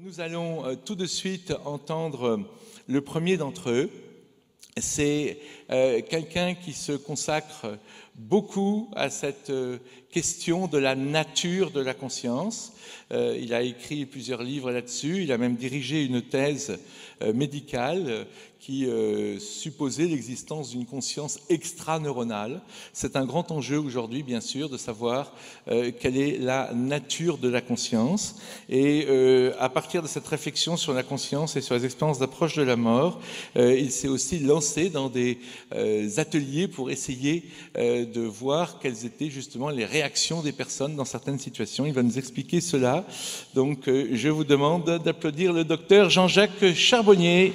Nous 0.00 0.20
allons 0.20 0.64
euh, 0.64 0.76
tout 0.76 0.94
de 0.94 1.06
suite 1.06 1.52
entendre 1.64 2.24
euh, 2.24 2.36
le 2.86 3.00
premier 3.00 3.36
d'entre 3.36 3.70
eux. 3.70 3.90
C'est 4.76 5.40
euh, 5.70 6.00
quelqu'un 6.08 6.54
qui 6.54 6.72
se 6.72 6.92
consacre 6.92 7.76
beaucoup 8.18 8.90
à 8.94 9.10
cette 9.10 9.52
question 10.10 10.66
de 10.66 10.78
la 10.78 10.94
nature 10.94 11.70
de 11.70 11.80
la 11.80 11.94
conscience. 11.94 12.72
il 13.10 13.54
a 13.54 13.62
écrit 13.62 14.06
plusieurs 14.06 14.42
livres 14.42 14.72
là-dessus. 14.72 15.22
Il 15.22 15.32
a 15.32 15.38
même 15.38 15.56
dirigé 15.56 16.04
une 16.04 16.22
thèse 16.22 16.78
médicale 17.34 18.26
qui 18.68 18.86
euh, 18.86 19.38
supposait 19.38 20.04
l'existence 20.04 20.70
d'une 20.70 20.84
conscience 20.84 21.38
extraneuronale. 21.48 22.60
C'est 22.92 23.16
un 23.16 23.24
grand 23.24 23.50
enjeu 23.50 23.78
aujourd'hui, 23.78 24.22
bien 24.22 24.42
sûr, 24.42 24.68
de 24.68 24.76
savoir 24.76 25.32
euh, 25.68 25.90
quelle 25.98 26.16
est 26.16 26.38
la 26.38 26.72
nature 26.74 27.38
de 27.38 27.48
la 27.48 27.60
conscience. 27.60 28.36
Et 28.68 29.06
euh, 29.08 29.54
à 29.58 29.68
partir 29.68 30.02
de 30.02 30.08
cette 30.08 30.26
réflexion 30.26 30.76
sur 30.76 30.92
la 30.92 31.02
conscience 31.02 31.56
et 31.56 31.60
sur 31.60 31.76
les 31.76 31.84
expériences 31.84 32.18
d'approche 32.18 32.56
de 32.56 32.62
la 32.62 32.76
mort, 32.76 33.20
il 33.56 33.90
s'est 33.90 34.08
aussi 34.08 34.38
lancé 34.38 34.90
dans 34.90 35.08
des 35.08 35.38
ateliers 36.18 36.68
pour 36.68 36.90
essayer 36.90 37.44
voir 38.16 38.78
quelles 38.78 39.04
étaient 39.04 39.30
justement 39.30 39.70
les 39.70 39.84
réactions 39.84 40.42
des 40.42 40.52
personnes 40.52 40.96
dans 40.96 41.04
certaines 41.04 41.38
situations. 41.38 41.86
Il 41.86 41.92
va 41.92 42.02
nous 42.02 42.18
expliquer 42.18 42.60
cela. 42.60 43.04
Donc, 43.54 43.84
je 43.86 44.28
vous 44.28 44.44
demande 44.44 45.00
d'applaudir 45.04 45.52
le 45.52 45.64
docteur 45.64 46.10
Jean-Jacques 46.10 46.74
Charbonnier. 46.74 47.52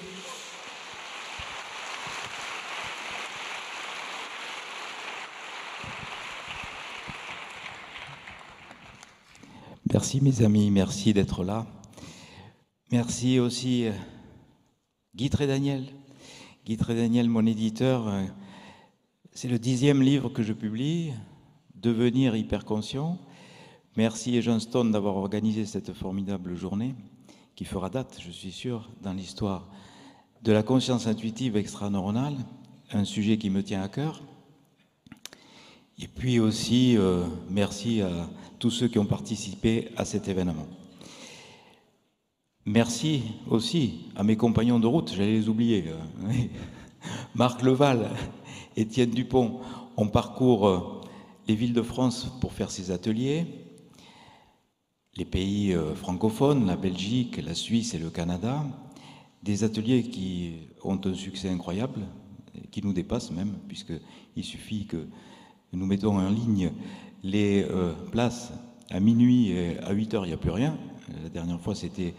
Merci 9.93 10.21
mes 10.21 10.41
amis, 10.41 10.71
merci 10.71 11.13
d'être 11.13 11.43
là. 11.43 11.67
Merci 12.91 13.39
aussi 13.39 13.85
euh, 13.85 13.91
Guy 15.15 15.29
Daniel. 15.29 15.85
Guy 16.65 16.77
Daniel, 16.77 17.29
mon 17.29 17.45
éditeur, 17.45 18.07
euh, 18.07 18.23
c'est 19.35 19.47
le 19.47 19.57
dixième 19.57 20.01
livre 20.01 20.29
que 20.29 20.43
je 20.43 20.53
publie, 20.53 21.11
Devenir 21.75 22.35
hyperconscient. 22.35 23.17
Merci 23.97 24.41
Johnston 24.41 24.85
d'avoir 24.85 25.17
organisé 25.17 25.65
cette 25.65 25.91
formidable 25.91 26.55
journée 26.55 26.95
qui 27.55 27.65
fera 27.65 27.89
date, 27.89 28.19
je 28.25 28.31
suis 28.31 28.51
sûr, 28.51 28.89
dans 29.01 29.11
l'histoire 29.11 29.67
de 30.43 30.51
la 30.53 30.63
conscience 30.63 31.07
intuitive 31.07 31.57
extraneuronale, 31.57 32.35
un 32.91 33.03
sujet 33.03 33.37
qui 33.37 33.49
me 33.49 33.63
tient 33.63 33.81
à 33.81 33.89
cœur. 33.89 34.23
Et 35.99 36.07
puis 36.07 36.39
aussi, 36.39 36.95
euh, 36.95 37.25
merci 37.49 38.01
à 38.01 38.29
tous 38.59 38.71
ceux 38.71 38.87
qui 38.87 38.97
ont 38.97 39.05
participé 39.05 39.89
à 39.97 40.05
cet 40.05 40.29
événement. 40.29 40.67
Merci 42.65 43.23
aussi 43.49 44.05
à 44.15 44.23
mes 44.23 44.37
compagnons 44.37 44.79
de 44.79 44.87
route, 44.87 45.11
j'allais 45.13 45.33
les 45.33 45.49
oublier. 45.49 45.85
Euh, 45.87 46.31
Marc 47.35 47.61
Leval, 47.61 48.09
Étienne 48.75 49.11
Dupont, 49.11 49.59
on 49.97 50.07
parcourt 50.07 50.67
euh, 50.67 51.01
les 51.47 51.55
villes 51.55 51.73
de 51.73 51.81
France 51.81 52.27
pour 52.41 52.53
faire 52.53 52.71
ces 52.71 52.91
ateliers, 52.91 53.45
les 55.15 55.25
pays 55.25 55.73
euh, 55.73 55.93
francophones, 55.93 56.65
la 56.65 56.75
Belgique, 56.75 57.37
la 57.37 57.53
Suisse 57.53 57.93
et 57.93 57.99
le 57.99 58.09
Canada, 58.09 58.65
des 59.43 59.63
ateliers 59.63 60.03
qui 60.03 60.53
ont 60.83 60.99
un 61.05 61.13
succès 61.13 61.49
incroyable, 61.49 62.01
qui 62.71 62.83
nous 62.83 62.93
dépassent 62.93 63.31
même, 63.31 63.53
puisqu'il 63.67 64.43
suffit 64.43 64.85
que 64.85 65.07
nous 65.71 65.85
mettons 65.85 66.17
en 66.17 66.29
ligne 66.29 66.71
les 67.23 67.63
euh, 67.69 67.93
places 68.11 68.51
à 68.89 68.99
minuit 68.99 69.51
et 69.51 69.79
à 69.79 69.91
8 69.91 70.13
heures, 70.13 70.25
il 70.25 70.29
n'y 70.29 70.33
a 70.33 70.37
plus 70.37 70.51
rien. 70.51 70.77
La 71.23 71.29
dernière 71.29 71.59
fois, 71.59 71.75
c'était 71.75 72.13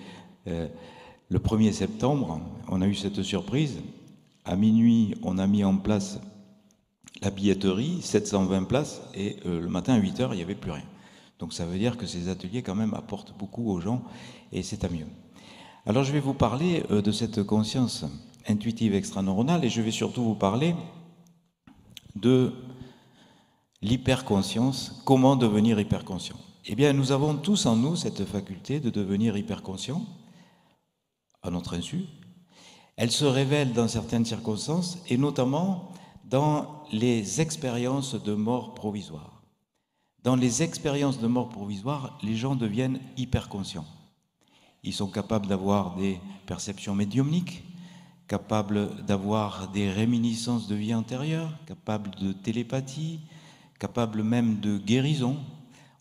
le 0.46 1.38
1er 1.38 1.72
septembre. 1.72 2.40
On 2.68 2.82
a 2.82 2.86
eu 2.86 2.94
cette 2.94 3.22
surprise. 3.22 3.80
À 4.44 4.56
minuit, 4.56 5.14
on 5.22 5.38
a 5.38 5.46
mis 5.46 5.64
en 5.64 5.76
place 5.76 6.20
la 7.24 7.30
billetterie, 7.30 8.02
720 8.02 8.64
places, 8.64 9.02
et 9.14 9.36
euh, 9.46 9.60
le 9.60 9.68
matin 9.68 9.94
à 9.94 9.98
8 9.98 10.20
heures, 10.20 10.34
il 10.34 10.36
n'y 10.36 10.42
avait 10.42 10.54
plus 10.54 10.70
rien. 10.70 10.84
Donc 11.38 11.52
ça 11.52 11.64
veut 11.64 11.78
dire 11.78 11.96
que 11.96 12.06
ces 12.06 12.28
ateliers, 12.28 12.62
quand 12.62 12.74
même, 12.74 12.94
apportent 12.94 13.36
beaucoup 13.36 13.70
aux 13.70 13.80
gens, 13.80 14.02
et 14.52 14.62
c'est 14.62 14.84
à 14.84 14.88
mieux. 14.88 15.06
Alors 15.86 16.04
je 16.04 16.12
vais 16.12 16.20
vous 16.20 16.34
parler 16.34 16.82
de 16.90 17.12
cette 17.12 17.42
conscience 17.42 18.04
intuitive 18.46 18.94
extraneuronale, 18.94 19.64
et 19.64 19.68
je 19.68 19.82
vais 19.82 19.90
surtout 19.90 20.22
vous 20.22 20.34
parler 20.34 20.74
de 22.14 22.52
l'hyperconscience, 23.82 25.02
comment 25.04 25.36
devenir 25.36 25.78
hyperconscient 25.80 26.36
Eh 26.66 26.74
bien, 26.74 26.92
nous 26.92 27.12
avons 27.12 27.36
tous 27.36 27.66
en 27.66 27.76
nous 27.76 27.96
cette 27.96 28.24
faculté 28.24 28.80
de 28.80 28.90
devenir 28.90 29.36
hyperconscient, 29.36 30.02
à 31.42 31.50
notre 31.50 31.74
insu. 31.74 32.04
Elle 32.96 33.10
se 33.10 33.24
révèle 33.24 33.72
dans 33.72 33.88
certaines 33.88 34.24
circonstances, 34.24 34.98
et 35.08 35.18
notamment 35.18 35.92
dans 36.28 36.84
les 36.92 37.40
expériences 37.40 38.14
de 38.22 38.34
mort 38.34 38.74
provisoire. 38.74 39.42
Dans 40.22 40.36
les 40.36 40.62
expériences 40.62 41.20
de 41.20 41.26
mort 41.26 41.50
provisoire, 41.50 42.18
les 42.22 42.34
gens 42.34 42.56
deviennent 42.56 43.00
hyperconscients. 43.16 43.86
Ils 44.82 44.94
sont 44.94 45.10
capables 45.10 45.46
d'avoir 45.46 45.96
des 45.96 46.18
perceptions 46.46 46.94
médiumniques, 46.94 47.64
capables 48.26 49.04
d'avoir 49.04 49.68
des 49.68 49.90
réminiscences 49.90 50.66
de 50.66 50.74
vie 50.74 50.94
antérieure, 50.94 51.50
capables 51.66 52.10
de 52.16 52.32
télépathie, 52.32 53.20
capable 53.78 54.22
même 54.22 54.60
de 54.60 54.78
guérison, 54.78 55.38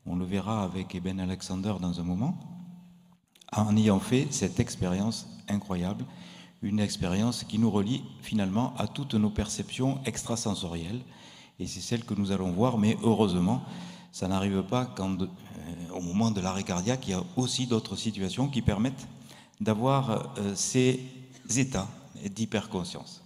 on 0.06 0.16
le 0.16 0.26
verra 0.26 0.64
avec 0.64 0.96
Eben 0.96 1.20
Alexander 1.20 1.74
dans 1.82 2.00
un 2.00 2.04
moment, 2.04 2.38
en 3.52 3.76
ayant 3.78 4.00
fait 4.00 4.28
cette 4.32 4.60
expérience 4.60 5.28
incroyable, 5.48 6.06
une 6.63 6.79
expérience 6.79 7.44
qui 7.44 7.59
nous 7.59 7.69
relie 7.69 8.03
finalement 8.22 8.74
à 8.78 8.88
toutes 8.88 9.13
nos 9.13 9.29
perceptions 9.29 10.00
extrasensorielles, 10.06 11.01
et 11.59 11.68
c'est 11.68 11.81
celle 11.81 12.06
que 12.06 12.13
nous 12.13 12.31
allons 12.31 12.51
voir, 12.51 12.78
mais 12.78 12.97
heureusement, 13.03 13.63
ça 14.12 14.28
n'arrive 14.28 14.63
pas 14.63 14.85
quand, 14.85 15.22
euh, 15.22 15.28
au 15.94 16.01
moment 16.01 16.31
de 16.31 16.40
l'arrêt 16.40 16.63
cardiaque, 16.63 17.07
il 17.07 17.12
y 17.12 17.13
a 17.13 17.24
aussi 17.35 17.68
d'autres 17.68 17.97
situations 17.97 18.47
qui 18.47 18.62
permettent 18.62 19.07
d'avoir 19.59 20.38
euh, 20.38 20.56
ces 20.56 21.01
états 21.56 21.88
d'hyperconscience. 22.24 23.22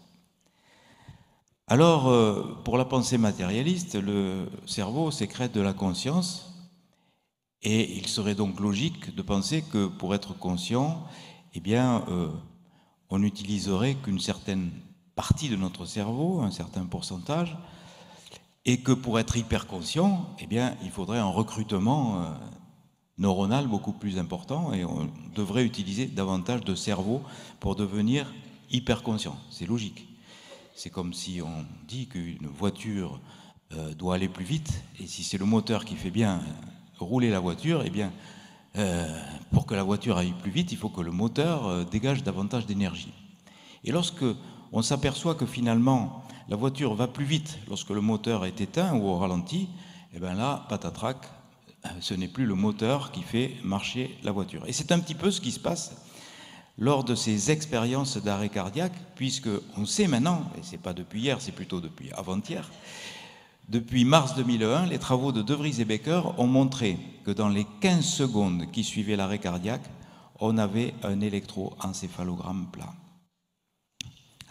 Alors, 1.68 2.08
euh, 2.08 2.42
pour 2.64 2.78
la 2.78 2.86
pensée 2.86 3.18
matérialiste, 3.18 3.96
le 3.96 4.50
cerveau 4.66 5.12
sécrète 5.12 5.54
de 5.54 5.62
la 5.62 5.74
conscience, 5.74 6.54
et 7.62 7.98
il 7.98 8.08
serait 8.08 8.36
donc 8.36 8.60
logique 8.60 9.14
de 9.16 9.22
penser 9.22 9.62
que 9.62 9.88
pour 9.88 10.16
être 10.16 10.38
conscient, 10.38 11.06
eh 11.54 11.60
bien, 11.60 12.04
on 13.10 13.20
n'utiliserait 13.20 13.96
qu'une 13.96 14.20
certaine 14.20 14.72
partie 15.16 15.50
de 15.50 15.56
notre 15.56 15.86
cerveau, 15.86 16.42
un 16.42 16.52
certain 16.52 16.86
pourcentage, 16.86 17.58
et 18.66 18.82
que 18.82 18.92
pour 18.92 19.20
être 19.20 19.38
hyper 19.38 19.66
conscient, 19.66 20.30
eh 20.40 20.46
bien, 20.46 20.76
il 20.84 20.92
faudrait 20.92 21.20
un 21.20 21.30
recrutement 21.30 22.22
euh, 22.22 22.34
neuronal 23.18 23.68
beaucoup 23.68 23.94
plus 23.94 24.20
important, 24.20 24.74
et 24.74 24.84
on 24.84 25.10
devrait 25.34 25.64
utiliser 25.64 26.06
davantage 26.06 26.62
de 26.62 26.76
cerveau 26.76 27.22
pour 27.60 27.76
devenir 27.76 28.32
hyper 28.70 29.04
conscient. 29.04 29.38
C'est 29.50 29.66
logique. 29.66 30.08
C'est 30.76 30.90
comme 30.90 31.14
si 31.14 31.42
on 31.42 31.66
dit 31.88 32.08
qu'une 32.08 32.48
voiture 32.48 33.20
euh, 33.74 33.94
doit 33.94 34.16
aller 34.16 34.30
plus 34.30 34.46
vite, 34.46 34.84
et 35.00 35.08
si 35.08 35.24
c'est 35.24 35.38
le 35.38 35.46
moteur 35.46 35.86
qui 35.86 35.96
fait 35.96 36.12
bien 36.12 36.42
rouler 37.00 37.30
la 37.30 37.40
voiture, 37.40 37.84
eh 37.86 37.90
bien, 37.90 38.12
euh, 38.76 39.08
pour 39.52 39.66
que 39.66 39.76
la 39.76 39.84
voiture 39.84 40.18
aille 40.18 40.34
plus 40.42 40.52
vite, 40.52 40.72
il 40.72 40.78
faut 40.78 40.90
que 40.90 41.02
le 41.02 41.12
moteur 41.12 41.86
dégage 41.86 42.24
davantage 42.24 42.66
d'énergie. 42.66 43.14
Et 43.84 43.92
lorsque 43.92 44.26
on 44.72 44.82
s'aperçoit 44.82 45.36
que 45.36 45.46
finalement 45.46 46.24
la 46.50 46.56
voiture 46.56 46.94
va 46.94 47.08
plus 47.08 47.26
vite 47.26 47.58
lorsque 47.68 47.90
le 47.90 48.02
moteur 48.02 48.46
est 48.46 48.62
éteint 48.62 48.94
ou 48.96 49.08
au 49.08 49.18
ralenti, 49.18 49.70
eh 50.14 50.20
bien 50.20 50.34
là, 50.34 50.66
patatrac, 50.70 51.18
ce 52.00 52.14
n'est 52.14 52.28
plus 52.28 52.46
le 52.46 52.56
moteur 52.56 53.12
qui 53.12 53.22
fait 53.22 53.56
marcher 53.64 54.18
la 54.24 54.32
voiture. 54.32 54.64
Et 54.68 54.74
c'est 54.74 54.92
un 54.92 55.00
petit 55.00 55.16
peu 55.16 55.32
ce 55.32 55.42
qui 55.42 55.52
se 55.52 55.60
passe 55.60 55.96
lors 56.78 57.04
de 57.04 57.16
ces 57.16 57.50
expériences 57.50 58.18
d'arrêt 58.18 58.50
cardiaque, 58.50 58.94
puisque 59.16 59.50
on 59.78 59.86
sait 59.86 60.08
maintenant, 60.08 60.44
et 60.58 60.62
c'est 60.62 60.78
pas 60.78 60.94
depuis 60.94 61.22
hier, 61.22 61.42
c'est 61.42 61.52
plutôt 61.52 61.82
depuis 61.82 62.12
avant-hier, 62.12 62.70
depuis 63.70 64.06
mars 64.06 64.34
2001, 64.36 64.86
les 64.86 64.98
travaux 64.98 65.34
de 65.34 65.42
De 65.42 65.54
Vries 65.54 65.82
et 65.82 65.86
Becker 65.86 66.22
ont 66.38 66.48
montré 66.48 66.98
que 67.26 67.32
dans 67.32 67.50
les 67.50 67.68
15 67.82 68.06
secondes 68.06 68.72
qui 68.72 68.86
suivaient 68.86 69.18
l'arrêt 69.18 69.40
cardiaque, 69.40 69.90
on 70.40 70.58
avait 70.58 70.94
un 71.04 71.20
électroencéphalogramme 71.20 72.68
plat. 72.72 72.94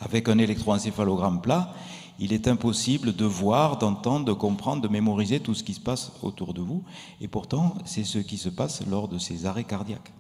Avec 0.01 0.29
un 0.29 0.37
électroencéphalogramme 0.37 1.41
plat, 1.41 1.73
il 2.19 2.35
est 2.35 2.47
impossible 2.47 3.17
de 3.17 3.25
voir, 3.25 3.79
d'entendre, 3.79 4.27
de 4.27 4.35
comprendre, 4.35 4.83
de 4.83 4.89
mémoriser 4.89 5.41
tout 5.41 5.55
ce 5.55 5.65
qui 5.65 5.73
se 5.73 5.81
passe 5.81 6.13
autour 6.23 6.53
de 6.53 6.61
vous. 6.61 6.85
Et 7.23 7.29
pourtant, 7.29 7.75
c'est 7.87 8.05
ce 8.05 8.19
qui 8.19 8.37
se 8.37 8.51
passe 8.51 8.87
lors 8.87 9.09
de 9.09 9.19
ces 9.19 9.47
arrêts 9.47 9.65
cardiaques. 9.65 10.13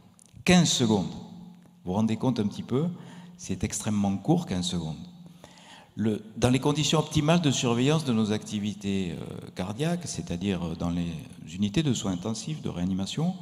15 0.44 0.68
secondes. 0.68 1.10
Vous 1.84 1.92
vous 1.92 1.92
rendez 1.92 2.16
compte 2.16 2.40
un 2.40 2.46
petit 2.46 2.62
peu 2.62 2.86
C'est 3.36 3.62
extrêmement 3.62 4.16
court, 4.16 4.46
15 4.46 4.64
secondes. 4.64 5.15
Dans 5.96 6.50
les 6.50 6.58
conditions 6.58 6.98
optimales 6.98 7.40
de 7.40 7.50
surveillance 7.50 8.04
de 8.04 8.12
nos 8.12 8.30
activités 8.30 9.12
euh, 9.12 9.48
cardiaques, 9.54 10.02
c'est-à-dire 10.04 10.76
dans 10.78 10.90
les 10.90 11.10
unités 11.54 11.82
de 11.82 11.94
soins 11.94 12.12
intensifs, 12.12 12.60
de 12.60 12.68
réanimation, 12.68 13.34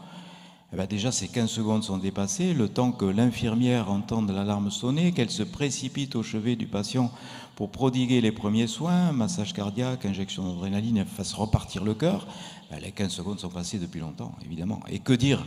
eh 0.72 0.76
ben, 0.76 0.86
déjà 0.86 1.10
ces 1.10 1.26
15 1.26 1.50
secondes 1.50 1.82
sont 1.82 1.98
dépassées, 1.98 2.54
le 2.54 2.68
temps 2.68 2.92
que 2.92 3.06
l'infirmière 3.06 3.90
entende 3.90 4.30
l'alarme 4.30 4.70
sonner, 4.70 5.10
qu'elle 5.10 5.30
se 5.30 5.42
précipite 5.42 6.14
au 6.14 6.22
chevet 6.22 6.54
du 6.54 6.68
patient 6.68 7.10
pour 7.56 7.70
prodiguer 7.70 8.20
les 8.20 8.30
premiers 8.30 8.68
soins, 8.68 9.10
massage 9.10 9.52
cardiaque, 9.52 10.04
injection 10.04 10.48
d'adrénaline, 10.48 11.04
fasse 11.06 11.32
repartir 11.32 11.82
le 11.82 11.94
cœur, 11.94 12.28
ben, 12.70 12.78
les 12.78 12.92
15 12.92 13.10
secondes 13.10 13.40
sont 13.40 13.48
passées 13.48 13.80
depuis 13.80 13.98
longtemps, 13.98 14.32
évidemment. 14.44 14.78
Et 14.88 15.00
que 15.00 15.12
dire 15.12 15.44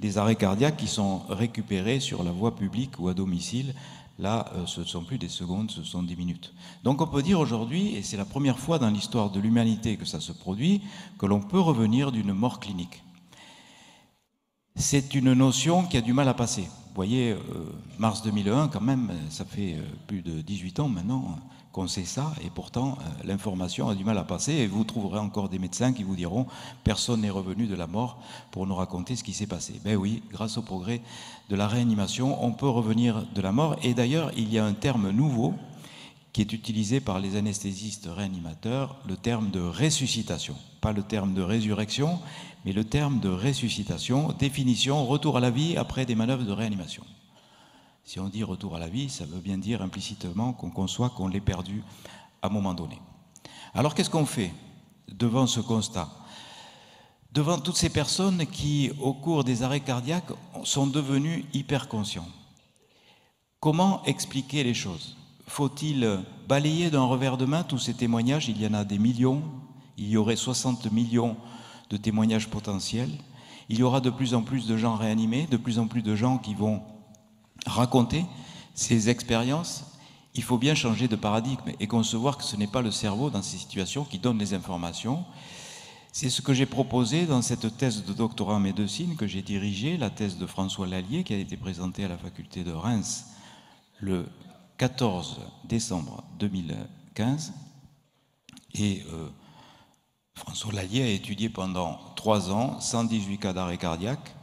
des 0.00 0.18
arrêts 0.18 0.34
cardiaques 0.34 0.76
qui 0.76 0.88
sont 0.88 1.22
récupérés 1.28 2.00
sur 2.00 2.24
la 2.24 2.32
voie 2.32 2.56
publique 2.56 2.98
ou 2.98 3.08
à 3.08 3.14
domicile 3.14 3.74
Là, 4.18 4.50
euh, 4.54 4.66
ce 4.66 4.80
ne 4.80 4.86
sont 4.86 5.04
plus 5.04 5.18
des 5.18 5.28
secondes, 5.28 5.70
ce 5.70 5.82
sont 5.82 6.02
des 6.02 6.16
minutes. 6.16 6.52
Donc 6.82 7.00
on 7.00 7.06
peut 7.06 7.22
dire 7.22 7.38
aujourd'hui, 7.38 7.94
et 7.94 8.02
c'est 8.02 8.16
la 8.16 8.24
première 8.24 8.58
fois 8.58 8.78
dans 8.78 8.90
l'histoire 8.90 9.30
de 9.30 9.40
l'humanité 9.40 9.96
que 9.96 10.04
ça 10.04 10.20
se 10.20 10.32
produit, 10.32 10.82
que 11.18 11.26
l'on 11.26 11.40
peut 11.40 11.60
revenir 11.60 12.10
d'une 12.12 12.32
mort 12.32 12.60
clinique 12.60 13.02
c'est 14.78 15.14
une 15.14 15.32
notion 15.32 15.82
qui 15.82 15.96
a 15.96 16.00
du 16.00 16.12
mal 16.12 16.28
à 16.28 16.34
passer. 16.34 16.62
Vous 16.62 16.94
voyez, 16.94 17.32
euh, 17.32 17.38
mars 17.98 18.22
2001, 18.22 18.68
quand 18.68 18.80
même, 18.80 19.12
ça 19.28 19.44
fait 19.44 19.74
euh, 19.74 19.82
plus 20.06 20.22
de 20.22 20.40
18 20.40 20.80
ans 20.80 20.88
maintenant 20.88 21.36
qu'on 21.78 21.86
sait 21.86 22.04
ça, 22.04 22.32
et 22.44 22.50
pourtant 22.50 22.98
euh, 23.00 23.04
l'information 23.24 23.88
a 23.88 23.94
du 23.94 24.02
mal 24.02 24.18
à 24.18 24.24
passer, 24.24 24.52
et 24.52 24.66
vous 24.66 24.82
trouverez 24.82 25.20
encore 25.20 25.48
des 25.48 25.60
médecins 25.60 25.92
qui 25.92 26.02
vous 26.02 26.16
diront 26.16 26.48
personne 26.82 27.20
n'est 27.20 27.30
revenu 27.30 27.68
de 27.68 27.76
la 27.76 27.86
mort 27.86 28.18
pour 28.50 28.66
nous 28.66 28.74
raconter 28.74 29.14
ce 29.14 29.22
qui 29.22 29.32
s'est 29.32 29.46
passé. 29.46 29.80
Ben 29.84 29.94
oui, 29.94 30.24
grâce 30.32 30.58
au 30.58 30.62
progrès 30.62 31.00
de 31.48 31.54
la 31.54 31.68
réanimation, 31.68 32.44
on 32.44 32.50
peut 32.50 32.68
revenir 32.68 33.24
de 33.32 33.40
la 33.40 33.52
mort, 33.52 33.76
et 33.84 33.94
d'ailleurs 33.94 34.32
il 34.36 34.52
y 34.52 34.58
a 34.58 34.64
un 34.64 34.72
terme 34.72 35.10
nouveau 35.10 35.54
qui 36.32 36.40
est 36.40 36.52
utilisé 36.52 36.98
par 36.98 37.20
les 37.20 37.36
anesthésistes 37.36 38.08
réanimateurs, 38.12 38.96
le 39.06 39.16
terme 39.16 39.50
de 39.52 39.60
ressuscitation, 39.60 40.56
pas 40.80 40.92
le 40.92 41.04
terme 41.04 41.32
de 41.32 41.42
résurrection, 41.42 42.18
mais 42.64 42.72
le 42.72 42.82
terme 42.82 43.20
de 43.20 43.28
ressuscitation, 43.28 44.34
définition, 44.36 45.06
retour 45.06 45.36
à 45.36 45.40
la 45.40 45.50
vie 45.50 45.76
après 45.76 46.06
des 46.06 46.16
manœuvres 46.16 46.44
de 46.44 46.50
réanimation. 46.50 47.04
Si 48.08 48.18
on 48.18 48.30
dit 48.30 48.42
retour 48.42 48.74
à 48.74 48.78
la 48.78 48.88
vie, 48.88 49.10
ça 49.10 49.26
veut 49.26 49.38
bien 49.38 49.58
dire 49.58 49.82
implicitement 49.82 50.54
qu'on 50.54 50.70
conçoit 50.70 51.10
qu'on 51.10 51.28
l'ait 51.28 51.42
perdu 51.42 51.84
à 52.40 52.46
un 52.46 52.50
moment 52.50 52.72
donné. 52.72 52.98
Alors 53.74 53.94
qu'est-ce 53.94 54.08
qu'on 54.08 54.24
fait 54.24 54.50
devant 55.12 55.46
ce 55.46 55.60
constat? 55.60 56.08
Devant 57.32 57.58
toutes 57.58 57.76
ces 57.76 57.90
personnes 57.90 58.46
qui, 58.46 58.90
au 58.98 59.12
cours 59.12 59.44
des 59.44 59.62
arrêts 59.62 59.80
cardiaques, 59.80 60.32
sont 60.64 60.86
devenues 60.86 61.44
hyper 61.52 61.86
conscients. 61.86 62.24
Comment 63.60 64.02
expliquer 64.04 64.64
les 64.64 64.72
choses? 64.72 65.18
Faut-il 65.46 66.24
balayer 66.48 66.90
d'un 66.90 67.04
revers 67.04 67.36
de 67.36 67.44
main 67.44 67.62
tous 67.62 67.76
ces 67.76 67.92
témoignages? 67.92 68.48
Il 68.48 68.58
y 68.58 68.66
en 68.66 68.72
a 68.72 68.86
des 68.86 68.98
millions, 68.98 69.42
il 69.98 70.08
y 70.08 70.16
aurait 70.16 70.36
60 70.36 70.90
millions 70.92 71.36
de 71.90 71.98
témoignages 71.98 72.48
potentiels. 72.48 73.12
Il 73.68 73.78
y 73.78 73.82
aura 73.82 74.00
de 74.00 74.08
plus 74.08 74.32
en 74.32 74.40
plus 74.40 74.66
de 74.66 74.78
gens 74.78 74.96
réanimés, 74.96 75.46
de 75.50 75.58
plus 75.58 75.78
en 75.78 75.88
plus 75.88 76.00
de 76.00 76.16
gens 76.16 76.38
qui 76.38 76.54
vont 76.54 76.80
raconter 77.66 78.24
ces 78.74 79.08
expériences. 79.08 79.84
Il 80.34 80.42
faut 80.42 80.58
bien 80.58 80.74
changer 80.74 81.08
de 81.08 81.16
paradigme 81.16 81.72
et 81.80 81.86
concevoir 81.86 82.38
que 82.38 82.44
ce 82.44 82.56
n'est 82.56 82.66
pas 82.66 82.82
le 82.82 82.90
cerveau 82.90 83.30
dans 83.30 83.42
ces 83.42 83.56
situations 83.56 84.04
qui 84.04 84.18
donne 84.18 84.38
les 84.38 84.54
informations. 84.54 85.24
C'est 86.12 86.30
ce 86.30 86.42
que 86.42 86.54
j'ai 86.54 86.66
proposé 86.66 87.26
dans 87.26 87.42
cette 87.42 87.76
thèse 87.76 88.04
de 88.04 88.12
doctorat 88.12 88.54
en 88.54 88.60
médecine 88.60 89.16
que 89.16 89.26
j'ai 89.26 89.42
dirigée, 89.42 89.96
la 89.96 90.10
thèse 90.10 90.38
de 90.38 90.46
François 90.46 90.86
Lallier, 90.86 91.24
qui 91.24 91.34
a 91.34 91.38
été 91.38 91.56
présentée 91.56 92.04
à 92.04 92.08
la 92.08 92.18
faculté 92.18 92.64
de 92.64 92.72
Reims 92.72 93.26
le 94.00 94.26
14 94.78 95.40
décembre 95.64 96.24
2015. 96.38 97.52
Et 98.74 99.02
euh, 99.12 99.28
François 100.34 100.72
Lallier 100.72 101.02
a 101.02 101.08
étudié 101.08 101.48
pendant 101.48 101.98
trois 102.14 102.50
ans 102.50 102.80
118 102.80 103.38
cas 103.38 103.52
d'arrêt 103.52 103.76
cardiaque. 103.76 104.34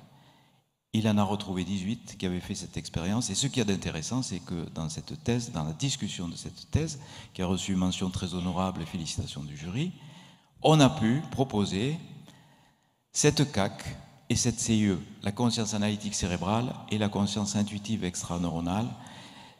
Il 0.98 1.10
en 1.10 1.18
a 1.18 1.24
retrouvé 1.24 1.66
18 1.66 2.16
qui 2.18 2.26
avaient 2.26 2.40
fait 2.40 2.56
cette 2.56 2.78
expérience. 2.78 3.30
Et 3.30 3.36
ce 3.36 3.48
qui 3.48 3.60
est 3.60 3.70
intéressant, 3.70 4.22
c'est 4.22 4.40
que 4.40 4.70
dans 4.74 4.88
cette 4.88 5.22
thèse, 5.26 5.52
dans 5.52 5.66
la 5.66 5.74
discussion 5.74 6.30
de 6.30 6.38
cette 6.38 6.72
thèse, 6.72 7.02
qui 7.34 7.42
a 7.42 7.46
reçu 7.46 7.76
mention 7.76 8.10
très 8.10 8.34
honorable 8.34 8.82
et 8.82 8.86
félicitations 8.86 9.44
du 9.44 9.58
jury, 9.58 9.92
on 10.62 10.80
a 10.80 10.90
pu 10.90 11.22
proposer 11.32 11.98
cette 13.12 13.52
CAC 13.52 13.84
et 14.30 14.38
cette 14.38 14.58
CIE, 14.58 14.96
la 15.22 15.34
conscience 15.34 15.74
analytique 15.74 16.16
cérébrale 16.16 16.74
et 16.90 16.98
la 16.98 17.10
conscience 17.10 17.58
intuitive 17.58 18.06
extraneuronale, 18.06 18.88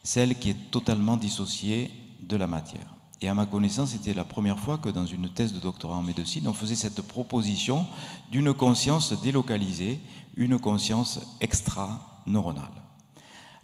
celle 0.02 0.38
qui 0.38 0.48
est 0.48 0.70
totalement 0.70 1.18
dissociée 1.18 1.90
de 2.22 2.36
la 2.36 2.46
matière. 2.46 2.95
Et 3.22 3.28
à 3.28 3.34
ma 3.34 3.46
connaissance, 3.46 3.90
c'était 3.90 4.12
la 4.12 4.24
première 4.24 4.58
fois 4.58 4.76
que 4.76 4.90
dans 4.90 5.06
une 5.06 5.30
thèse 5.30 5.54
de 5.54 5.58
doctorat 5.58 5.96
en 5.96 6.02
médecine, 6.02 6.46
on 6.48 6.52
faisait 6.52 6.74
cette 6.74 7.00
proposition 7.00 7.86
d'une 8.30 8.52
conscience 8.52 9.14
délocalisée, 9.22 10.00
une 10.36 10.58
conscience 10.58 11.20
extra-neuronale. 11.40 12.72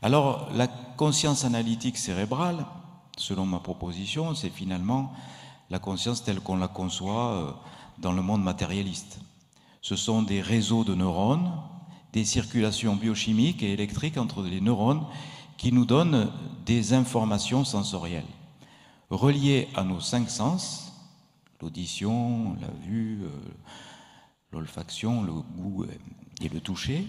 Alors, 0.00 0.48
la 0.54 0.68
conscience 0.68 1.44
analytique 1.44 1.98
cérébrale, 1.98 2.64
selon 3.18 3.44
ma 3.44 3.58
proposition, 3.58 4.34
c'est 4.34 4.48
finalement 4.48 5.12
la 5.68 5.78
conscience 5.78 6.24
telle 6.24 6.40
qu'on 6.40 6.56
la 6.56 6.68
conçoit 6.68 7.32
euh, 7.32 7.50
dans 7.98 8.12
le 8.12 8.22
monde 8.22 8.42
matérialiste. 8.42 9.20
Ce 9.82 9.96
sont 9.96 10.22
des 10.22 10.40
réseaux 10.40 10.84
de 10.84 10.94
neurones, 10.94 11.52
des 12.14 12.24
circulations 12.24 12.96
biochimiques 12.96 13.62
et 13.62 13.72
électriques 13.72 14.16
entre 14.16 14.42
les 14.42 14.60
neurones 14.60 15.04
qui 15.58 15.72
nous 15.72 15.84
donnent 15.84 16.30
des 16.64 16.94
informations 16.94 17.64
sensorielles 17.64 18.24
reliés 19.12 19.68
à 19.74 19.84
nos 19.84 20.00
cinq 20.00 20.30
sens, 20.30 20.92
l'audition, 21.60 22.56
la 22.60 22.68
vue, 22.86 23.20
euh, 23.22 23.28
l'olfaction, 24.52 25.22
le 25.22 25.32
goût 25.32 25.86
et 26.40 26.48
le 26.48 26.60
toucher, 26.60 27.06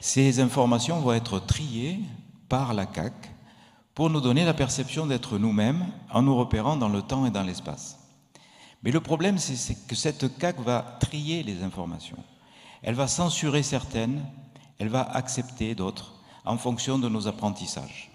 ces 0.00 0.40
informations 0.40 1.00
vont 1.00 1.12
être 1.12 1.38
triées 1.38 2.00
par 2.48 2.74
la 2.74 2.86
CAC 2.86 3.12
pour 3.94 4.10
nous 4.10 4.20
donner 4.20 4.44
la 4.44 4.54
perception 4.54 5.06
d'être 5.06 5.38
nous-mêmes 5.38 5.86
en 6.10 6.22
nous 6.22 6.36
repérant 6.36 6.76
dans 6.76 6.88
le 6.88 7.02
temps 7.02 7.26
et 7.26 7.30
dans 7.30 7.42
l'espace. 7.42 7.98
Mais 8.82 8.90
le 8.90 9.00
problème, 9.00 9.38
c'est 9.38 9.86
que 9.86 9.94
cette 9.94 10.38
CAC 10.38 10.60
va 10.60 10.98
trier 11.00 11.42
les 11.42 11.62
informations. 11.62 12.18
Elle 12.82 12.94
va 12.94 13.06
censurer 13.06 13.62
certaines, 13.62 14.24
elle 14.78 14.88
va 14.88 15.02
accepter 15.02 15.74
d'autres 15.74 16.14
en 16.44 16.56
fonction 16.58 16.98
de 16.98 17.08
nos 17.08 17.28
apprentissages. 17.28 18.11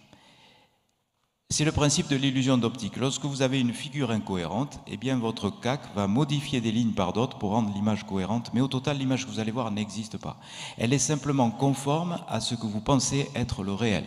C'est 1.50 1.64
le 1.64 1.72
principe 1.72 2.10
de 2.10 2.18
l'illusion 2.18 2.58
d'optique. 2.58 2.98
Lorsque 2.98 3.24
vous 3.24 3.42
avez 3.42 3.62
une 3.62 3.74
figure 3.74 4.12
incohérente, 4.12 4.82
eh 4.86 4.98
bien 4.98 5.18
votre 5.18 5.50
CAC 5.50 5.80
va 5.96 6.06
modifier 6.06 6.60
des 6.60 6.74
lignes 6.74 6.92
par 6.92 7.14
d'autres 7.14 7.38
pour 7.38 7.52
rendre 7.52 7.74
l'image 7.74 8.06
cohérente, 8.06 8.52
mais 8.54 8.60
au 8.60 8.68
total, 8.68 8.98
l'image 8.98 9.26
que 9.26 9.32
vous 9.32 9.40
allez 9.40 9.52
voir 9.52 9.72
n'existe 9.72 10.18
pas. 10.18 10.42
Elle 10.78 10.92
est 10.92 11.00
simplement 11.00 11.50
conforme 11.50 12.19
à 12.28 12.42
ce 12.42 12.54
que 12.54 12.68
vous 12.68 12.81
pensez 12.81 13.30
être 13.33 13.64
le 13.64 13.74
réel. 13.74 14.04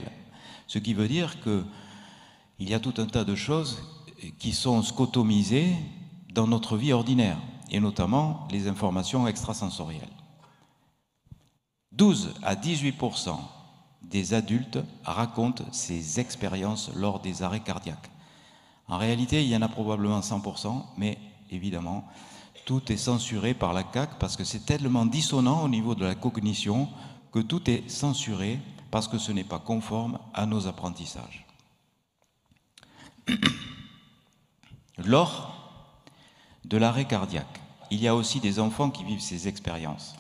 Ce 0.67 0.79
qui 0.79 0.93
veut 0.93 1.09
dire 1.09 1.41
que 1.41 1.65
il 2.59 2.69
y 2.69 2.75
a 2.75 2.79
tout 2.79 2.93
un 2.99 3.07
tas 3.07 3.25
de 3.25 3.35
choses 3.35 3.83
qui 4.39 4.53
sont 4.53 4.83
scotomisées 4.83 5.75
dans 6.35 6.47
notre 6.47 6.77
vie 6.77 6.93
ordinaire, 6.93 7.39
et 7.71 7.81
notamment 7.81 8.47
les 8.51 8.69
informations 8.69 9.27
extrasensorielles. 9.27 10.13
12 11.93 12.35
à 12.43 12.55
18 12.55 12.93
des 14.03 14.35
adultes 14.35 14.79
racontent 15.05 15.65
ces 15.73 16.21
expériences 16.21 16.91
lors 16.95 17.21
des 17.21 17.43
arrêts 17.43 17.61
cardiaques. 17.61 18.11
En 18.89 18.99
réalité, 18.99 19.43
il 19.43 19.49
y 19.49 19.57
en 19.57 19.63
a 19.63 19.69
probablement 19.69 20.21
100%, 20.21 20.85
mais 20.97 21.19
évidemment, 21.51 22.09
tout 22.65 22.93
est 22.93 22.97
censuré 22.97 23.55
par 23.55 23.73
la 23.73 23.83
CAC 23.83 24.19
parce 24.19 24.37
que 24.37 24.45
c'est 24.45 24.67
tellement 24.67 25.07
dissonant 25.07 25.63
au 25.63 25.69
niveau 25.69 25.95
de 25.95 26.05
la 26.05 26.15
cognition 26.15 26.89
que 27.33 27.39
tout 27.39 27.71
est 27.71 27.89
censuré 27.89 28.59
parce 28.91 29.07
que 29.07 29.19
ce 29.19 29.33
n'est 29.33 29.45
pas 29.45 29.59
conforme 29.59 30.19
à 30.35 30.47
nos 30.47 30.67
apprentissages. 30.67 31.47
Lors 34.99 35.55
de 36.65 36.77
l'arrêt 36.77 37.07
cardiaque, 37.07 37.61
il 37.91 38.01
y 38.01 38.09
a 38.09 38.15
aussi 38.15 38.41
des 38.41 38.59
enfants 38.61 38.91
qui 38.91 39.05
vivent 39.05 39.21
ces 39.21 39.49
expériences. 39.49 40.15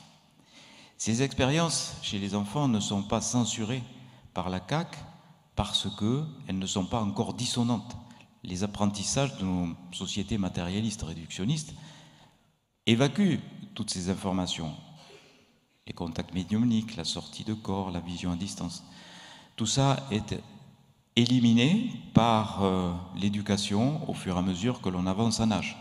Ces 1.00 1.22
expériences 1.22 1.94
chez 2.02 2.18
les 2.18 2.34
enfants 2.34 2.68
ne 2.68 2.78
sont 2.78 3.02
pas 3.02 3.22
censurées 3.22 3.82
par 4.34 4.50
la 4.50 4.60
CAC 4.60 4.98
parce 5.56 5.88
qu'elles 5.96 6.58
ne 6.58 6.66
sont 6.66 6.84
pas 6.84 7.00
encore 7.00 7.32
dissonantes. 7.32 7.96
Les 8.44 8.64
apprentissages 8.64 9.34
de 9.38 9.44
nos 9.46 9.74
sociétés 9.92 10.36
matérialistes 10.36 11.00
réductionnistes 11.00 11.72
évacuent 12.84 13.40
toutes 13.74 13.88
ces 13.88 14.10
informations. 14.10 14.74
Les 15.86 15.94
contacts 15.94 16.34
médiumniques, 16.34 16.96
la 16.96 17.04
sortie 17.04 17.44
de 17.44 17.54
corps, 17.54 17.90
la 17.90 18.00
vision 18.00 18.32
à 18.32 18.36
distance. 18.36 18.84
Tout 19.56 19.64
ça 19.64 20.06
est 20.10 20.38
éliminé 21.16 21.92
par 22.12 22.62
euh, 22.62 22.92
l'éducation 23.16 24.06
au 24.06 24.12
fur 24.12 24.36
et 24.36 24.38
à 24.38 24.42
mesure 24.42 24.82
que 24.82 24.90
l'on 24.90 25.06
avance 25.06 25.40
en 25.40 25.50
âge. 25.50 25.78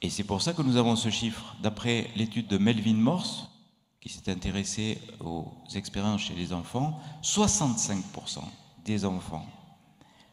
Et 0.00 0.10
c'est 0.10 0.24
pour 0.24 0.42
ça 0.42 0.52
que 0.52 0.62
nous 0.62 0.78
avons 0.78 0.96
ce 0.96 1.10
chiffre. 1.10 1.54
D'après 1.62 2.10
l'étude 2.16 2.48
de 2.48 2.58
Melvin 2.58 2.94
Morse, 2.94 3.51
qui 4.02 4.08
s'est 4.08 4.30
intéressé 4.30 4.98
aux 5.20 5.46
expériences 5.76 6.22
chez 6.22 6.34
les 6.34 6.52
enfants, 6.52 6.98
65% 7.22 8.40
des 8.84 9.04
enfants 9.04 9.46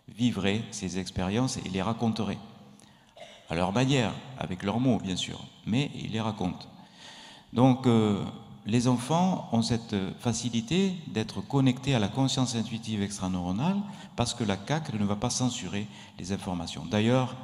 vivraient 0.07 0.63
ces 0.71 0.97
expériences 0.97 1.57
et 1.57 1.69
les 1.69 1.83
raconteraient. 1.83 2.39
À 3.47 3.55
leur 3.55 3.71
manière, 3.71 4.11
avec 4.39 4.63
leurs 4.63 4.79
mots 4.79 4.97
bien 4.97 5.15
sûr, 5.15 5.39
mais 5.67 5.91
ils 5.93 6.11
les 6.11 6.19
racontent. 6.19 6.65
Donc 7.53 7.85
euh, 7.85 8.23
les 8.65 8.87
enfants 8.87 9.47
ont 9.51 9.61
cette 9.61 9.95
facilité 10.19 10.95
d'être 11.07 11.41
connectés 11.41 11.93
à 11.93 11.99
la 11.99 12.07
conscience 12.07 12.55
intuitive 12.55 13.03
extraneuronale 13.03 13.77
parce 14.15 14.33
que 14.33 14.43
la 14.43 14.57
CAC 14.57 14.93
ne 14.93 15.05
va 15.05 15.15
pas 15.15 15.29
censurer 15.29 15.87
les 16.17 16.31
informations. 16.31 16.85
D'ailleurs, 16.85 17.35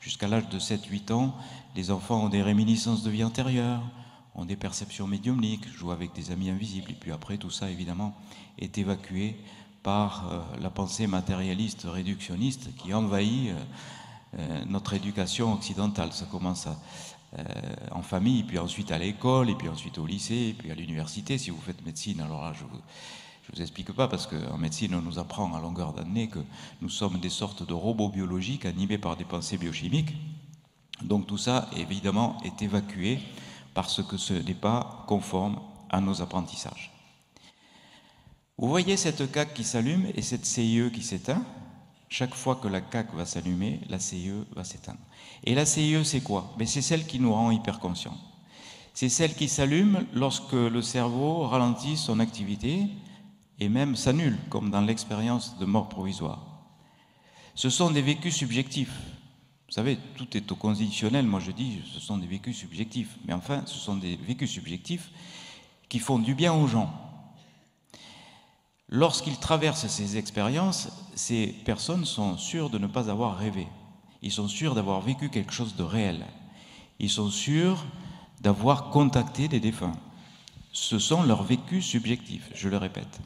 jusqu'à 0.00 0.28
l'âge 0.28 0.48
de 0.48 0.58
7-8 0.58 1.12
ans, 1.12 1.34
les 1.76 1.90
enfants 1.90 2.24
ont 2.24 2.28
des 2.30 2.42
réminiscences 2.42 3.02
de 3.02 3.10
vie 3.10 3.24
antérieure, 3.24 3.82
ont 4.34 4.44
des 4.44 4.56
perceptions 4.56 5.06
médiumniques, 5.06 5.66
jouent 5.76 5.92
avec 5.92 6.12
des 6.12 6.30
amis 6.30 6.50
invisibles, 6.50 6.90
et 6.90 6.94
puis 6.94 7.12
après 7.12 7.38
tout 7.38 7.50
ça, 7.50 7.70
évidemment, 7.70 8.14
est 8.58 8.78
évacué 8.78 9.36
par 9.82 10.32
euh, 10.32 10.40
la 10.60 10.70
pensée 10.70 11.06
matérialiste 11.06 11.82
réductionniste 11.84 12.74
qui 12.76 12.92
envahit 12.94 13.50
euh, 13.50 13.64
euh, 14.38 14.64
notre 14.66 14.94
éducation 14.94 15.52
occidentale. 15.52 16.12
Ça 16.12 16.26
commence 16.26 16.66
en 17.90 18.02
famille, 18.02 18.44
puis 18.44 18.60
ensuite 18.60 18.92
à 18.92 18.98
l'école, 18.98 19.50
et 19.50 19.56
puis 19.56 19.68
ensuite 19.68 19.98
au 19.98 20.06
lycée, 20.06 20.50
et 20.50 20.52
puis 20.52 20.70
à 20.70 20.74
l'université. 20.76 21.36
Si 21.36 21.50
vous 21.50 21.60
faites 21.60 21.84
médecine, 21.84 22.20
alors 22.20 22.42
là, 22.42 22.52
je 22.52 22.62
vous, 22.62 22.80
vous 23.52 23.60
explique 23.60 23.90
pas, 23.90 24.06
parce 24.06 24.28
qu'en 24.28 24.56
médecine, 24.56 24.94
on 24.94 25.02
nous 25.02 25.18
apprend 25.18 25.52
à 25.52 25.60
longueur 25.60 25.94
d'année 25.94 26.28
que 26.28 26.38
nous 26.80 26.88
sommes 26.88 27.18
des 27.18 27.30
sortes 27.30 27.66
de 27.66 27.74
robots 27.74 28.08
biologiques 28.08 28.66
animés 28.66 28.98
par 28.98 29.16
des 29.16 29.24
pensées 29.24 29.58
biochimiques. 29.58 30.14
Donc 31.02 31.26
tout 31.26 31.38
ça, 31.38 31.68
évidemment, 31.76 32.36
est 32.44 32.62
évacué 32.62 33.18
parce 33.74 34.02
que 34.02 34.16
ce 34.16 34.34
n'est 34.34 34.54
pas 34.54 35.04
conforme 35.06 35.60
à 35.90 36.00
nos 36.00 36.22
apprentissages. 36.22 36.92
Vous 38.56 38.68
voyez 38.68 38.96
cette 38.96 39.30
CAC 39.32 39.52
qui 39.52 39.64
s'allume 39.64 40.06
et 40.14 40.22
cette 40.22 40.46
CIE 40.46 40.90
qui 40.92 41.02
s'éteint 41.02 41.42
Chaque 42.08 42.34
fois 42.34 42.56
que 42.56 42.68
la 42.68 42.80
CAC 42.80 43.12
va 43.14 43.26
s'allumer, 43.26 43.80
la 43.88 43.98
CIE 43.98 44.44
va 44.54 44.62
s'éteindre. 44.62 45.00
Et 45.42 45.54
la 45.54 45.66
CIE, 45.66 46.04
c'est 46.04 46.20
quoi? 46.20 46.54
Ben, 46.56 46.66
C'est 46.66 46.82
celle 46.82 47.06
qui 47.06 47.18
nous 47.18 47.34
rend 47.34 47.50
hyper 47.50 47.80
conscients. 47.80 48.16
C'est 48.94 49.08
celle 49.08 49.34
qui 49.34 49.48
s'allume 49.48 50.06
lorsque 50.12 50.52
le 50.52 50.80
cerveau 50.80 51.48
ralentit 51.48 51.96
son 51.96 52.20
activité 52.20 52.86
et 53.58 53.68
même 53.68 53.96
s'annule, 53.96 54.38
comme 54.50 54.70
dans 54.70 54.80
l'expérience 54.80 55.58
de 55.58 55.64
mort 55.64 55.88
provisoire. 55.88 56.46
Ce 57.56 57.70
sont 57.70 57.90
des 57.90 58.02
vécus 58.02 58.36
subjectifs. 58.36 58.96
Vous 59.66 59.72
savez, 59.72 59.98
tout 60.16 60.36
est 60.36 60.52
au 60.52 60.56
conditionnel. 60.56 61.26
Moi, 61.26 61.40
je 61.40 61.50
dis, 61.50 61.80
ce 61.92 62.00
sont 62.00 62.18
des 62.18 62.26
vécus 62.26 62.56
subjectifs. 62.56 63.16
Mais 63.26 63.32
enfin, 63.32 63.62
ce 63.66 63.78
sont 63.78 63.96
des 63.96 64.16
vécus 64.16 64.50
subjectifs 64.50 65.10
qui 65.88 65.98
font 65.98 66.18
du 66.18 66.34
bien 66.34 66.52
aux 66.52 66.66
gens. 66.66 66.92
Lorsqu'ils 68.88 69.38
traversent 69.38 69.86
ces 69.86 70.16
expériences, 70.18 70.88
ces 71.14 71.48
personnes 71.64 72.04
sont 72.04 72.36
sûres 72.36 72.70
de 72.70 72.78
ne 72.78 72.86
pas 72.86 73.10
avoir 73.10 73.36
rêvé. 73.36 73.66
Ils 74.22 74.32
sont 74.32 74.48
sûrs 74.48 74.74
d'avoir 74.74 75.00
vécu 75.00 75.30
quelque 75.30 75.52
chose 75.52 75.74
de 75.76 75.82
réel. 75.82 76.24
Ils 76.98 77.10
sont 77.10 77.30
sûrs 77.30 77.84
d'avoir 78.40 78.90
contacté 78.90 79.48
des 79.48 79.60
défunts. 79.60 79.96
Ce 80.72 80.98
sont 80.98 81.22
leurs 81.22 81.42
vécus 81.42 81.84
subjectifs, 81.84 82.50
je 82.54 82.68
le 82.68 82.76
répète. 82.76 83.20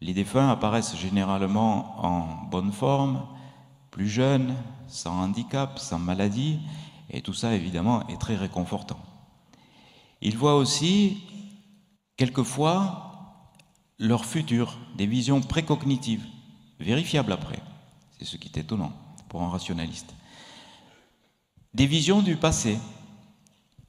Les 0.00 0.12
défunts 0.12 0.48
apparaissent 0.48 0.96
généralement 0.96 2.04
en 2.04 2.44
bonne 2.46 2.72
forme, 2.72 3.26
plus 3.92 4.08
jeunes, 4.08 4.56
sans 4.88 5.12
handicap, 5.12 5.78
sans 5.78 6.00
maladie, 6.00 6.58
et 7.10 7.20
tout 7.20 7.34
ça 7.34 7.54
évidemment 7.54 8.08
est 8.08 8.20
très 8.20 8.34
réconfortant. 8.34 8.98
Ils 10.22 10.36
voient 10.36 10.56
aussi 10.56 11.22
quelquefois 12.16 13.12
leur 13.98 14.24
futur, 14.24 14.78
des 14.96 15.06
visions 15.06 15.40
précognitives, 15.40 16.24
vérifiables 16.80 17.32
après. 17.32 17.60
C'est 18.18 18.24
ce 18.24 18.36
qui 18.36 18.48
est 18.48 18.60
étonnant 18.60 18.92
pour 19.28 19.42
un 19.42 19.50
rationaliste. 19.50 20.14
Des 21.74 21.86
visions 21.86 22.22
du 22.22 22.36
passé, 22.36 22.78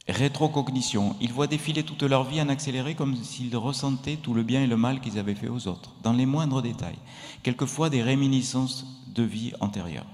rétrocognition. 0.08 1.16
Ils 1.22 1.32
voient 1.32 1.48
défiler 1.48 1.84
toute 1.84 2.04
leur 2.04 2.24
vie 2.24 2.42
en 2.42 2.50
accéléré 2.50 2.96
comme 2.96 3.16
s'ils 3.16 3.56
ressentaient 3.56 4.18
tout 4.18 4.34
le 4.34 4.44
bien 4.44 4.62
et 4.64 4.68
le 4.68 4.78
mal 4.78 5.00
qu'ils 5.00 5.18
avaient 5.18 5.36
fait 5.36 5.50
aux 5.50 5.68
autres, 5.68 5.92
dans 6.04 6.14
les 6.14 6.26
moindres 6.26 6.62
détails. 6.62 6.98
Quelquefois 7.42 7.90
des 7.90 8.02
réminiscences 8.02 8.86
de 9.14 9.24
vie 9.24 9.54
antérieure. 9.60 10.06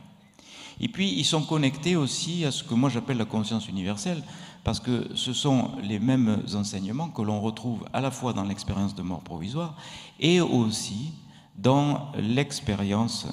Et 0.82 0.88
puis, 0.88 1.14
ils 1.18 1.26
sont 1.26 1.44
connectés 1.44 1.96
aussi 1.96 2.46
à 2.46 2.52
ce 2.52 2.64
que 2.64 2.74
moi 2.74 2.90
j'appelle 2.90 3.18
la 3.18 3.26
conscience 3.26 3.68
universelle, 3.68 4.24
parce 4.64 4.80
que 4.80 5.10
ce 5.16 5.34
sont 5.34 5.72
les 5.84 6.00
mêmes 6.00 6.44
enseignements 6.54 7.10
que 7.10 7.22
l'on 7.22 7.42
retrouve 7.42 7.86
à 7.92 8.02
la 8.02 8.12
fois 8.12 8.34
dans 8.34 8.44
l'expérience 8.44 8.96
de 8.96 9.02
mort 9.02 9.22
provisoire 9.22 9.76
et 10.20 10.42
aussi 10.42 11.12
dans 11.58 12.12
l'expérience 12.18 13.28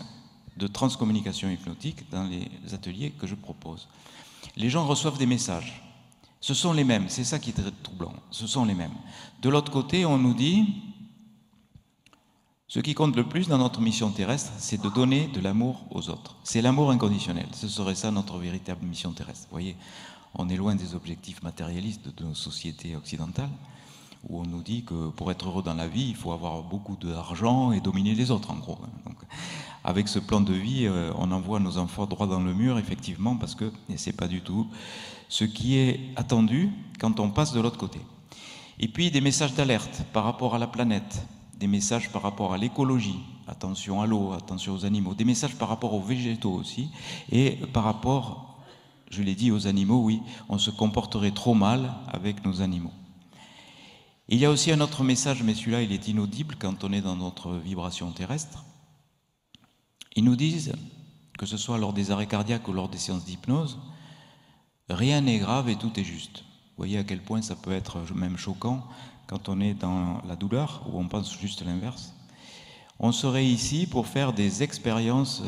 de 0.56 0.66
transcommunication 0.66 1.50
hypnotique 1.50 2.08
dans 2.10 2.24
les 2.24 2.48
ateliers 2.72 3.10
que 3.10 3.26
je 3.26 3.34
propose. 3.34 3.88
Les 4.56 4.70
gens 4.70 4.86
reçoivent 4.86 5.18
des 5.18 5.26
messages. 5.26 5.85
Ce 6.40 6.54
sont 6.54 6.72
les 6.72 6.84
mêmes, 6.84 7.08
c'est 7.08 7.24
ça 7.24 7.38
qui 7.38 7.50
est 7.50 7.54
très 7.54 7.72
troublant, 7.82 8.14
ce 8.30 8.46
sont 8.46 8.64
les 8.64 8.74
mêmes. 8.74 8.94
De 9.42 9.48
l'autre 9.48 9.72
côté, 9.72 10.04
on 10.04 10.18
nous 10.18 10.34
dit, 10.34 10.66
ce 12.68 12.80
qui 12.80 12.94
compte 12.94 13.16
le 13.16 13.28
plus 13.28 13.48
dans 13.48 13.58
notre 13.58 13.80
mission 13.80 14.10
terrestre, 14.10 14.52
c'est 14.58 14.80
de 14.80 14.88
donner 14.88 15.28
de 15.28 15.40
l'amour 15.40 15.84
aux 15.90 16.10
autres. 16.10 16.36
C'est 16.42 16.60
l'amour 16.60 16.90
inconditionnel. 16.90 17.46
Ce 17.52 17.68
serait 17.68 17.94
ça 17.94 18.10
notre 18.10 18.38
véritable 18.38 18.84
mission 18.84 19.12
terrestre. 19.12 19.44
Vous 19.44 19.52
voyez, 19.52 19.76
on 20.34 20.48
est 20.48 20.56
loin 20.56 20.74
des 20.74 20.94
objectifs 20.94 21.42
matérialistes 21.42 22.08
de 22.14 22.24
nos 22.24 22.34
sociétés 22.34 22.96
occidentales, 22.96 23.50
où 24.28 24.40
on 24.40 24.44
nous 24.44 24.62
dit 24.62 24.82
que 24.84 25.10
pour 25.10 25.30
être 25.30 25.46
heureux 25.48 25.62
dans 25.62 25.74
la 25.74 25.86
vie, 25.86 26.08
il 26.08 26.16
faut 26.16 26.32
avoir 26.32 26.62
beaucoup 26.62 26.96
d'argent 26.96 27.70
et 27.72 27.80
dominer 27.80 28.14
les 28.14 28.30
autres, 28.30 28.50
en 28.50 28.56
gros. 28.56 28.78
Donc, 29.04 29.16
avec 29.86 30.08
ce 30.08 30.18
plan 30.18 30.40
de 30.40 30.52
vie, 30.52 30.86
euh, 30.86 31.12
on 31.16 31.30
envoie 31.30 31.60
nos 31.60 31.78
enfants 31.78 32.06
droit 32.06 32.26
dans 32.26 32.40
le 32.40 32.52
mur, 32.52 32.76
effectivement, 32.76 33.36
parce 33.36 33.54
que 33.54 33.72
c'est 33.94 34.16
pas 34.16 34.26
du 34.26 34.40
tout 34.40 34.66
ce 35.28 35.44
qui 35.44 35.76
est 35.76 36.00
attendu 36.16 36.70
quand 36.98 37.20
on 37.20 37.30
passe 37.30 37.52
de 37.52 37.60
l'autre 37.60 37.78
côté. 37.78 38.00
Et 38.80 38.88
puis 38.88 39.12
des 39.12 39.20
messages 39.20 39.54
d'alerte 39.54 40.02
par 40.12 40.24
rapport 40.24 40.56
à 40.56 40.58
la 40.58 40.66
planète, 40.66 41.24
des 41.60 41.68
messages 41.68 42.10
par 42.10 42.22
rapport 42.22 42.52
à 42.52 42.58
l'écologie, 42.58 43.20
attention 43.46 44.02
à 44.02 44.06
l'eau, 44.06 44.32
attention 44.32 44.74
aux 44.74 44.84
animaux, 44.84 45.14
des 45.14 45.24
messages 45.24 45.54
par 45.54 45.68
rapport 45.68 45.94
aux 45.94 46.02
végétaux 46.02 46.52
aussi, 46.52 46.90
et 47.30 47.52
par 47.72 47.84
rapport, 47.84 48.58
je 49.12 49.22
l'ai 49.22 49.36
dit, 49.36 49.52
aux 49.52 49.68
animaux, 49.68 50.02
oui, 50.02 50.20
on 50.48 50.58
se 50.58 50.72
comporterait 50.72 51.30
trop 51.30 51.54
mal 51.54 51.94
avec 52.08 52.44
nos 52.44 52.60
animaux. 52.60 52.92
Il 54.28 54.38
y 54.38 54.44
a 54.44 54.50
aussi 54.50 54.72
un 54.72 54.80
autre 54.80 55.04
message, 55.04 55.44
mais 55.44 55.54
celui-là, 55.54 55.82
il 55.82 55.92
est 55.92 56.08
inaudible 56.08 56.56
quand 56.58 56.82
on 56.82 56.92
est 56.92 57.02
dans 57.02 57.14
notre 57.14 57.52
vibration 57.52 58.10
terrestre. 58.10 58.64
Ils 60.16 60.24
nous 60.24 60.36
disent, 60.36 60.72
que 61.38 61.46
ce 61.46 61.58
soit 61.58 61.78
lors 61.78 61.92
des 61.92 62.10
arrêts 62.10 62.26
cardiaques 62.26 62.66
ou 62.68 62.72
lors 62.72 62.88
des 62.88 62.98
séances 62.98 63.26
d'hypnose, 63.26 63.78
rien 64.88 65.20
n'est 65.20 65.38
grave 65.38 65.68
et 65.68 65.76
tout 65.76 65.92
est 66.00 66.04
juste. 66.04 66.38
Vous 66.38 66.78
voyez 66.78 66.98
à 66.98 67.04
quel 67.04 67.22
point 67.22 67.42
ça 67.42 67.54
peut 67.54 67.72
être 67.72 67.98
même 68.14 68.38
choquant 68.38 68.86
quand 69.26 69.48
on 69.48 69.60
est 69.60 69.74
dans 69.74 70.22
la 70.26 70.36
douleur, 70.36 70.86
ou 70.88 70.98
on 70.98 71.08
pense 71.08 71.38
juste 71.38 71.64
l'inverse. 71.64 72.14
On 72.98 73.12
serait 73.12 73.46
ici 73.46 73.86
pour 73.86 74.06
faire 74.06 74.32
des 74.32 74.62
expériences, 74.62 75.42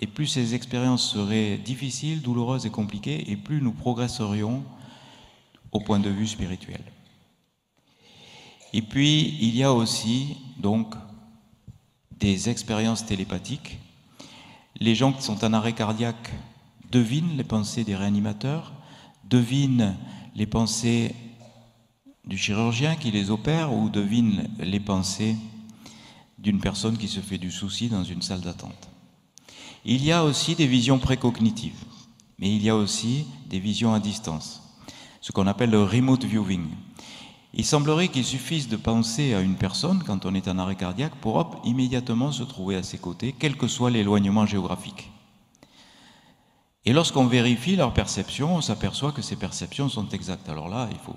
et 0.00 0.06
plus 0.06 0.26
ces 0.26 0.54
expériences 0.54 1.10
seraient 1.10 1.58
difficiles, 1.58 2.22
douloureuses 2.22 2.64
et 2.64 2.70
compliquées, 2.70 3.30
et 3.30 3.36
plus 3.36 3.60
nous 3.60 3.72
progresserions 3.72 4.64
au 5.70 5.80
point 5.80 6.00
de 6.00 6.10
vue 6.10 6.28
spirituel. 6.28 6.82
Et 8.72 8.82
puis, 8.82 9.36
il 9.40 9.54
y 9.54 9.62
a 9.62 9.72
aussi, 9.72 10.36
donc, 10.58 10.94
des 12.22 12.48
expériences 12.48 13.04
télépathiques. 13.04 13.78
Les 14.78 14.94
gens 14.94 15.12
qui 15.12 15.22
sont 15.22 15.44
en 15.44 15.52
arrêt 15.52 15.72
cardiaque 15.72 16.30
devinent 16.92 17.36
les 17.36 17.42
pensées 17.42 17.82
des 17.82 17.96
réanimateurs, 17.96 18.72
devinent 19.28 19.96
les 20.36 20.46
pensées 20.46 21.16
du 22.24 22.38
chirurgien 22.38 22.94
qui 22.94 23.10
les 23.10 23.32
opère 23.32 23.72
ou 23.72 23.88
devine 23.88 24.48
les 24.60 24.78
pensées 24.78 25.34
d'une 26.38 26.60
personne 26.60 26.96
qui 26.96 27.08
se 27.08 27.18
fait 27.18 27.38
du 27.38 27.50
souci 27.50 27.88
dans 27.88 28.04
une 28.04 28.22
salle 28.22 28.40
d'attente. 28.40 28.88
Il 29.84 30.04
y 30.04 30.12
a 30.12 30.24
aussi 30.24 30.54
des 30.54 30.68
visions 30.68 31.00
précognitives, 31.00 31.84
mais 32.38 32.54
il 32.54 32.62
y 32.62 32.70
a 32.70 32.76
aussi 32.76 33.26
des 33.48 33.58
visions 33.58 33.94
à 33.94 33.98
distance, 33.98 34.62
ce 35.20 35.32
qu'on 35.32 35.48
appelle 35.48 35.70
le 35.70 35.82
remote 35.82 36.24
viewing. 36.24 36.66
Il 37.54 37.66
semblerait 37.66 38.08
qu'il 38.08 38.24
suffise 38.24 38.68
de 38.68 38.76
penser 38.76 39.34
à 39.34 39.40
une 39.40 39.56
personne 39.56 40.02
quand 40.06 40.24
on 40.24 40.34
est 40.34 40.48
en 40.48 40.58
arrêt 40.58 40.76
cardiaque 40.76 41.14
pour 41.16 41.36
hop, 41.36 41.60
immédiatement 41.64 42.32
se 42.32 42.42
trouver 42.44 42.76
à 42.76 42.82
ses 42.82 42.98
côtés, 42.98 43.34
quel 43.38 43.56
que 43.56 43.66
soit 43.66 43.90
l'éloignement 43.90 44.46
géographique. 44.46 45.10
Et 46.84 46.92
lorsqu'on 46.92 47.26
vérifie 47.26 47.76
leur 47.76 47.92
perception, 47.92 48.56
on 48.56 48.60
s'aperçoit 48.60 49.12
que 49.12 49.22
ces 49.22 49.36
perceptions 49.36 49.88
sont 49.88 50.08
exactes. 50.08 50.48
Alors 50.48 50.68
là, 50.68 50.88
il 50.90 50.98
faut 50.98 51.14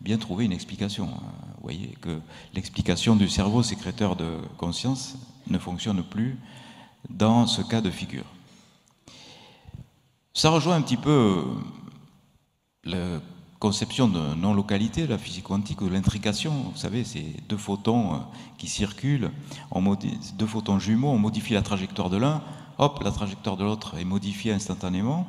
bien 0.00 0.16
trouver 0.16 0.46
une 0.46 0.52
explication. 0.52 1.04
Hein. 1.04 1.22
Vous 1.56 1.62
voyez 1.62 1.96
que 2.00 2.18
l'explication 2.54 3.14
du 3.14 3.28
cerveau 3.28 3.62
sécréteur 3.62 4.16
de 4.16 4.38
conscience 4.56 5.16
ne 5.48 5.58
fonctionne 5.58 6.02
plus 6.02 6.38
dans 7.10 7.46
ce 7.46 7.62
cas 7.62 7.80
de 7.80 7.90
figure. 7.90 8.24
Ça 10.32 10.50
rejoint 10.50 10.76
un 10.76 10.82
petit 10.82 10.96
peu 10.96 11.44
la 12.84 13.20
conception 13.58 14.08
de 14.08 14.34
non-localité 14.34 15.06
la 15.06 15.18
physique 15.18 15.44
quantique 15.44 15.80
ou 15.80 15.88
de 15.88 15.94
l'intrication. 15.94 16.52
Vous 16.72 16.76
savez, 16.76 17.04
c'est 17.04 17.24
deux 17.48 17.56
photons 17.56 18.14
euh, 18.14 18.18
qui 18.58 18.68
circulent, 18.68 19.30
deux 20.38 20.46
photons 20.46 20.78
jumeaux, 20.78 21.10
on 21.10 21.18
modifie 21.18 21.54
la 21.54 21.62
trajectoire 21.62 22.10
de 22.10 22.16
l'un, 22.16 22.42
hop, 22.78 23.00
la 23.02 23.10
trajectoire 23.10 23.56
de 23.56 23.64
l'autre 23.64 23.96
est 23.98 24.04
modifiée 24.04 24.52
instantanément. 24.52 25.26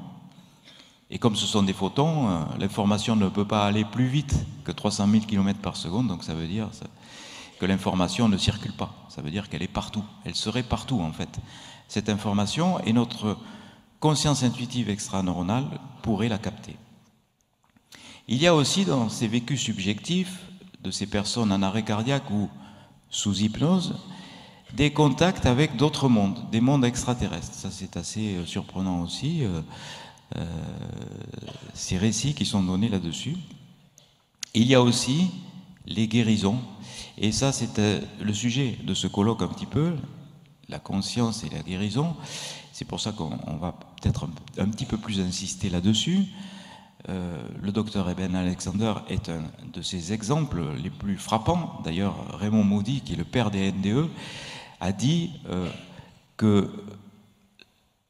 Et 1.10 1.20
comme 1.20 1.38
ce 1.38 1.46
sont 1.46 1.64
des 1.64 1.74
photons, 1.74 2.30
euh, 2.30 2.44
l'information 2.60 3.16
ne 3.16 3.30
peut 3.30 3.48
pas 3.48 3.66
aller 3.66 3.86
plus 3.86 4.08
vite 4.08 4.36
que 4.66 4.72
300 4.72 5.08
000 5.10 5.26
km 5.26 5.60
par 5.60 5.78
seconde, 5.78 6.08
donc 6.08 6.24
ça 6.24 6.34
veut 6.34 6.48
dire 6.48 6.70
que 7.60 7.66
l'information 7.66 8.28
ne 8.30 8.38
circule 8.38 8.74
pas. 8.74 8.94
Ça 9.10 9.22
veut 9.22 9.32
dire 9.32 9.50
qu'elle 9.50 9.64
est 9.64 9.68
partout. 9.68 10.04
Elle 10.26 10.36
serait 10.36 10.64
partout 10.64 11.02
en 11.02 11.12
fait. 11.12 11.40
Cette 11.88 12.10
information 12.10 12.80
et 12.82 12.94
notre 12.94 13.38
conscience 14.00 14.44
intuitive 14.44 14.90
extraneuronale 14.90 15.66
pourrait 16.02 16.28
la 16.28 16.38
capter. 16.38 16.76
Il 18.28 18.38
y 18.38 18.48
a 18.48 18.54
aussi 18.54 18.86
dans 18.86 19.10
ces 19.10 19.28
vécus 19.28 19.62
subjectifs 19.62 20.46
de 20.84 20.92
ces 20.92 21.08
personnes 21.08 21.52
en 21.52 21.62
arrêt 21.62 21.84
cardiaque 21.84 22.30
ou 22.30 22.50
sous 23.10 23.40
hypnose 23.40 23.96
des 24.74 24.92
contacts 24.92 25.46
avec 25.46 25.78
d'autres 25.78 26.10
mondes, 26.10 26.50
des 26.52 26.62
mondes 26.62 26.84
extraterrestres. 26.84 27.54
Ça 27.54 27.72
c'est 27.72 27.96
assez 27.98 28.36
euh, 28.36 28.46
surprenant 28.46 29.02
aussi. 29.02 29.44
Euh, 29.44 29.62
euh, 30.36 30.46
ces 31.74 31.98
récits 31.98 32.34
qui 32.34 32.46
sont 32.46 32.62
donnés 32.62 32.90
là-dessus. 32.90 33.38
Il 34.54 34.68
y 34.68 34.76
a 34.76 34.82
aussi 34.82 35.30
les 35.86 36.08
guérisons, 36.08 36.60
et 37.18 37.32
ça 37.32 37.54
c'est 37.54 37.80
le 38.20 38.34
sujet 38.34 38.78
de 38.84 38.94
ce 38.94 39.08
colloque 39.08 39.42
un 39.42 39.48
petit 39.48 39.66
peu, 39.66 39.96
la 40.68 40.80
conscience 40.80 41.46
et 41.46 41.50
la 41.50 41.62
guérison. 41.62 42.16
C'est 42.74 42.86
pour 42.86 43.00
ça 43.00 43.14
qu'on 43.14 43.58
va 43.58 43.74
peut-être 44.02 44.28
un, 44.58 44.68
petit 44.68 44.86
peu 44.86 44.98
plus 44.98 45.22
insister 45.22 45.70
là-dessus. 45.70 46.26
Euh, 47.10 47.38
le 47.62 47.72
docteur 47.72 48.10
Eben 48.10 48.36
Alexander 48.36 48.94
est 49.08 49.30
un 49.30 49.44
de 49.74 49.82
ces 49.82 50.14
exemples 50.14 50.62
les 50.82 50.90
plus 50.90 51.18
frappants. 51.18 51.82
D'ailleurs, 51.84 52.16
Raymond 52.38 52.64
Maudit, 52.64 53.02
qui 53.02 53.14
est 53.14 53.18
le 53.18 53.24
père 53.24 53.52
des 53.52 53.72
NDE, 53.72 54.10
a 54.80 54.92
dit 54.92 55.32
que 56.38 56.70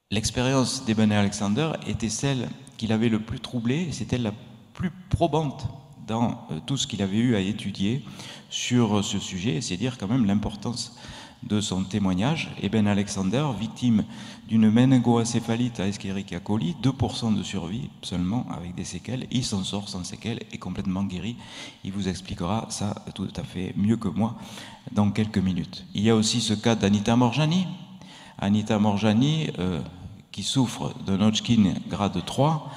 L'expérience 0.10 0.86
d'Eben 0.86 1.12
Alexander 1.12 1.74
était 1.86 2.08
celle 2.08 2.48
qu'il 2.78 2.94
avait 2.94 3.10
le 3.10 3.20
plus 3.20 3.42
troublée, 3.42 3.92
c'était 3.92 4.18
la 4.18 4.32
plus 4.74 4.90
probante 5.10 5.68
dans 6.08 6.48
euh, 6.52 6.60
tout 6.66 6.78
ce 6.78 6.88
qu'il 6.88 7.02
avait 7.02 7.18
eu 7.18 7.36
à 7.36 7.42
étudier 7.42 8.06
sur 8.50 9.04
ce 9.04 9.20
sujet, 9.20 9.60
c'est 9.60 9.76
dire 9.76 9.98
quand 9.98 10.08
même 10.08 10.26
l'importance 10.26 10.96
de 11.44 11.62
son 11.62 11.84
témoignage. 11.84 12.50
Eben 12.62 12.88
Alexander, 12.88 13.46
victime 13.60 14.04
d'une 14.48 14.70
méningoacéphalite 14.70 15.80
à 15.80 15.88
Escherichia 15.88 16.40
coli, 16.40 16.76
2% 16.82 17.36
de 17.36 17.44
survie 17.44 17.90
seulement 18.02 18.46
avec 18.50 18.76
des 18.76 18.84
séquelles, 18.84 19.28
il 19.32 19.44
s'en 19.44 19.64
sort 19.64 19.90
sans 19.90 20.04
séquelles 20.04 20.40
et 20.52 20.58
complètement 20.58 21.04
guéri. 21.04 21.36
Il 21.84 21.92
vous 21.92 22.08
expliquera 22.08 22.68
ça 22.70 22.96
tout 23.14 23.28
à 23.36 23.44
fait 23.44 23.74
mieux 23.76 23.98
que 23.98 24.08
moi 24.08 24.36
dans 24.92 25.12
quelques 25.12 25.38
minutes. 25.38 25.86
Il 25.94 26.04
y 26.04 26.10
a 26.10 26.16
aussi 26.16 26.42
ce 26.42 26.54
cas 26.54 26.76
d'Anita 26.76 27.16
Morjani. 27.16 27.68
Anita 28.40 28.78
Morjani, 28.78 29.50
euh, 29.58 29.82
qui 30.32 30.44
souffre 30.44 30.94
d'un 31.06 31.20
Hodgkin 31.22 31.74
grade 31.90 32.24
3. 32.24 32.72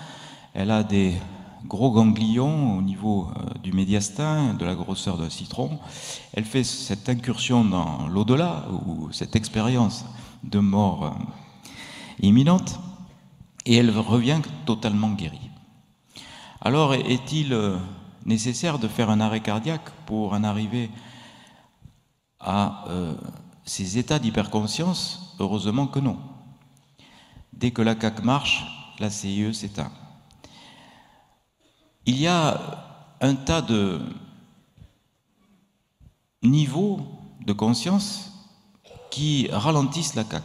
Elle 0.55 0.71
a 0.71 0.83
des 0.83 1.14
gros 1.67 1.90
ganglions 1.90 2.79
au 2.79 2.83
niveau 2.83 3.29
euh, 3.29 3.59
du 3.62 3.73
médiastin, 3.73 4.55
de 4.55 4.64
la 4.64 4.75
grosseur 4.75 5.19
d'un 5.19 5.31
citron. 5.31 5.79
Elle 6.33 6.45
fait 6.45 6.64
cette 6.64 7.09
incursion 7.09 7.64
dans 7.64 8.09
l'au-delà, 8.09 8.67
ou 8.87 9.11
cette 9.12 9.37
expérience 9.37 10.05
de 10.45 10.59
mort 10.59 11.05
euh, 11.05 11.11
imminente, 12.21 12.79
et 13.67 13.76
elle 13.76 13.90
revient 13.90 14.40
totalement 14.67 15.11
guérie. 15.11 15.50
Alors, 16.61 16.95
est-il 16.95 17.52
euh, 17.52 17.79
nécessaire 18.26 18.79
de 18.79 18.88
faire 18.88 19.11
un 19.11 19.21
arrêt 19.21 19.40
cardiaque 19.40 19.90
pour 20.07 20.33
en 20.33 20.45
arriver 20.45 20.90
à 22.40 22.87
ces 23.64 23.99
états 23.99 24.19
d'hyperconscience? 24.19 25.37
Heureusement 25.38 25.87
que 25.87 25.99
non. 25.99 26.17
Dès 27.52 27.71
que 27.71 27.83
la 27.83 27.95
CAC 27.95 28.25
marche, 28.25 28.64
la 28.99 29.11
CIE 29.11 29.52
s'éteint. 29.52 29.93
Il 32.11 32.19
y 32.21 32.26
a 32.26 32.61
un 33.21 33.37
tas 33.37 33.62
de 33.62 34.00
niveaux 36.43 36.99
de 37.47 37.52
conscience 37.52 38.33
qui 39.12 39.46
ralentissent 39.53 40.16
la 40.16 40.25
CAC. 40.25 40.42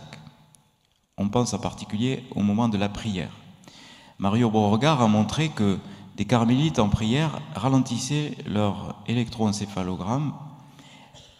On 1.17 1.27
pense 1.27 1.55
en 1.55 1.57
particulier 1.57 2.23
au 2.35 2.43
moment 2.43 2.69
de 2.69 2.77
la 2.77 2.87
prière. 2.87 3.31
Mario 4.19 4.51
Beauregard 4.51 5.01
a 5.01 5.07
montré 5.07 5.49
que 5.49 5.79
des 6.17 6.25
carmélites 6.25 6.77
en 6.77 6.89
prière 6.89 7.41
ralentissaient 7.55 8.37
leur 8.45 9.01
électroencéphalogramme, 9.07 10.35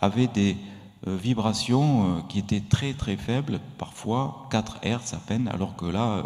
avaient 0.01 0.25
des 0.25 0.57
euh, 1.05 1.15
vibrations 1.17 2.17
euh, 2.17 2.21
qui 2.29 2.39
étaient 2.39 2.63
très 2.67 2.95
très 2.95 3.15
faibles, 3.15 3.59
parfois 3.77 4.47
4 4.49 4.79
Hz 4.83 5.13
à 5.13 5.17
peine, 5.17 5.47
alors 5.49 5.75
que 5.75 5.85
là, 5.85 6.13
euh, 6.13 6.23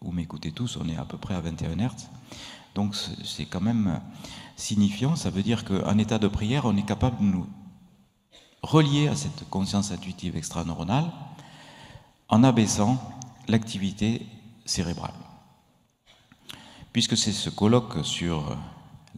vous 0.00 0.10
m'écoutez 0.10 0.50
tous, 0.50 0.76
on 0.76 0.88
est 0.88 0.96
à 0.96 1.04
peu 1.04 1.18
près 1.18 1.36
à 1.36 1.40
21 1.40 1.76
Hz. 1.76 2.08
Donc 2.74 2.94
c'est 3.24 3.44
quand 3.44 3.60
même 3.60 4.00
signifiant, 4.56 5.16
ça 5.16 5.30
veut 5.30 5.42
dire 5.42 5.64
qu'en 5.64 5.98
état 5.98 6.18
de 6.18 6.28
prière, 6.28 6.64
on 6.64 6.76
est 6.76 6.86
capable 6.86 7.18
de 7.18 7.24
nous 7.24 7.46
relier 8.62 9.08
à 9.08 9.16
cette 9.16 9.48
conscience 9.50 9.90
intuitive 9.90 10.36
extraneuronale 10.36 11.10
en 12.28 12.44
abaissant 12.44 12.98
l'activité 13.48 14.26
cérébrale. 14.64 15.12
Puisque 16.92 17.16
c'est 17.16 17.32
ce 17.32 17.50
colloque 17.50 18.04
sur 18.04 18.56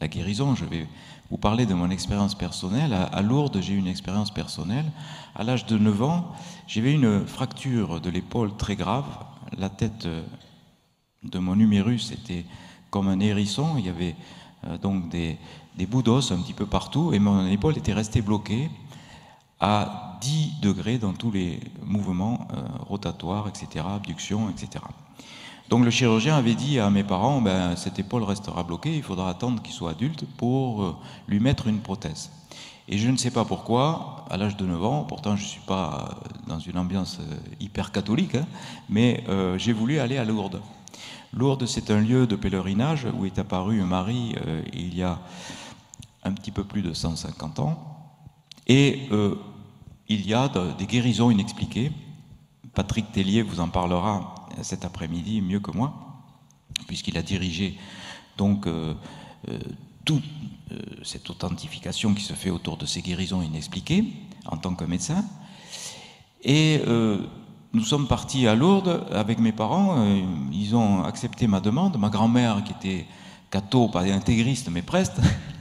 la 0.00 0.08
guérison, 0.08 0.54
je 0.54 0.64
vais 0.64 0.88
vous 1.30 1.36
parler 1.36 1.66
de 1.66 1.74
mon 1.74 1.90
expérience 1.90 2.34
personnelle. 2.34 2.92
À, 2.92 3.22
Lourdes, 3.22 3.60
j'ai 3.60 3.74
eu 3.74 3.78
une 3.78 3.86
expérience 3.86 4.32
personnelle. 4.32 4.90
À 5.34 5.44
l'âge 5.44 5.66
de 5.66 5.78
9 5.78 6.02
ans, 6.02 6.32
j'avais 6.66 6.92
une 6.92 7.26
fracture 7.26 8.00
de 8.00 8.10
l'épaule 8.10 8.56
très 8.56 8.76
grave. 8.76 9.06
La 9.58 9.68
tête 9.68 10.06
euh, 10.06 10.22
de 11.22 11.38
mon 11.38 11.58
humérus 11.58 12.12
était 12.12 12.44
comme 12.94 13.08
un 13.08 13.18
hérisson. 13.18 13.74
Il 13.76 13.86
y 13.86 13.88
avait 13.88 14.14
euh, 14.68 14.78
donc 14.78 15.08
des, 15.08 15.36
bouts 15.88 16.02
d'os 16.02 16.30
un 16.30 16.36
petit 16.36 16.52
peu 16.52 16.64
partout 16.64 17.12
et 17.12 17.18
mon 17.18 17.44
épaule 17.48 17.76
était 17.76 17.92
restée 17.92 18.22
bloquée 18.22 18.70
à 19.58 20.16
10 20.20 20.60
degrés 20.62 20.98
dans 20.98 21.12
tous 21.12 21.32
les 21.32 21.58
mouvements 21.82 22.46
euh, 22.52 22.62
rotatoires, 22.88 23.48
etc., 23.48 23.84
abduction, 23.84 24.48
etc. 24.48 24.84
Donc 25.70 25.84
le 25.84 25.90
chirurgien 25.90 26.36
avait 26.36 26.54
dit 26.54 26.78
à 26.78 26.88
mes 26.88 27.02
parents, 27.02 27.40
ben, 27.40 27.74
cette 27.74 27.98
épaule 27.98 28.22
restera 28.22 28.62
bloquée, 28.62 28.94
il 28.94 29.02
faudra 29.02 29.28
attendre 29.28 29.60
qu'il 29.60 29.74
soit 29.74 29.90
adulte 29.90 30.24
pour 30.36 30.84
euh, 30.84 30.96
lui 31.26 31.40
mettre 31.40 31.66
une 31.66 31.80
prothèse. 31.80 32.30
Et 32.86 32.96
je 32.96 33.10
ne 33.10 33.16
sais 33.16 33.32
pas 33.32 33.44
pourquoi, 33.44 34.24
à 34.30 34.36
l'âge 34.36 34.56
de 34.56 34.66
9 34.66 34.84
ans, 34.84 35.02
pourtant 35.02 35.34
je 35.34 35.42
ne 35.42 35.48
suis 35.48 35.66
pas 35.66 36.20
dans 36.46 36.60
une 36.60 36.78
ambiance 36.78 37.18
hyper 37.58 37.90
catholique, 37.90 38.36
hein, 38.36 38.46
mais 38.90 39.24
j'ai 39.56 39.72
voulu 39.72 39.98
aller 40.00 40.18
à 40.18 40.24
Lourdes. 40.24 40.60
Lourdes, 41.32 41.66
c'est 41.66 41.90
un 41.90 42.00
lieu 42.00 42.26
de 42.26 42.36
pèlerinage 42.36 43.06
où 43.12 43.26
est 43.26 43.38
apparu 43.38 43.82
Marie 43.82 44.34
il 44.72 44.94
y 44.94 45.02
a 45.02 45.20
un 46.22 46.32
petit 46.32 46.50
peu 46.50 46.64
plus 46.64 46.82
de 46.82 46.92
150 46.92 47.58
ans. 47.58 48.14
Et 48.66 49.08
il 50.08 50.26
y 50.26 50.34
a 50.34 50.50
des 50.78 50.86
guérisons 50.86 51.30
inexpliquées. 51.30 51.90
Patrick 52.74 53.12
Tellier 53.12 53.42
vous 53.42 53.60
en 53.60 53.68
parlera 53.68 54.34
cet 54.62 54.84
après-midi 54.84 55.40
mieux 55.40 55.60
que 55.60 55.70
moi, 55.70 55.92
puisqu'il 56.86 57.16
a 57.18 57.22
dirigé 57.22 57.78
donc 58.36 58.66
euh, 58.66 58.94
euh, 59.48 59.58
toute 60.04 60.24
euh, 60.72 60.78
cette 61.02 61.30
authentification 61.30 62.14
qui 62.14 62.22
se 62.22 62.32
fait 62.32 62.50
autour 62.50 62.76
de 62.76 62.86
ces 62.86 63.00
guérisons 63.00 63.42
inexpliquées 63.42 64.04
en 64.46 64.56
tant 64.56 64.74
que 64.74 64.84
médecin. 64.84 65.24
Et 66.42 66.82
nous 67.74 67.84
sommes 67.84 68.06
partis 68.06 68.46
à 68.46 68.54
Lourdes 68.54 69.04
avec 69.12 69.38
mes 69.38 69.52
parents. 69.52 69.96
ils 70.52 70.74
ont 70.74 71.04
accepté 71.04 71.46
ma 71.46 71.60
demande. 71.60 71.98
Ma 71.98 72.08
grand-mère, 72.08 72.62
qui 72.64 72.72
était 72.72 73.06
catho, 73.50 73.88
pas 73.88 74.02
intégriste, 74.02 74.68
mais 74.70 74.82
presque, 74.82 75.14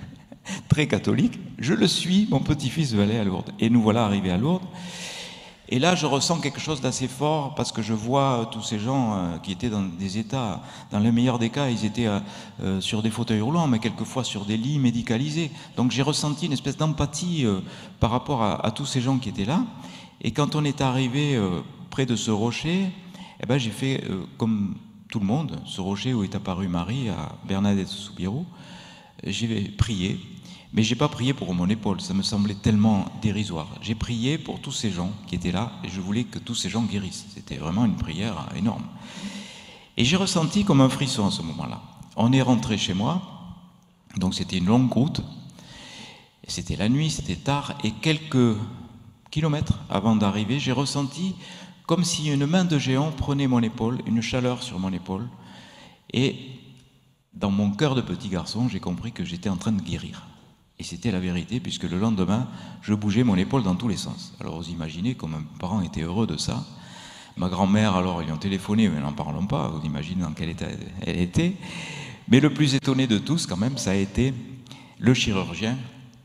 très 0.69 0.87
catholique, 0.87 1.39
je 1.59 1.73
le 1.73 1.87
suis. 1.87 2.27
Mon 2.29 2.39
petit-fils 2.39 2.93
veut 2.93 3.03
aller 3.03 3.17
à 3.17 3.23
Lourdes. 3.23 3.51
Et 3.59 3.69
nous 3.69 3.81
voilà 3.81 4.05
arrivés 4.05 4.31
à 4.31 4.37
Lourdes. 4.37 4.65
Et 5.69 5.79
là, 5.79 5.95
je 5.95 6.05
ressens 6.05 6.39
quelque 6.39 6.59
chose 6.59 6.81
d'assez 6.81 7.07
fort 7.07 7.55
parce 7.55 7.71
que 7.71 7.81
je 7.81 7.93
vois 7.93 8.41
euh, 8.41 8.45
tous 8.45 8.61
ces 8.61 8.77
gens 8.77 9.13
euh, 9.13 9.37
qui 9.37 9.51
étaient 9.51 9.69
dans 9.69 9.81
des 9.81 10.17
états, 10.17 10.61
dans 10.91 10.99
le 10.99 11.11
meilleur 11.11 11.39
des 11.39 11.49
cas, 11.49 11.69
ils 11.69 11.85
étaient 11.85 12.05
euh, 12.05 12.81
sur 12.81 13.01
des 13.01 13.09
fauteuils 13.09 13.41
roulants, 13.41 13.67
mais 13.67 13.79
quelquefois 13.79 14.23
sur 14.23 14.45
des 14.45 14.57
lits 14.57 14.77
médicalisés. 14.77 15.51
Donc 15.77 15.91
j'ai 15.91 16.01
ressenti 16.01 16.45
une 16.45 16.53
espèce 16.53 16.77
d'empathie 16.77 17.45
par 17.99 18.11
rapport 18.11 18.43
à, 18.43 18.71
tous 18.71 18.85
ces 18.85 19.01
gens 19.01 19.17
qui 19.17 19.29
étaient 19.29 19.45
là. 19.45 19.63
Et 20.21 20.31
quand 20.31 20.55
on 20.55 20.63
est 20.63 20.81
arrivé 20.81 21.39
près 21.93 22.07
de 22.07 22.15
ce 22.15 22.31
rocher, 22.31 22.89
eh 23.39 23.45
ben, 23.45 23.59
j'ai 23.59 23.69
fait 23.69 24.03
comme 24.39 24.75
tout 25.09 25.19
le 25.19 25.27
monde, 25.27 25.61
ce 25.67 25.79
rocher 25.79 26.11
où 26.15 26.23
est 26.23 26.33
apparue 26.33 26.67
Marie 26.67 27.09
à 27.09 27.35
Bernadette 27.47 27.87
Soubirou. 27.87 28.47
J'ai 29.23 29.69
prié 29.77 30.19
mais 30.73 30.81
j'ai 30.81 30.95
pas 30.95 31.07
prié 31.07 31.35
pour 31.35 31.53
mon 31.53 31.69
épaule, 31.69 32.01
ça 32.01 32.15
me 32.15 32.23
semblait 32.23 32.55
tellement 32.55 33.05
dérisoire. 33.21 33.67
J'ai 33.83 33.93
prié 33.93 34.39
pour 34.39 34.59
tous 34.59 34.71
ces 34.71 34.89
gens 34.89 35.11
qui 35.27 35.35
étaient 35.35 35.51
là 35.51 35.71
et 35.83 35.89
je 35.89 36.01
voulais 36.01 36.23
que 36.23 36.39
tous 36.39 36.55
ces 36.55 36.67
gens 36.67 36.81
guérissent. 36.81 37.27
C'était 37.35 37.57
vraiment 37.57 37.85
une 37.85 37.95
prière 37.95 38.49
énorme. 38.55 38.85
Et 39.97 40.03
j'ai 40.03 40.15
ressenti 40.15 40.65
comme 40.65 40.81
un 40.81 40.89
frisson 40.89 41.27
à 41.27 41.31
ce 41.31 41.43
moment-là. 41.43 41.79
On 42.15 42.33
est 42.33 42.41
rentré 42.41 42.79
chez 42.79 42.95
moi, 42.95 43.21
donc 44.17 44.33
c'était 44.33 44.57
une 44.57 44.65
longue 44.65 44.91
route. 44.91 45.21
C'était 46.47 46.75
la 46.75 46.89
nuit, 46.89 47.11
c'était 47.11 47.35
tard, 47.35 47.75
et 47.83 47.91
quelques 47.91 48.57
kilomètres 49.29 49.77
avant 49.91 50.15
d'arriver, 50.15 50.59
j'ai 50.59 50.71
ressenti 50.71 51.35
comme 51.85 52.03
si 52.03 52.31
une 52.31 52.45
main 52.45 52.65
de 52.65 52.77
géant 52.77 53.11
prenait 53.11 53.47
mon 53.47 53.61
épaule, 53.61 53.99
une 54.07 54.21
chaleur 54.21 54.63
sur 54.63 54.79
mon 54.79 54.91
épaule, 54.93 55.27
Et 56.13 56.35
dans 57.33 57.49
mon 57.49 57.71
cœur 57.71 57.95
de 57.95 58.01
petit 58.01 58.29
garçon, 58.29 58.69
j'ai 58.69 58.79
compris 58.79 59.11
que 59.11 59.25
j'étais 59.25 59.49
en 59.49 59.57
train 59.57 59.71
de 59.71 59.81
guérir. 59.81 60.27
Et 60.79 60.83
c'était 60.83 61.11
la 61.11 61.19
vérité, 61.19 61.59
puisque 61.59 61.83
le 61.83 61.97
lendemain, 61.99 62.47
je 62.81 62.93
bougeais 62.93 63.23
mon 63.23 63.35
épaule 63.35 63.63
dans 63.63 63.75
tous 63.75 63.87
les 63.87 63.97
sens. 63.97 64.33
Alors 64.39 64.57
vous 64.57 64.69
imaginez 64.69 65.15
comme 65.15 65.31
mes 65.31 65.59
parents 65.59 65.81
étaient 65.81 66.01
heureux 66.01 66.27
de 66.27 66.37
ça. 66.37 66.63
Ma 67.35 67.49
grand-mère, 67.49 67.95
alors, 67.95 68.21
ils 68.21 68.31
ont 68.31 68.37
téléphoné, 68.37 68.89
mais 68.89 68.99
n'en 68.99 69.13
parlons 69.13 69.47
pas, 69.47 69.67
vous 69.69 69.83
imaginez 69.85 70.21
dans 70.21 70.33
quel 70.33 70.49
état 70.49 70.67
elle 71.01 71.19
était. 71.19 71.55
Mais 72.27 72.39
le 72.39 72.53
plus 72.53 72.75
étonné 72.75 73.07
de 73.07 73.17
tous, 73.17 73.47
quand 73.47 73.57
même, 73.57 73.77
ça 73.77 73.91
a 73.91 73.95
été 73.95 74.33
le 74.99 75.13
chirurgien, 75.15 75.77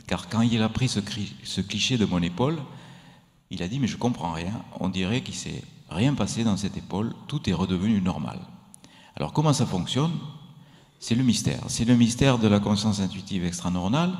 car 0.06 0.28
quand 0.28 0.42
il 0.42 0.62
a 0.62 0.68
pris 0.68 0.88
ce, 0.88 1.00
ce 1.44 1.60
cliché 1.62 1.96
de 1.96 2.04
mon 2.04 2.22
épaule, 2.22 2.58
il 3.50 3.62
a 3.62 3.68
dit, 3.68 3.78
mais 3.78 3.86
je 3.86 3.96
comprends 3.96 4.32
rien, 4.32 4.52
on 4.80 4.88
dirait 4.88 5.22
qu'il 5.22 5.34
s'est 5.34 5.62
rien 5.90 6.14
passé 6.14 6.44
dans 6.44 6.56
cette 6.56 6.76
épaule, 6.76 7.14
tout 7.26 7.48
est 7.48 7.54
redevenu 7.54 8.00
normal. 8.00 8.38
Alors 9.16 9.32
comment 9.32 9.52
ça 9.52 9.66
fonctionne? 9.66 10.12
C'est 11.00 11.14
le 11.14 11.22
mystère. 11.22 11.62
C'est 11.68 11.84
le 11.84 11.94
mystère 11.94 12.38
de 12.38 12.48
la 12.48 12.60
conscience 12.60 13.00
intuitive 13.00 13.44
extranormale, 13.44 14.12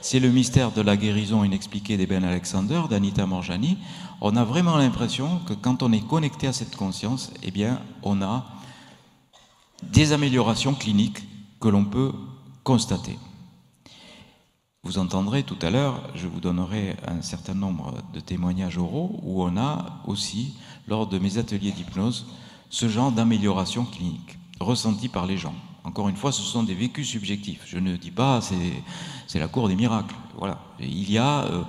c'est 0.00 0.20
le 0.20 0.30
mystère 0.30 0.70
de 0.70 0.82
la 0.82 0.96
guérison 0.96 1.44
inexpliquée 1.44 1.96
d'Eben 1.96 2.24
Alexander, 2.24 2.82
d'Anita 2.88 3.26
Morjani. 3.26 3.78
On 4.20 4.36
a 4.36 4.44
vraiment 4.44 4.76
l'impression 4.76 5.40
que 5.40 5.54
quand 5.54 5.82
on 5.82 5.92
est 5.92 6.06
connecté 6.06 6.46
à 6.46 6.52
cette 6.52 6.76
conscience, 6.76 7.32
eh 7.42 7.50
bien, 7.50 7.80
on 8.02 8.22
a 8.22 8.46
des 9.82 10.12
améliorations 10.12 10.74
cliniques 10.74 11.22
que 11.60 11.68
l'on 11.68 11.84
peut 11.84 12.12
constater. 12.64 13.18
Vous 14.86 14.98
entendrez 14.98 15.42
tout 15.42 15.58
à 15.62 15.70
l'heure, 15.70 16.00
je 16.14 16.28
vous 16.28 16.38
donnerai 16.38 16.94
un 17.08 17.20
certain 17.20 17.54
nombre 17.54 17.94
de 18.14 18.20
témoignages 18.20 18.78
oraux 18.78 19.18
où 19.24 19.42
on 19.42 19.56
a 19.56 20.00
aussi, 20.06 20.54
lors 20.86 21.08
de 21.08 21.18
mes 21.18 21.38
ateliers 21.38 21.72
d'hypnose, 21.72 22.24
ce 22.70 22.88
genre 22.88 23.10
d'amélioration 23.10 23.84
clinique 23.84 24.38
ressentie 24.60 25.08
par 25.08 25.26
les 25.26 25.38
gens. 25.38 25.56
Encore 25.82 26.08
une 26.08 26.14
fois, 26.14 26.30
ce 26.30 26.40
sont 26.40 26.62
des 26.62 26.76
vécus 26.76 27.08
subjectifs. 27.08 27.62
Je 27.66 27.78
ne 27.78 27.96
dis 27.96 28.12
pas 28.12 28.40
c'est 29.26 29.40
la 29.40 29.48
cour 29.48 29.66
des 29.66 29.74
miracles. 29.74 30.14
Voilà. 30.38 30.60
Il 30.78 31.10
y 31.10 31.18
a, 31.18 31.46
euh, 31.46 31.62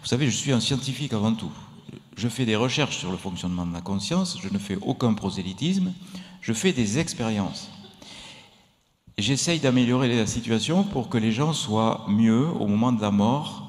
vous 0.00 0.08
savez, 0.08 0.30
je 0.30 0.34
suis 0.34 0.52
un 0.52 0.60
scientifique 0.60 1.12
avant 1.12 1.34
tout. 1.34 1.52
Je 2.16 2.28
fais 2.28 2.46
des 2.46 2.56
recherches 2.56 2.96
sur 2.96 3.10
le 3.10 3.18
fonctionnement 3.18 3.66
de 3.66 3.74
la 3.74 3.82
conscience. 3.82 4.38
Je 4.42 4.48
ne 4.48 4.58
fais 4.58 4.78
aucun 4.80 5.12
prosélytisme. 5.12 5.92
Je 6.40 6.54
fais 6.54 6.72
des 6.72 6.98
expériences. 6.98 7.70
J'essaye 9.18 9.60
d'améliorer 9.60 10.14
la 10.16 10.26
situation 10.26 10.84
pour 10.84 11.08
que 11.08 11.18
les 11.18 11.32
gens 11.32 11.52
soient 11.52 12.06
mieux 12.08 12.46
au 12.46 12.66
moment 12.66 12.92
de 12.92 13.02
la 13.02 13.10
mort 13.10 13.68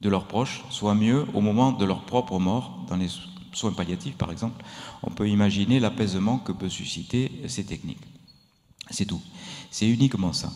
de 0.00 0.08
leurs 0.08 0.26
proches, 0.26 0.62
soient 0.70 0.94
mieux 0.94 1.26
au 1.34 1.40
moment 1.40 1.72
de 1.72 1.84
leur 1.84 2.02
propre 2.04 2.38
mort, 2.38 2.84
dans 2.88 2.96
les 2.96 3.08
soins 3.52 3.72
palliatifs 3.72 4.16
par 4.16 4.30
exemple. 4.30 4.64
On 5.02 5.10
peut 5.10 5.28
imaginer 5.28 5.80
l'apaisement 5.80 6.38
que 6.38 6.52
peut 6.52 6.68
susciter 6.68 7.32
ces 7.48 7.64
techniques. 7.64 8.02
C'est 8.90 9.06
tout. 9.06 9.22
C'est 9.70 9.88
uniquement 9.88 10.32
ça. 10.32 10.52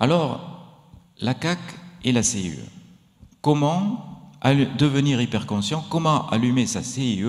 Alors, 0.00 0.40
la 1.20 1.34
CAC 1.34 1.58
et 2.04 2.12
la 2.12 2.22
CIE. 2.22 2.58
Comment 3.42 4.32
devenir 4.78 5.20
hyperconscient 5.20 5.84
Comment 5.90 6.28
allumer 6.28 6.66
sa 6.66 6.82
CIE 6.82 7.24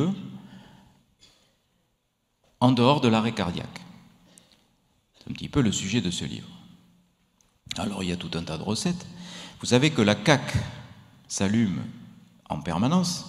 en 2.60 2.72
dehors 2.72 3.02
de 3.02 3.08
l'arrêt 3.08 3.34
cardiaque? 3.34 3.82
Un 5.30 5.34
petit 5.34 5.50
peu 5.50 5.62
le 5.62 5.72
sujet 5.72 6.02
de 6.02 6.12
ce 6.12 6.26
livre. 6.26 6.48
Alors 7.78 8.04
il 8.04 8.10
y 8.10 8.12
a 8.12 8.18
tout 8.18 8.32
un 8.36 8.44
tas 8.44 8.58
de 8.58 8.64
recettes. 8.64 9.06
Vous 9.60 9.68
savez 9.68 9.92
que 9.92 10.02
la 10.02 10.16
CAC 10.16 10.42
s'allume 11.28 11.82
en 12.50 12.62
permanence, 12.62 13.26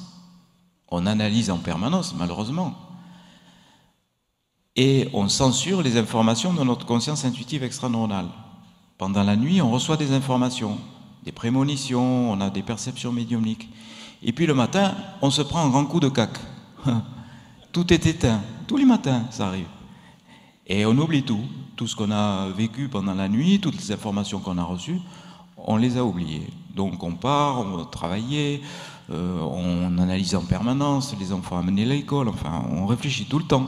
on 0.88 1.06
analyse 1.06 1.50
en 1.50 1.58
permanence 1.58 2.14
malheureusement, 2.14 2.74
et 4.76 5.08
on 5.12 5.28
censure 5.28 5.82
les 5.82 5.98
informations 5.98 6.54
de 6.54 6.64
notre 6.64 6.86
conscience 6.86 7.24
intuitive 7.24 7.64
extra-normale. 7.64 8.28
Pendant 8.96 9.24
la 9.24 9.36
nuit, 9.36 9.60
on 9.60 9.70
reçoit 9.70 9.96
des 9.96 10.12
informations, 10.12 10.78
des 11.24 11.32
prémonitions, 11.32 12.32
on 12.32 12.40
a 12.40 12.50
des 12.50 12.62
perceptions 12.62 13.12
médiumniques. 13.12 13.68
Et 14.22 14.32
puis 14.32 14.46
le 14.46 14.54
matin, 14.54 14.94
on 15.20 15.30
se 15.30 15.42
prend 15.42 15.60
un 15.60 15.68
grand 15.68 15.84
coup 15.84 16.00
de 16.00 16.08
CAC. 16.08 16.30
Tout 17.72 17.92
est 17.92 18.06
éteint. 18.06 18.42
Tous 18.66 18.76
les 18.76 18.84
matins, 18.84 19.26
ça 19.30 19.48
arrive. 19.48 19.68
Et 20.66 20.86
on 20.86 20.96
oublie 20.96 21.24
tout 21.24 21.44
tout 21.80 21.86
ce 21.86 21.96
qu'on 21.96 22.10
a 22.10 22.50
vécu 22.50 22.88
pendant 22.88 23.14
la 23.14 23.26
nuit, 23.26 23.58
toutes 23.58 23.78
les 23.78 23.90
informations 23.90 24.38
qu'on 24.38 24.58
a 24.58 24.62
reçues, 24.62 25.00
on 25.56 25.78
les 25.78 25.96
a 25.96 26.04
oubliées. 26.04 26.46
Donc 26.76 27.02
on 27.02 27.12
part, 27.12 27.60
on 27.60 27.78
va 27.78 27.84
travailler, 27.86 28.60
euh, 29.10 29.40
on 29.40 29.96
analyse 29.96 30.34
en 30.34 30.44
permanence, 30.44 31.16
les 31.18 31.32
enfants 31.32 31.56
amenés 31.56 31.84
à 31.84 31.86
l'école, 31.86 32.28
enfin 32.28 32.64
on 32.70 32.84
réfléchit 32.84 33.24
tout 33.24 33.38
le 33.38 33.46
temps. 33.46 33.66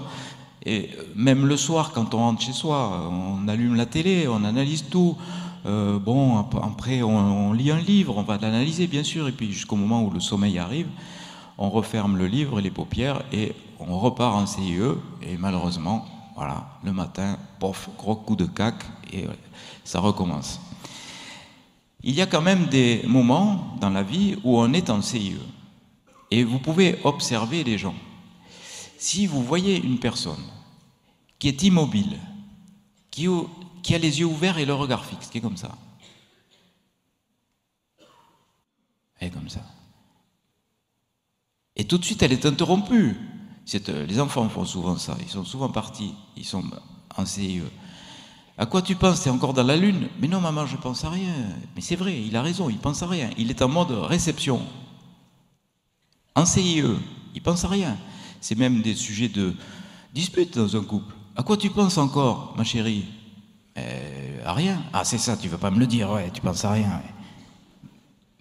Et 0.66 0.90
même 1.16 1.46
le 1.46 1.56
soir, 1.56 1.92
quand 1.92 2.12
on 2.12 2.18
rentre 2.18 2.42
chez 2.42 2.52
soi, 2.52 3.10
on 3.10 3.48
allume 3.48 3.76
la 3.76 3.86
télé, 3.86 4.28
on 4.28 4.44
analyse 4.44 4.84
tout. 4.90 5.16
Euh, 5.64 5.98
bon, 5.98 6.44
après 6.62 7.00
on, 7.00 7.54
lit 7.54 7.70
un 7.70 7.80
livre, 7.80 8.18
on 8.18 8.24
va 8.24 8.36
l'analyser 8.36 8.88
bien 8.88 9.04
sûr, 9.04 9.26
et 9.26 9.32
puis 9.32 9.50
jusqu'au 9.50 9.76
moment 9.76 10.02
où 10.04 10.10
le 10.10 10.20
sommeil 10.20 10.58
arrive, 10.58 10.88
on 11.56 11.70
referme 11.70 12.18
le 12.18 12.26
livre 12.26 12.60
les 12.60 12.70
paupières 12.70 13.22
et 13.32 13.54
on 13.80 13.98
repart 13.98 14.34
en 14.34 14.44
CIE, 14.44 14.82
et 15.22 15.38
malheureusement, 15.38 16.04
voilà, 16.34 16.78
le 16.82 16.92
matin, 16.92 17.38
pof, 17.58 17.88
gros 17.98 18.16
coup 18.16 18.36
de 18.36 18.46
cac, 18.46 18.74
et 19.12 19.26
ça 19.84 20.00
recommence. 20.00 20.60
Il 22.02 22.14
y 22.14 22.20
a 22.20 22.26
quand 22.26 22.42
même 22.42 22.66
des 22.66 23.02
moments 23.06 23.76
dans 23.80 23.90
la 23.90 24.02
vie 24.02 24.36
où 24.42 24.58
on 24.58 24.72
est 24.72 24.90
en 24.90 25.02
CIE. 25.02 25.38
Et 26.30 26.44
vous 26.44 26.58
pouvez 26.58 26.98
observer 27.04 27.62
les 27.62 27.78
gens. 27.78 27.94
Si 28.98 29.26
vous 29.26 29.42
voyez 29.42 29.80
une 29.82 29.98
personne 29.98 30.42
qui 31.38 31.48
est 31.48 31.62
immobile, 31.62 32.18
qui, 33.10 33.26
a 33.26 33.98
les 33.98 34.20
yeux 34.20 34.26
ouverts 34.26 34.58
et 34.58 34.64
le 34.64 34.74
regard 34.74 35.04
fixe, 35.04 35.28
qui 35.28 35.38
est 35.38 35.40
comme 35.40 35.56
ça, 35.56 35.76
elle 39.18 39.28
est 39.28 39.30
comme 39.30 39.48
ça. 39.48 39.60
Et 41.76 41.84
tout 41.84 41.98
de 41.98 42.04
suite, 42.04 42.22
elle 42.22 42.32
est 42.32 42.46
interrompue. 42.46 43.16
Euh, 43.88 44.06
les 44.06 44.20
enfants 44.20 44.48
font 44.48 44.64
souvent 44.64 44.96
ça, 44.96 45.16
ils 45.20 45.28
sont 45.28 45.44
souvent 45.44 45.68
partis, 45.68 46.14
ils 46.36 46.44
sont 46.44 46.64
en 47.16 47.26
CIE. 47.26 47.62
À 48.58 48.66
quoi 48.66 48.82
tu 48.82 48.94
penses? 48.96 49.22
Tu 49.22 49.28
es 49.28 49.30
encore 49.32 49.54
dans 49.54 49.62
la 49.62 49.76
lune? 49.76 50.08
Mais 50.20 50.28
non, 50.28 50.40
maman, 50.40 50.66
je 50.66 50.76
pense 50.76 51.04
à 51.04 51.10
rien. 51.10 51.32
Mais 51.74 51.80
c'est 51.80 51.96
vrai, 51.96 52.20
il 52.20 52.36
a 52.36 52.42
raison, 52.42 52.68
il 52.68 52.78
pense 52.78 53.02
à 53.02 53.06
rien. 53.06 53.30
Il 53.38 53.50
est 53.50 53.62
en 53.62 53.68
mode 53.68 53.90
réception. 53.90 54.60
En 56.34 56.44
CIE, 56.44 56.82
il 57.34 57.42
pense 57.42 57.64
à 57.64 57.68
rien. 57.68 57.96
C'est 58.40 58.58
même 58.58 58.82
des 58.82 58.94
sujets 58.94 59.28
de 59.28 59.54
dispute 60.12 60.58
dans 60.58 60.76
un 60.76 60.84
couple. 60.84 61.14
À 61.36 61.42
quoi 61.42 61.56
tu 61.56 61.70
penses 61.70 61.96
encore, 61.98 62.54
ma 62.56 62.64
chérie? 62.64 63.06
Euh, 63.78 64.44
À 64.44 64.52
rien. 64.52 64.82
Ah, 64.92 65.04
c'est 65.04 65.18
ça, 65.18 65.36
tu 65.36 65.48
veux 65.48 65.56
pas 65.58 65.70
me 65.70 65.78
le 65.78 65.86
dire, 65.86 66.10
ouais, 66.10 66.30
tu 66.32 66.40
penses 66.40 66.64
à 66.64 66.72
rien. 66.72 67.00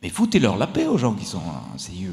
Mais 0.01 0.10
foutez-leur 0.10 0.57
la 0.57 0.67
paix 0.67 0.88
aux 0.88 0.97
gens 0.97 1.13
qui 1.13 1.25
sont 1.25 1.41
en 1.73 1.77
CIE. 1.77 2.10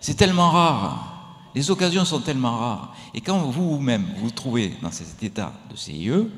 C'est 0.00 0.14
tellement 0.14 0.50
rare. 0.50 1.11
Les 1.54 1.70
occasions 1.70 2.04
sont 2.04 2.20
tellement 2.20 2.56
rares. 2.56 2.96
Et 3.14 3.20
quand 3.20 3.38
vous-même 3.50 4.06
vous 4.18 4.30
trouvez 4.30 4.72
dans 4.82 4.90
cet 4.90 5.22
état 5.22 5.52
de 5.70 5.76
CIE, 5.76 6.28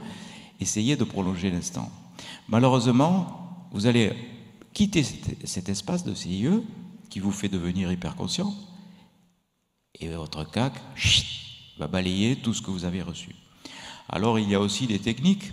essayez 0.61 0.97
de 0.97 1.05
prolonger 1.05 1.51
l'instant. 1.51 1.91
Malheureusement, 2.49 3.69
vous 3.73 3.87
allez 3.87 4.13
quitter 4.73 5.03
cet, 5.03 5.69
espace 5.69 6.05
de 6.05 6.15
CIE 6.15 6.63
qui 7.09 7.21
vous 7.21 7.31
fait 7.31 7.49
devenir 7.49 7.91
hyperconscient 7.93 8.53
et 10.01 10.09
votre 10.09 10.51
CAC 10.51 10.75
va 11.79 11.87
balayer 11.87 12.37
tout 12.37 12.53
ce 12.53 12.61
que 12.61 12.71
vous 12.71 12.85
avez 12.85 13.03
reçu. 13.03 13.35
Alors 14.09 14.39
il 14.39 14.51
y 14.51 14.55
a 14.55 14.61
aussi 14.61 14.87
des 14.87 14.99
techniques, 14.99 15.53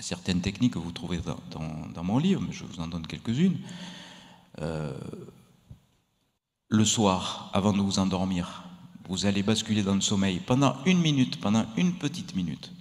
certaines 0.00 0.40
techniques 0.40 0.74
que 0.74 0.78
vous 0.78 0.90
trouvez 0.90 1.20
dans, 1.50 2.04
mon 2.04 2.18
livre, 2.18 2.42
mais 2.42 2.52
je 2.52 2.64
vous 2.64 2.80
en 2.80 2.88
donne 2.88 3.06
quelques-unes. 3.06 3.58
Euh, 4.60 4.92
le 6.68 6.84
soir, 6.84 7.50
avant 7.52 7.72
de 7.72 7.80
vous 7.80 7.98
endormir, 7.98 8.64
vous 9.08 9.26
allez 9.26 9.42
basculer 9.42 9.82
dans 9.82 9.94
le 9.94 10.00
sommeil 10.00 10.40
pendant 10.40 10.76
une 10.86 11.00
minute, 11.00 11.40
pendant 11.40 11.66
une 11.76 11.92
petite 11.94 12.34
minute. 12.34 12.72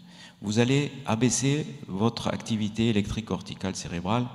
Vous 0.42 0.60
allez 0.60 0.92
abaisser 1.06 1.66
votre 1.88 2.28
activité 2.28 2.90
électrique 2.90 3.26
corticale 3.26 3.76
cérébrale 3.76 4.26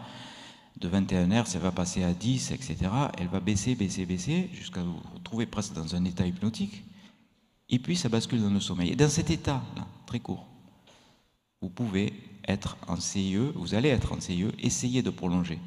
de 0.79 0.89
21 0.89 1.31
Hz, 1.31 1.53
elle 1.55 1.63
va 1.63 1.73
passer 1.73 2.05
à 2.05 2.13
10, 2.13 2.53
etc. 2.53 2.77
Elle 3.19 3.29
va 3.29 3.41
baisser, 3.41 3.75
baisser, 3.75 4.05
baisser, 4.05 4.51
jusqu'à 4.53 4.83
vous 4.83 5.01
retrouver 5.15 5.47
presque 5.47 5.73
dans 5.73 5.95
un 5.95 6.05
état 6.05 6.27
hypnotique. 6.27 6.85
Et 7.69 7.79
puis 7.79 7.97
ça 7.97 8.09
bascule 8.09 8.43
dans 8.43 8.51
le 8.51 8.61
sommeil. 8.61 8.91
Et 8.91 8.97
dans 8.97 9.09
cet 9.09 9.31
état-là, 9.31 9.87
très 10.07 10.21
court, 10.21 10.47
vous 11.61 11.71
pouvez 11.71 12.13
être 12.47 12.77
en 12.87 13.01
CIE, 13.01 13.37
vous 13.55 13.75
allez 13.75 13.89
être 13.89 14.13
en 14.13 14.21
CIE, 14.21 14.47
essayez 14.59 15.03
de 15.03 15.11
prolonger. 15.11 15.59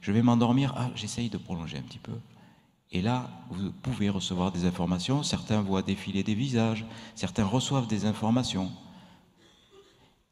Je 0.00 0.12
vais 0.12 0.22
m'endormir, 0.22 0.74
ah, 0.76 0.90
j'essaye 0.94 1.28
de 1.28 1.38
prolonger 1.38 1.78
un 1.78 1.82
petit 1.82 1.98
peu. 1.98 2.12
Et 2.94 3.02
là, 3.02 3.28
vous 3.50 3.72
pouvez 3.72 4.08
recevoir 4.08 4.52
des 4.52 4.66
informations. 4.66 5.24
Certains 5.24 5.60
voient 5.60 5.82
défiler 5.82 6.22
des 6.22 6.36
visages, 6.36 6.86
certains 7.16 7.44
reçoivent 7.44 7.88
des 7.88 8.06
informations. 8.06 8.70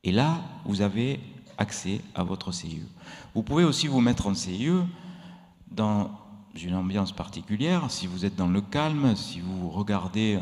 Et 0.05 0.13
là, 0.13 0.41
vous 0.65 0.81
avez 0.81 1.19
accès 1.59 2.01
à 2.15 2.23
votre 2.23 2.53
CIE. 2.53 2.85
Vous 3.35 3.43
pouvez 3.43 3.65
aussi 3.65 3.89
vous 3.89 4.01
mettre 4.01 4.29
en 4.29 4.35
CIE 4.35 4.71
dans 5.73 6.13
une 6.55 6.77
ambiance 6.77 7.11
particulière, 7.11 7.91
si 7.91 8.07
vous 8.07 8.25
êtes 8.25 8.37
dans 8.37 8.49
le 8.49 8.61
calme, 8.61 9.17
si 9.17 9.41
vous 9.41 9.69
regardez 9.69 10.39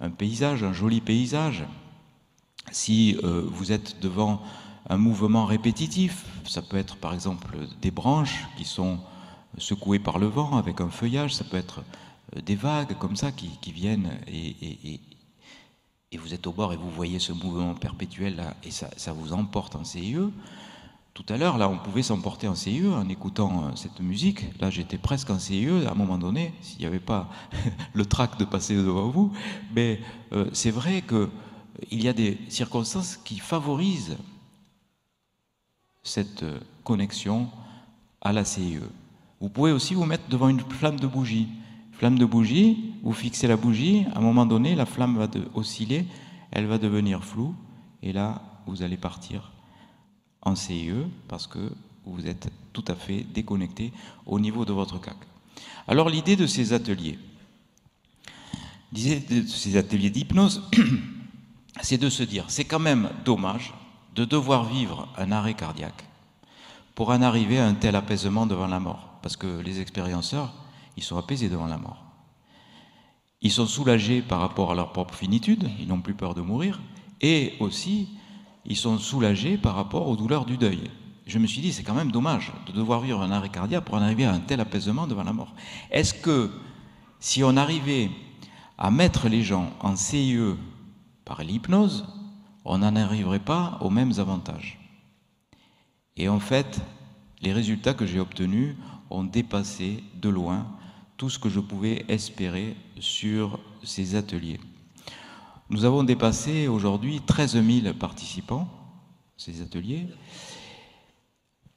un, 0.00 0.10
paysage, 0.10 0.62
un 0.62 0.72
joli 0.72 1.02
paysage, 1.02 1.64
si 2.70 3.18
euh, 3.24 3.46
vous 3.46 3.72
êtes 3.72 4.00
devant 4.00 4.40
un 4.88 4.96
mouvement 4.96 5.44
répétitif, 5.44 6.24
ça 6.48 6.62
peut 6.62 6.78
être 6.78 6.96
par 6.96 7.12
exemple 7.12 7.58
des 7.82 7.90
branches 7.90 8.46
qui 8.56 8.64
sont 8.64 9.00
secouées 9.58 9.98
par 9.98 10.18
le 10.18 10.26
vent 10.26 10.56
avec 10.56 10.80
un 10.80 10.88
feuillage, 10.88 11.34
ça 11.34 11.44
peut 11.44 11.56
être 11.56 11.82
euh, 12.36 12.40
des 12.40 12.56
vagues 12.56 12.96
comme 12.98 13.16
ça 13.16 13.32
qui, 13.32 13.72
viennent 13.72 14.10
et, 14.26 15.00
vous 16.18 16.32
êtes 16.32 16.46
au 16.46 16.52
bord 16.52 16.72
et 16.72 16.76
vous 16.76 16.90
voyez 16.90 17.18
ce 17.18 17.32
mouvement 17.32 17.74
perpétuel 17.74 18.36
là 18.36 18.56
et 18.64 18.70
ça, 18.70 18.88
ça 18.96 19.12
vous 19.12 19.34
emporte 19.34 19.76
en 19.76 19.84
CIE. 19.84 20.16
Tout 21.12 21.24
à 21.28 21.36
l'heure, 21.36 21.56
là, 21.56 21.68
on 21.68 21.78
pouvait 21.78 22.02
s'emporter 22.02 22.48
en 22.48 22.54
CIE 22.54 22.86
en 22.86 23.08
écoutant 23.08 23.64
euh, 23.64 23.70
cette 23.74 24.00
musique. 24.00 24.58
Là, 24.60 24.70
j'étais 24.70 24.98
presque 24.98 25.30
en 25.30 25.38
CIE 25.38 25.86
à 25.86 25.92
un 25.92 25.94
moment 25.94 26.18
donné, 26.18 26.52
s'il 26.62 26.80
n'y 26.80 26.86
avait 26.86 27.00
pas 27.00 27.30
le 27.94 28.04
trac 28.06 28.38
de 28.38 28.44
passer 28.44 28.74
devant 28.74 29.08
vous. 29.08 29.32
Mais 29.74 30.00
euh, 30.32 30.48
c'est 30.52 30.70
vrai 30.70 31.02
qu'il 31.02 32.02
y 32.02 32.08
a 32.08 32.12
des 32.12 32.38
circonstances 32.48 33.16
qui 33.16 33.38
favorisent 33.38 34.16
cette 36.02 36.44
connexion 36.84 37.48
à 38.20 38.32
la 38.32 38.44
CIE. 38.44 38.80
Vous 39.40 39.48
pouvez 39.48 39.72
aussi 39.72 39.94
vous 39.94 40.04
mettre 40.04 40.28
devant 40.28 40.48
une 40.48 40.60
flamme 40.60 40.98
de 40.98 41.06
bougie. 41.06 41.48
Flamme 41.92 42.18
de 42.18 42.24
bougie, 42.24 42.94
vous 43.02 43.12
fixez 43.12 43.46
la 43.46 43.56
bougie, 43.56 44.04
à 44.14 44.18
un 44.18 44.20
moment 44.20 44.46
donné, 44.46 44.74
la 44.74 44.86
flamme 44.86 45.16
va 45.16 45.28
osciller, 45.54 46.06
elle 46.50 46.66
va 46.66 46.78
devenir 46.78 47.24
floue, 47.24 47.54
et 48.02 48.12
là, 48.12 48.42
vous 48.66 48.82
allez 48.82 48.96
partir 48.96 49.52
en 50.42 50.54
CIE 50.54 50.92
parce 51.28 51.46
que 51.46 51.72
vous 52.04 52.26
êtes 52.26 52.50
tout 52.72 52.84
à 52.88 52.94
fait 52.94 53.26
déconnecté 53.34 53.92
au 54.26 54.38
niveau 54.38 54.64
de 54.64 54.72
votre 54.72 55.00
CAC. 55.00 55.16
Alors 55.88 56.08
l'idée 56.08 56.36
de 56.36 56.46
ces 56.46 56.72
ateliers, 56.72 57.18
de 58.92 59.46
ces 59.46 59.76
ateliers 59.76 60.10
d'hypnose, 60.10 60.62
c'est 61.82 61.98
de 61.98 62.08
se 62.08 62.22
dire, 62.22 62.44
c'est 62.48 62.64
quand 62.64 62.78
même 62.78 63.10
dommage 63.24 63.74
de 64.14 64.24
devoir 64.24 64.64
vivre 64.64 65.08
un 65.16 65.32
arrêt 65.32 65.54
cardiaque 65.54 66.04
pour 66.94 67.10
en 67.10 67.22
arriver 67.22 67.58
à 67.58 67.66
un 67.66 67.74
tel 67.74 67.96
apaisement 67.96 68.46
devant 68.46 68.66
la 68.66 68.80
mort. 68.80 69.15
Parce 69.26 69.36
que 69.36 69.58
les 69.58 69.80
expérienceurs, 69.80 70.54
ils 70.96 71.02
sont 71.02 71.18
apaisés 71.18 71.48
devant 71.48 71.66
la 71.66 71.78
mort. 71.78 72.04
Ils 73.42 73.50
sont 73.50 73.66
soulagés 73.66 74.22
par 74.22 74.38
rapport 74.38 74.70
à 74.70 74.76
leur 74.76 74.92
propre 74.92 75.16
finitude, 75.16 75.68
ils 75.80 75.88
n'ont 75.88 76.00
plus 76.00 76.14
peur 76.14 76.32
de 76.32 76.42
mourir, 76.42 76.80
et 77.20 77.54
aussi 77.58 78.08
ils 78.66 78.76
sont 78.76 78.98
soulagés 78.98 79.58
par 79.58 79.74
rapport 79.74 80.06
aux 80.06 80.14
douleurs 80.14 80.44
du 80.44 80.56
deuil. 80.56 80.92
Je 81.26 81.40
me 81.40 81.48
suis 81.48 81.60
dit, 81.60 81.72
c'est 81.72 81.82
quand 81.82 81.92
même 81.92 82.12
dommage 82.12 82.52
de 82.68 82.70
devoir 82.72 83.00
vivre 83.00 83.20
un 83.20 83.32
arrêt 83.32 83.48
cardiaque 83.48 83.84
pour 83.84 83.96
en 83.96 84.02
arriver 84.02 84.26
à 84.26 84.32
un 84.32 84.38
tel 84.38 84.60
apaisement 84.60 85.08
devant 85.08 85.24
la 85.24 85.32
mort. 85.32 85.56
Est-ce 85.90 86.14
que 86.14 86.52
si 87.18 87.42
on 87.42 87.56
arrivait 87.56 88.12
à 88.78 88.92
mettre 88.92 89.28
les 89.28 89.42
gens 89.42 89.72
en 89.80 89.96
CIE 89.96 90.54
par 91.24 91.42
l'hypnose, 91.42 92.06
on 92.64 92.78
n'en 92.78 92.94
arriverait 92.94 93.40
pas 93.40 93.78
aux 93.80 93.90
mêmes 93.90 94.12
avantages? 94.18 94.78
Et 96.16 96.28
en 96.28 96.38
fait, 96.38 96.80
les 97.42 97.52
résultats 97.52 97.92
que 97.92 98.06
j'ai 98.06 98.20
obtenus 98.20 98.76
ont 99.10 99.24
dépassé 99.24 100.02
de 100.20 100.28
loin 100.28 100.66
tout 101.16 101.30
ce 101.30 101.38
que 101.38 101.48
je 101.48 101.60
pouvais 101.60 102.04
espérer 102.08 102.76
sur 102.98 103.58
ces 103.82 104.14
ateliers. 104.14 104.60
Nous 105.70 105.84
avons 105.84 106.04
dépassé 106.04 106.68
aujourd'hui 106.68 107.20
13 107.26 107.62
000 107.82 107.94
participants, 107.94 108.68
ces 109.36 109.62
ateliers. 109.62 110.06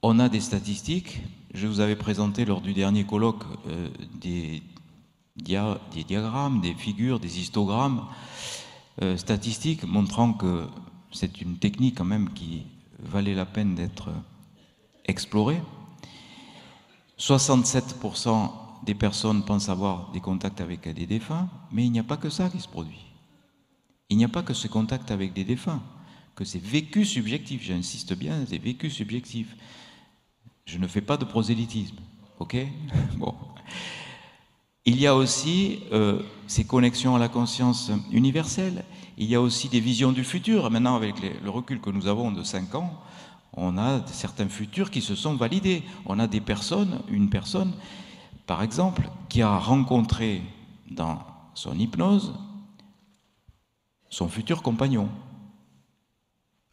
On 0.02 0.20
a 0.20 0.30
des 0.30 0.39
statistiques. 0.39 1.22
Je 1.54 1.68
vous 1.68 1.80
avais 1.80 1.96
présenté 1.96 2.46
lors 2.46 2.62
du 2.62 2.74
dernier 2.74 3.06
colloque 3.06 3.44
euh, 3.68 3.89
des, 4.22 4.62
diagrammes, 5.36 6.62
des 6.62 6.74
figures, 6.74 7.20
des 7.20 7.39
histogrammes 7.39 8.06
euh, 9.02 9.18
statistiques 9.18 9.84
montrant 9.84 10.34
que 10.34 10.68
c'est 11.12 11.42
une 11.42 11.58
technique 11.58 11.98
quand 11.98 12.06
même 12.06 12.30
qui 12.34 12.68
valait 13.00 13.34
la 13.34 13.46
peine 13.46 13.74
d'être 13.74 14.10
explorée. 15.06 15.62
67% 17.19 18.51
des 18.86 18.95
personnes 18.95 19.43
pensent 19.43 19.69
avoir 19.69 20.12
des 20.12 20.21
contacts 20.21 20.62
avec 20.62 20.88
des 20.93 21.05
défunts, 21.05 21.49
mais 21.71 21.86
il 21.86 21.91
n'y 21.91 21.99
a 21.99 22.03
pas 22.03 22.17
que 22.17 22.29
ça 22.29 22.49
qui 22.49 22.60
se 22.60 22.67
produit. 22.67 23.05
Il 24.10 24.17
n'y 24.17 24.23
a 24.23 24.29
pas 24.29 24.41
que 24.41 24.53
ce 24.53 24.67
contact 24.67 25.12
avec 25.12 25.34
des 25.34 25.43
défunts, 25.43 25.82
que 26.36 26.45
c'est 26.45 26.63
vécu 26.63 27.05
subjectif, 27.05 27.62
j'insiste 27.62 28.13
bien, 28.13 28.45
c'est 28.47 28.58
vécu 28.58 28.89
subjectif. 28.89 29.55
Je 30.65 30.77
ne 30.77 30.88
fais 30.88 31.01
pas 31.01 31.17
de 31.17 31.25
prosélytisme, 31.25 31.97
ok? 32.39 32.55
Bon. 33.17 33.36
Il 34.86 34.99
y 34.99 35.05
a 35.05 35.13
aussi 35.13 35.82
euh, 35.91 36.23
ces 36.47 36.63
connexions 36.65 37.15
à 37.15 37.19
la 37.19 37.27
conscience 37.27 37.91
universelle, 38.12 38.86
il 39.17 39.29
y 39.29 39.36
a 39.36 39.41
aussi 39.41 39.67
des 39.67 39.82
visions 39.82 40.13
du 40.13 40.23
futur. 40.23 40.71
Maintenant, 40.71 40.95
avec 40.95 41.15
le 41.21 41.49
recul 41.49 41.82
que 41.82 41.89
nous 41.89 42.08
avons 42.08 42.32
de 42.32 42.41
5 42.41 42.73
ans, 42.75 42.93
on 43.54 43.78
a 43.78 44.06
certains 44.08 44.48
futurs 44.48 44.92
qui 44.92 45.02
se 45.02 45.16
sont 45.16 45.36
validés. 45.36 45.84
On 46.06 46.20
a 46.20 46.28
des 46.28 46.42
personnes, 46.42 47.02
une 47.10 47.30
personne, 47.30 47.74
par 48.46 48.62
exemple, 48.62 49.10
qui 49.28 49.42
a 49.42 49.58
rencontré 49.58 50.42
dans 50.92 51.20
son 51.54 51.78
hypnose 51.78 52.34
son 54.10 54.28
futur 54.28 54.62
compagnon, 54.62 55.08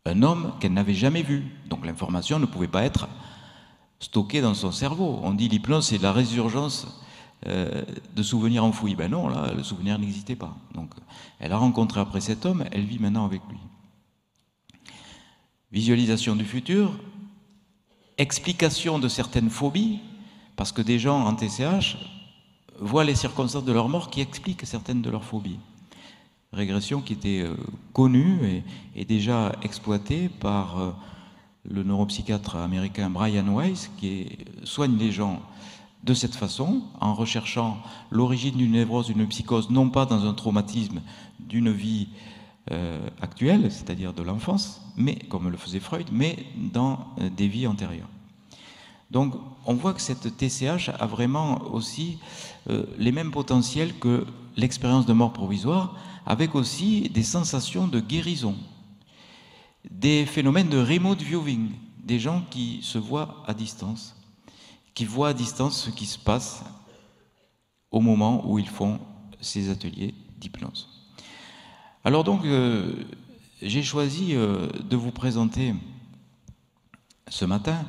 un 0.04 0.22
homme 0.22 0.52
qu'elle 0.60 0.72
n'avait 0.72 0.94
jamais 0.94 1.22
vu. 1.22 1.44
Donc 1.68 1.84
l'information 1.84 2.38
ne 2.38 2.46
pouvait 2.46 2.68
pas 2.68 2.84
être 2.84 3.08
stockée 4.00 4.40
dans 4.40 4.54
son 4.54 4.72
cerveau. 4.72 5.20
On 5.22 5.32
dit 5.32 5.48
l'hypnose, 5.48 5.86
c'est 5.86 5.98
la 6.00 6.12
résurgence 6.12 6.86
euh, 7.46 7.84
de 8.14 8.22
souvenirs 8.22 8.64
enfouis. 8.64 8.94
Ben 8.94 9.10
non, 9.10 9.28
là, 9.28 9.52
le 9.54 9.62
souvenir 9.62 9.98
n'existait 9.98 10.36
pas. 10.36 10.56
Donc 10.74 10.90
elle 11.38 11.52
a 11.52 11.58
rencontré 11.58 12.00
après 12.00 12.20
cet 12.20 12.46
homme, 12.46 12.64
elle 12.72 12.84
vit 12.84 12.98
maintenant 12.98 13.26
avec 13.26 13.42
lui. 13.50 13.58
Visualisation 15.72 16.36
du 16.36 16.44
futur, 16.44 16.92
explication 18.18 18.98
de 18.98 19.08
certaines 19.08 19.50
phobies, 19.50 19.98
parce 20.54 20.72
que 20.72 20.80
des 20.80 20.98
gens 20.98 21.24
en 21.24 21.34
TCH 21.34 21.96
voient 22.78 23.04
les 23.04 23.14
circonstances 23.14 23.64
de 23.64 23.72
leur 23.72 23.88
mort 23.88 24.10
qui 24.10 24.20
expliquent 24.20 24.64
certaines 24.64 25.02
de 25.02 25.10
leurs 25.10 25.24
phobies. 25.24 25.58
Régression 26.52 27.02
qui 27.02 27.14
était 27.14 27.40
euh, 27.40 27.56
connue 27.92 28.62
et, 28.94 29.04
déjà 29.04 29.52
exploitée 29.62 30.28
par 30.28 30.80
euh, 30.80 30.92
le 31.68 31.82
neuropsychiatre 31.82 32.56
américain 32.56 33.10
Brian 33.10 33.52
Weiss, 33.52 33.90
qui 33.98 34.38
soigne 34.62 34.96
les 34.96 35.10
gens 35.10 35.42
de 36.04 36.14
cette 36.14 36.36
façon, 36.36 36.82
en 37.00 37.14
recherchant 37.14 37.78
l'origine 38.10 38.56
d'une 38.56 38.72
névrose, 38.72 39.08
d'une 39.08 39.26
psychose, 39.26 39.70
non 39.70 39.90
pas 39.90 40.06
dans 40.06 40.24
un 40.24 40.34
traumatisme 40.34 41.00
d'une 41.40 41.72
vie 41.72 42.08
euh, 42.72 43.08
actuelle, 43.20 43.70
c'est-à-dire 43.70 44.12
de 44.12 44.22
l'enfance, 44.22 44.80
mais 44.96 45.14
comme 45.14 45.48
le 45.48 45.56
faisait 45.56 45.80
Freud, 45.80 46.08
mais 46.10 46.36
dans 46.56 47.14
euh, 47.20 47.30
des 47.30 47.46
vies 47.46 47.66
antérieures. 47.66 48.08
Donc 49.10 49.34
on 49.66 49.74
voit 49.74 49.94
que 49.94 50.00
cette 50.00 50.36
TCH 50.36 50.90
a 50.98 51.06
vraiment 51.06 51.62
aussi 51.72 52.18
euh, 52.68 52.84
les 52.98 53.12
mêmes 53.12 53.30
potentiels 53.30 53.96
que 53.98 54.26
l'expérience 54.56 55.06
de 55.06 55.12
mort 55.12 55.32
provisoire, 55.32 55.96
avec 56.26 56.56
aussi 56.56 57.08
des 57.10 57.22
sensations 57.22 57.86
de 57.86 58.00
guérison, 58.00 58.56
des 59.88 60.26
phénomènes 60.26 60.68
de 60.68 60.78
remote 60.78 61.22
viewing, 61.22 61.70
des 62.02 62.18
gens 62.18 62.44
qui 62.50 62.80
se 62.82 62.98
voient 62.98 63.44
à 63.46 63.54
distance, 63.54 64.16
qui 64.92 65.04
voient 65.04 65.28
à 65.28 65.34
distance 65.34 65.84
ce 65.84 65.90
qui 65.90 66.06
se 66.06 66.18
passe 66.18 66.64
au 67.92 68.00
moment 68.00 68.50
où 68.50 68.58
ils 68.58 68.68
font 68.68 68.98
ces 69.40 69.70
ateliers 69.70 70.14
d'hypnose. 70.38 71.05
Alors 72.06 72.22
donc, 72.22 72.44
euh, 72.44 72.92
j'ai 73.60 73.82
choisi 73.82 74.36
euh, 74.36 74.68
de 74.88 74.94
vous 74.94 75.10
présenter 75.10 75.74
ce 77.28 77.44
matin, 77.44 77.84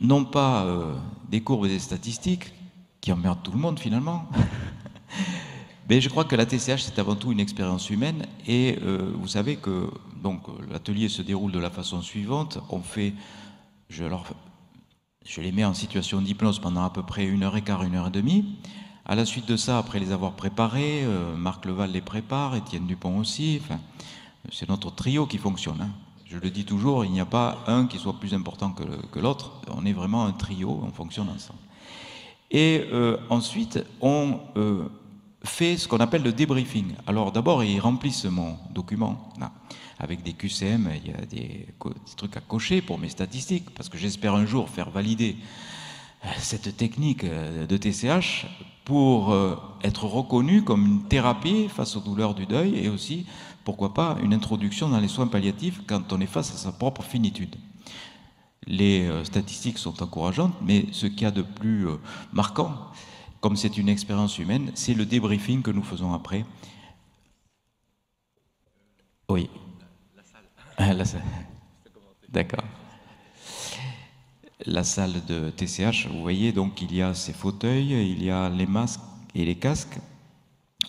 non 0.00 0.24
pas 0.24 0.64
euh, 0.64 0.94
des 1.28 1.42
courbes 1.42 1.66
et 1.66 1.68
des 1.68 1.78
statistiques, 1.78 2.54
qui 3.02 3.12
emmerdent 3.12 3.42
tout 3.42 3.52
le 3.52 3.58
monde 3.58 3.78
finalement, 3.78 4.26
mais 5.90 6.00
je 6.00 6.08
crois 6.08 6.24
que 6.24 6.34
la 6.34 6.46
TCH, 6.46 6.80
c'est 6.80 6.98
avant 6.98 7.16
tout 7.16 7.32
une 7.32 7.40
expérience 7.40 7.90
humaine, 7.90 8.24
et 8.46 8.78
vous 9.14 9.28
savez 9.28 9.56
que 9.56 9.90
donc 10.22 10.44
l'atelier 10.70 11.10
se 11.10 11.20
déroule 11.20 11.52
de 11.52 11.58
la 11.58 11.68
façon 11.68 12.00
suivante, 12.00 12.60
on 12.70 12.80
fait, 12.80 13.12
je, 13.90 14.04
je 15.26 15.40
les 15.42 15.52
mets 15.52 15.66
en 15.66 15.74
situation 15.74 16.22
d'hypnose 16.22 16.60
pendant 16.60 16.84
à 16.84 16.88
peu 16.90 17.02
près 17.02 17.26
une 17.26 17.42
heure 17.42 17.58
et 17.58 17.62
quart, 17.62 17.82
une 17.82 17.96
heure 17.96 18.06
et 18.06 18.10
demie, 18.10 18.56
à 19.10 19.16
la 19.16 19.24
suite 19.24 19.48
de 19.48 19.56
ça, 19.56 19.76
après 19.76 19.98
les 19.98 20.12
avoir 20.12 20.34
préparés, 20.34 21.02
euh, 21.02 21.34
Marc 21.36 21.66
Leval 21.66 21.90
les 21.90 22.00
prépare, 22.00 22.54
Étienne 22.54 22.86
Dupont 22.86 23.18
aussi. 23.18 23.60
C'est 24.52 24.68
notre 24.68 24.94
trio 24.94 25.26
qui 25.26 25.36
fonctionne. 25.36 25.80
Hein. 25.80 25.90
Je 26.26 26.38
le 26.38 26.48
dis 26.48 26.64
toujours, 26.64 27.04
il 27.04 27.10
n'y 27.10 27.18
a 27.18 27.26
pas 27.26 27.58
un 27.66 27.88
qui 27.88 27.98
soit 27.98 28.20
plus 28.20 28.34
important 28.34 28.70
que, 28.70 29.18
l'autre. 29.18 29.62
On 29.76 29.84
est 29.84 29.92
vraiment 29.92 30.26
un 30.26 30.30
trio, 30.30 30.80
on 30.84 30.92
fonctionne 30.92 31.28
ensemble. 31.28 31.58
Et 32.52 32.86
euh, 32.92 33.16
ensuite, 33.30 33.84
on 34.00 34.38
euh, 34.56 34.84
fait 35.42 35.76
ce 35.76 35.88
qu'on 35.88 35.98
appelle 35.98 36.22
le 36.22 36.32
débriefing. 36.32 36.94
Alors 37.08 37.32
d'abord, 37.32 37.64
ils 37.64 37.80
remplissent 37.80 38.26
mon 38.26 38.58
document. 38.72 39.28
Avec 39.98 40.22
des 40.22 40.34
QCM, 40.34 40.88
il 41.04 41.10
y 41.10 41.14
a 41.14 41.26
des, 41.26 41.66
trucs 42.16 42.36
à 42.36 42.40
cocher 42.40 42.80
pour 42.80 42.96
mes 42.96 43.08
statistiques, 43.08 43.70
parce 43.70 43.88
que 43.88 43.98
j'espère 43.98 44.36
un 44.36 44.46
jour 44.46 44.70
faire 44.70 44.88
valider 44.88 45.36
cette 46.38 46.76
technique 46.76 47.24
de 47.24 47.76
TCH 47.76 48.46
pour 48.84 49.34
être 49.82 50.04
reconnue 50.04 50.64
comme 50.64 50.86
une 50.86 51.02
thérapie 51.04 51.68
face 51.68 51.96
aux 51.96 52.00
douleurs 52.00 52.34
du 52.34 52.46
deuil 52.46 52.76
et 52.76 52.88
aussi, 52.88 53.26
pourquoi 53.64 53.94
pas, 53.94 54.16
une 54.22 54.34
introduction 54.34 54.88
dans 54.88 54.98
les 54.98 55.08
soins 55.08 55.26
palliatifs 55.26 55.80
quand 55.86 56.12
on 56.12 56.20
est 56.20 56.26
face 56.26 56.52
à 56.54 56.56
sa 56.56 56.72
propre 56.72 57.02
finitude. 57.02 57.54
Les 58.66 59.08
statistiques 59.24 59.78
sont 59.78 60.02
encourageantes, 60.02 60.54
mais 60.62 60.86
ce 60.92 61.06
qu'il 61.06 61.22
y 61.22 61.26
a 61.26 61.30
de 61.30 61.42
plus 61.42 61.86
marquant, 62.32 62.72
comme 63.40 63.56
c'est 63.56 63.78
une 63.78 63.88
expérience 63.88 64.38
humaine, 64.38 64.70
c'est 64.74 64.94
le 64.94 65.06
débriefing 65.06 65.62
que 65.62 65.70
nous 65.70 65.82
faisons 65.82 66.12
après. 66.12 66.44
Oui. 69.28 69.48
La 70.78 71.04
salle. 71.04 71.22
D'accord. 72.28 72.64
La 74.66 74.84
salle 74.84 75.24
de 75.26 75.48
TCH, 75.48 76.06
vous 76.08 76.20
voyez, 76.20 76.52
donc 76.52 76.82
il 76.82 76.94
y 76.94 77.00
a 77.00 77.14
ces 77.14 77.32
fauteuils, 77.32 77.92
il 77.92 78.22
y 78.22 78.30
a 78.30 78.50
les 78.50 78.66
masques 78.66 79.00
et 79.34 79.46
les 79.46 79.54
casques 79.54 79.98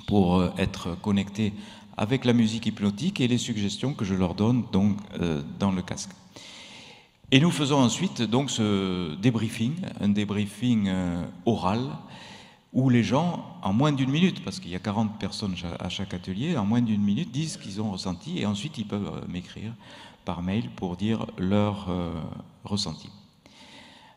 pour 0.07 0.39
euh, 0.39 0.49
être 0.57 0.99
connectés 1.01 1.53
avec 1.95 2.25
la 2.25 2.33
musique 2.33 2.65
hypnotique 2.65 3.21
et 3.21 3.29
les 3.29 3.37
suggestions 3.37 3.93
que 3.93 4.03
je 4.03 4.13
leur 4.13 4.35
donne 4.35 4.65
donc 4.73 4.97
euh, 5.21 5.41
dans 5.57 5.71
le 5.71 5.81
casque. 5.81 6.09
Et 7.31 7.39
nous 7.39 7.51
faisons 7.51 7.77
ensuite 7.77 8.21
donc 8.21 8.51
ce 8.51 9.15
débriefing, 9.15 9.75
un 10.01 10.09
débriefing 10.09 10.89
euh, 10.89 11.23
oral 11.45 11.79
où 12.73 12.89
les 12.89 13.03
gens, 13.03 13.57
en 13.63 13.71
moins 13.71 13.93
d'une 13.93 14.11
minute, 14.11 14.43
parce 14.43 14.59
qu'il 14.59 14.71
y 14.71 14.75
a 14.75 14.79
40 14.79 15.17
personnes 15.17 15.55
à 15.79 15.87
chaque 15.87 16.13
atelier, 16.13 16.57
en 16.57 16.65
moins 16.65 16.81
d'une 16.81 17.01
minute 17.01 17.31
disent 17.31 17.53
ce 17.53 17.57
qu'ils 17.57 17.81
ont 17.81 17.91
ressenti 17.91 18.39
et 18.39 18.45
ensuite 18.45 18.77
ils 18.77 18.87
peuvent 18.87 19.25
m'écrire 19.29 19.73
par 20.25 20.41
mail 20.41 20.69
pour 20.75 20.97
dire 20.97 21.25
leur 21.37 21.89
ressenti. 22.63 23.09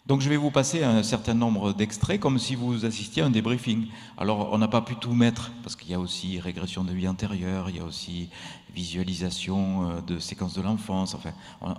Donc 0.06 0.20
je 0.20 0.28
vais 0.28 0.36
vous 0.36 0.50
passer 0.50 0.84
un 0.84 1.02
certain 1.02 1.32
nombre 1.32 1.72
d'extraits 1.72 2.20
comme 2.20 2.38
si 2.38 2.54
vous 2.54 2.84
assistiez 2.84 3.22
à 3.22 3.26
un 3.26 3.30
débriefing. 3.30 3.86
Alors 4.18 4.50
on 4.52 4.58
n'a 4.58 4.68
pas 4.68 4.82
pu 4.82 4.96
tout 4.96 5.14
mettre 5.14 5.50
parce 5.62 5.76
qu'il 5.76 5.90
y 5.90 5.94
a 5.94 5.98
aussi 5.98 6.38
régression 6.40 6.84
de 6.84 6.92
vie 6.92 7.08
antérieure, 7.08 7.70
il 7.70 7.76
y 7.76 7.80
a 7.80 7.84
aussi 7.84 8.28
visualisation 8.74 9.88
euh, 9.88 10.00
de 10.02 10.18
séquences 10.18 10.54
de 10.54 10.62
l'enfance. 10.62 11.14
Enfin, 11.14 11.32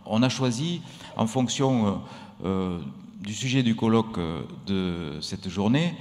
on 0.05 0.23
a 0.23 0.29
choisi 0.29 0.81
en 1.15 1.27
fonction 1.27 2.01
du 3.21 3.33
sujet 3.33 3.63
du 3.63 3.75
colloque 3.75 4.19
de 4.65 5.19
cette 5.21 5.47
journée 5.47 5.95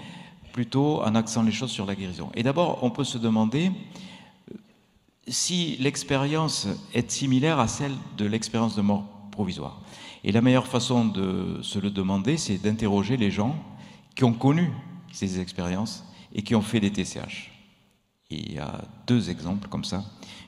plutôt 0.54 1.02
en 1.02 1.16
accent 1.16 1.42
les 1.42 1.52
choses 1.52 1.72
sur 1.72 1.84
la 1.84 1.96
guérison. 1.96 2.30
Et 2.34 2.44
d'abord, 2.44 2.78
on 2.82 2.90
peut 2.90 3.02
se 3.02 3.18
demander 3.18 3.72
euh, 3.72 4.56
si 5.26 5.76
l'expérience 5.80 6.68
est 6.94 7.10
similaire 7.10 7.58
à 7.58 7.66
celle 7.66 7.92
de 8.16 8.24
l'expérience 8.24 8.76
de 8.76 8.82
mort 8.82 9.04
provisoire. 9.32 9.80
Et 10.24 10.32
la 10.32 10.40
meilleure 10.40 10.66
façon 10.66 11.04
de 11.04 11.60
se 11.62 11.78
le 11.78 11.90
demander, 11.90 12.36
c'est 12.36 12.58
d'interroger 12.58 13.16
les 13.16 13.30
gens 13.30 13.56
qui 14.14 14.24
ont 14.24 14.32
connu 14.32 14.70
ces 15.12 15.38
expériences 15.38 16.04
et 16.34 16.42
qui 16.42 16.54
ont 16.54 16.62
fait 16.62 16.80
des 16.80 16.90
TCH. 16.90 17.52
il 18.30 18.54
y 18.54 18.58
a 18.58 18.80
deux 19.06 19.30
exemples 19.30 19.68
comme 19.68 19.84
ça 19.84 20.02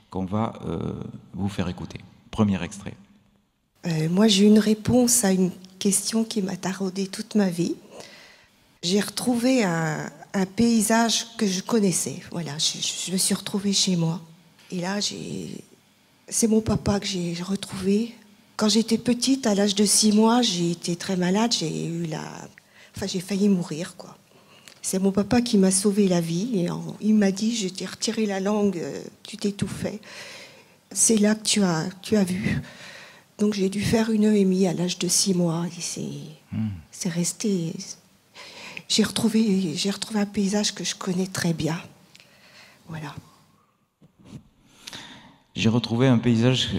qu'on 0.09 0.25
va 0.25 0.53
euh, 0.65 0.93
vous 1.33 1.47
faire 1.47 1.69
écouter. 1.69 1.99
Premier 2.31 2.61
extrait. 2.63 2.95
Euh, 3.85 4.09
moi, 4.09 4.27
j'ai 4.27 4.45
une 4.45 4.59
réponse 4.59 5.23
à 5.23 5.31
une 5.31 5.51
question 5.79 6.23
qui 6.23 6.41
m'a 6.41 6.57
taraudé 6.57 7.07
toute 7.07 7.35
ma 7.35 7.49
vie 7.49 7.75
j'ai 8.83 8.99
retrouvé 8.99 9.63
un, 9.63 10.09
paysage 10.55 11.35
que 11.35 11.47
je 11.47 11.61
connaissais. 11.61 12.17
Voilà, 12.31 12.57
je, 12.59 13.11
me 13.11 13.17
suis 13.17 13.33
retrouvée 13.33 13.73
chez 13.73 13.95
moi. 13.95 14.21
Et 14.71 14.81
là, 14.81 14.99
c'est 16.27 16.47
mon 16.47 16.61
papa 16.61 16.99
que 16.99 17.07
j'ai 17.07 17.35
retrouvé. 17.41 18.13
Quand 18.57 18.67
j'étais 18.69 18.97
petite, 18.97 19.47
à 19.47 19.55
l'âge 19.55 19.75
de 19.75 19.85
six 19.85 20.11
mois, 20.11 20.41
j'ai 20.41 20.71
été 20.71 20.95
très 20.95 21.15
malade. 21.15 21.53
J'ai 21.57 21.85
eu 21.85 22.05
la, 22.07 22.23
enfin, 22.95 23.07
j'ai 23.07 23.19
failli 23.19 23.47
mourir, 23.47 23.95
quoi. 23.95 24.17
C'est 24.81 24.99
mon 24.99 25.11
papa 25.11 25.41
qui 25.41 25.57
m'a 25.57 25.71
sauvé 25.71 26.07
la 26.07 26.21
vie. 26.21 26.65
Et 26.65 26.69
il 27.01 27.15
m'a 27.15 27.31
dit, 27.31 27.55
je 27.55 27.67
t'ai 27.67 27.85
retiré 27.85 28.25
la 28.25 28.39
langue, 28.39 28.77
euh, 28.77 29.01
tu 29.23 29.37
t'étouffais. 29.37 29.99
C'est 30.91 31.17
là 31.17 31.35
que 31.35 31.43
tu 31.43 31.61
as, 31.63 31.87
tu 32.01 32.17
as 32.17 32.23
vu. 32.23 32.59
Donc 33.37 33.53
j'ai 33.53 33.69
dû 33.69 33.81
faire 33.81 34.09
une 34.09 34.23
EMI 34.23 34.67
à 34.67 34.73
l'âge 34.73 34.97
de 34.97 35.07
six 35.07 35.33
mois. 35.33 35.65
Et 35.77 35.81
c'est, 35.81 36.01
hmm. 36.51 36.69
c'est 36.91 37.09
resté 37.09 37.73
j'ai 38.87 39.03
retrouvé, 39.03 39.75
j'ai 39.75 39.89
retrouvé 39.89 40.19
un 40.19 40.25
paysage 40.25 40.73
que 40.73 40.83
je 40.83 40.95
connais 40.95 41.27
très 41.27 41.53
bien. 41.53 41.77
Voilà. 42.87 43.13
J'ai 45.55 45.69
retrouvé 45.69 46.07
un 46.07 46.17
paysage 46.17 46.69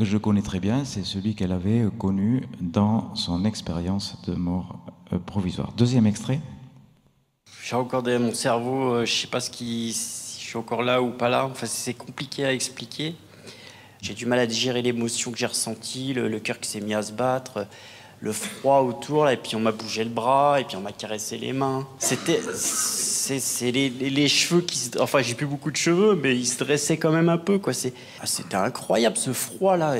que 0.00 0.06
je 0.06 0.16
connais 0.16 0.40
très 0.40 0.60
bien, 0.60 0.86
c'est 0.86 1.04
celui 1.04 1.34
qu'elle 1.34 1.52
avait 1.52 1.84
connu 1.98 2.44
dans 2.58 3.14
son 3.16 3.44
expérience 3.44 4.16
de 4.26 4.34
mort 4.34 4.78
euh, 5.12 5.18
provisoire. 5.18 5.72
Deuxième 5.76 6.06
extrait. 6.06 6.40
J'ai 7.62 7.76
encore 7.76 8.02
dans 8.02 8.18
mon 8.18 8.32
cerveau, 8.32 8.94
euh, 8.94 9.04
je 9.04 9.12
sais 9.12 9.26
pas 9.26 9.40
si 9.40 9.90
je 9.90 10.48
suis 10.48 10.56
encore 10.56 10.82
là 10.82 11.02
ou 11.02 11.10
pas 11.10 11.28
là. 11.28 11.44
Enfin, 11.44 11.66
c'est 11.66 11.92
compliqué 11.92 12.46
à 12.46 12.54
expliquer. 12.54 13.14
J'ai 14.00 14.14
du 14.14 14.24
mal 14.24 14.38
à 14.38 14.46
digérer 14.46 14.80
l'émotion 14.80 15.32
que 15.32 15.36
j'ai 15.36 15.44
ressentie, 15.44 16.14
le 16.14 16.40
cœur 16.40 16.58
qui 16.60 16.70
s'est 16.70 16.80
mis 16.80 16.94
à 16.94 17.02
se 17.02 17.12
battre 17.12 17.66
le 18.20 18.32
froid 18.32 18.80
autour, 18.80 19.28
et 19.30 19.36
puis 19.36 19.56
on 19.56 19.60
m'a 19.60 19.72
bougé 19.72 20.04
le 20.04 20.10
bras, 20.10 20.60
et 20.60 20.64
puis 20.64 20.76
on 20.76 20.80
m'a 20.80 20.92
caressé 20.92 21.38
les 21.38 21.52
mains. 21.52 21.86
C'était. 21.98 22.40
C'est 22.52 23.70
les, 23.70 24.28
cheveux 24.28 24.60
qui. 24.60 24.90
Enfin, 24.98 25.22
j'ai 25.22 25.34
plus 25.34 25.46
beaucoup 25.46 25.70
de 25.70 25.76
cheveux, 25.76 26.18
mais 26.20 26.36
ils 26.36 26.46
se 26.46 26.62
dressaient 26.62 26.96
quand 26.96 27.12
même 27.12 27.28
un 27.28 27.38
peu, 27.38 27.58
quoi. 27.58 27.72
Ah, 28.20 28.26
c'était 28.26 28.56
incroyable, 28.56 29.16
ce 29.16 29.32
froid-là. 29.32 29.96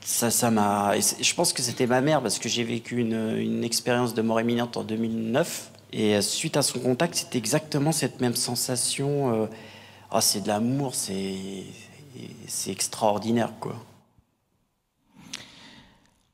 Ça, 0.00 0.30
ça 0.30 0.50
m'a. 0.50 0.94
Je 0.98 1.34
pense 1.34 1.52
que 1.52 1.62
c'était 1.62 1.86
ma 1.86 2.00
mère, 2.00 2.20
parce 2.20 2.38
que 2.38 2.48
j'ai 2.48 2.64
vécu 2.64 3.00
une, 3.00 3.64
expérience 3.64 4.12
de 4.12 4.22
mort 4.22 4.40
imminente 4.40 4.76
en 4.76 4.82
2009. 4.82 5.70
Et 5.92 6.20
suite 6.20 6.56
à 6.56 6.62
son 6.62 6.80
contact, 6.80 7.14
c'était 7.14 7.38
exactement 7.38 7.92
cette 7.92 8.20
même 8.20 8.36
sensation. 8.36 9.42
Euh, 9.42 9.46
ah, 10.10 10.20
c'est 10.20 10.42
de 10.42 10.48
l'amour, 10.48 10.94
c'est. 10.94 11.34
C'est 12.48 12.70
extraordinaire, 12.70 13.52
quoi. 13.60 13.76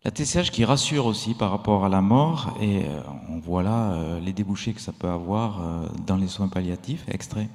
La 0.05 0.11
TCH 0.11 0.51
qui 0.51 0.65
rassure 0.65 1.07
aussi 1.07 1.33
par 1.33 1.53
rapport 1.53 1.85
à 1.85 1.89
la 1.89 2.01
mort, 2.01 2.57
et 2.61 2.79
euh, 2.79 3.01
on 3.29 3.39
voit 3.39 3.63
là 3.63 3.93
euh, 3.93 4.19
les 4.19 4.33
débouchés 4.33 4.73
que 4.73 4.81
ça 4.81 4.91
peut 4.91 5.09
avoir 5.09 5.61
euh, 5.61 5.87
dans 6.09 6.17
les 6.17 6.27
soins 6.27 6.49
palliatifs. 6.49 7.05
Extrait. 7.07 7.49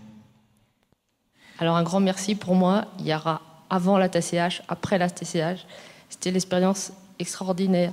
Alors 1.60 1.76
un 1.76 1.84
grand 1.84 2.00
merci 2.00 2.36
pour 2.36 2.56
moi. 2.56 2.86
Il 3.00 3.08
y 3.08 3.14
aura 3.14 3.42
avant 3.70 3.98
la 3.98 4.08
TCH, 4.08 4.62
après 4.70 4.98
la 4.98 5.10
TCH. 5.10 5.66
C'était 6.10 6.32
l'expérience 6.32 6.94
extraordinaire. 7.20 7.92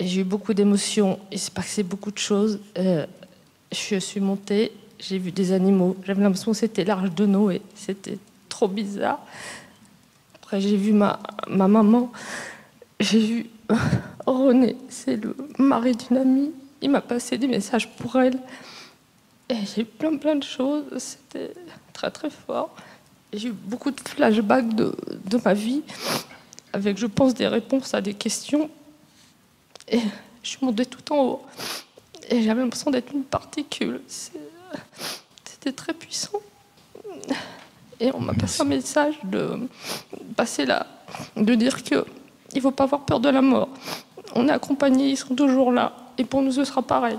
J'ai 0.00 0.22
eu 0.22 0.24
beaucoup 0.24 0.54
d'émotions. 0.54 1.18
Il 1.30 1.38
s'est 1.38 1.50
passé 1.50 1.82
beaucoup 1.82 2.12
de 2.12 2.18
choses. 2.18 2.60
je 2.74 3.98
suis 3.98 4.20
montée, 4.20 4.72
j'ai 4.98 5.18
vu 5.18 5.32
des 5.32 5.52
animaux. 5.52 5.96
J'avais 6.04 6.22
l'impression 6.22 6.52
que 6.52 6.56
c'était 6.56 6.84
l'arche 6.84 7.10
de 7.10 7.26
Noé. 7.26 7.60
C'était 7.74 8.18
trop 8.48 8.68
bizarre. 8.68 9.18
Après, 10.36 10.62
j'ai 10.62 10.78
vu 10.78 10.94
ma, 10.94 11.18
ma 11.46 11.68
maman 11.68 12.10
j'ai 13.04 13.18
vu 13.18 13.46
René, 14.26 14.76
c'est 14.88 15.16
le 15.16 15.36
mari 15.58 15.94
d'une 15.94 16.16
amie. 16.16 16.52
Il 16.80 16.90
m'a 16.90 17.00
passé 17.00 17.38
des 17.38 17.46
messages 17.46 17.88
pour 17.96 18.16
elle. 18.16 18.38
Et 19.48 19.56
j'ai 19.66 19.82
eu 19.82 19.84
plein, 19.84 20.16
plein 20.16 20.36
de 20.36 20.42
choses. 20.42 20.84
C'était 20.96 21.52
très, 21.92 22.10
très 22.10 22.30
fort. 22.30 22.74
J'ai 23.32 23.48
eu 23.48 23.52
beaucoup 23.52 23.90
de 23.90 24.00
flashbacks 24.00 24.74
de, 24.74 24.94
de, 25.24 25.38
ma 25.44 25.54
vie, 25.54 25.82
avec, 26.72 26.96
je 26.96 27.06
pense, 27.06 27.34
des 27.34 27.46
réponses 27.46 27.92
à 27.94 28.00
des 28.00 28.14
questions. 28.14 28.70
Et 29.88 30.00
je 30.42 30.48
suis 30.48 30.64
montée 30.64 30.86
tout 30.86 31.12
en 31.12 31.24
haut. 31.24 31.42
Et 32.30 32.42
j'avais 32.42 32.62
l'impression 32.62 32.90
d'être 32.90 33.12
une 33.12 33.24
particule. 33.24 34.00
C'était 35.44 35.72
très 35.72 35.92
puissant. 35.92 36.40
Et 38.00 38.10
on 38.14 38.20
m'a 38.20 38.34
passé 38.34 38.62
un 38.62 38.66
message 38.66 39.14
de 39.24 39.68
passer 40.36 40.64
là, 40.64 40.86
de 41.36 41.54
dire 41.54 41.82
que 41.82 42.04
il 42.54 42.58
ne 42.58 42.62
faut 42.62 42.70
pas 42.70 42.84
avoir 42.84 43.02
peur 43.02 43.20
de 43.20 43.28
la 43.28 43.42
mort. 43.42 43.68
On 44.34 44.48
est 44.48 44.52
accompagnés, 44.52 45.10
ils 45.10 45.16
sont 45.16 45.34
toujours 45.34 45.72
là. 45.72 45.92
Et 46.18 46.24
pour 46.24 46.42
nous, 46.42 46.52
ce 46.52 46.64
sera 46.64 46.82
pareil. 46.82 47.18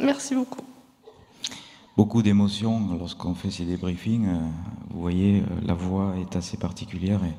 Merci 0.00 0.34
beaucoup. 0.34 0.60
Beaucoup 1.96 2.22
d'émotions 2.22 2.96
lorsqu'on 2.98 3.34
fait 3.34 3.50
ces 3.50 3.64
débriefings. 3.64 4.26
Euh, 4.26 4.38
vous 4.90 5.00
voyez, 5.00 5.40
euh, 5.40 5.66
la 5.66 5.74
voix 5.74 6.14
est 6.20 6.34
assez 6.34 6.56
particulière 6.56 7.20
et 7.24 7.32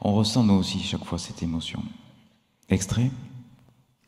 on 0.00 0.12
ressent 0.12 0.42
nous 0.42 0.54
aussi 0.54 0.80
chaque 0.80 1.04
fois 1.04 1.18
cette 1.18 1.42
émotion. 1.42 1.80
Extrait 2.68 3.10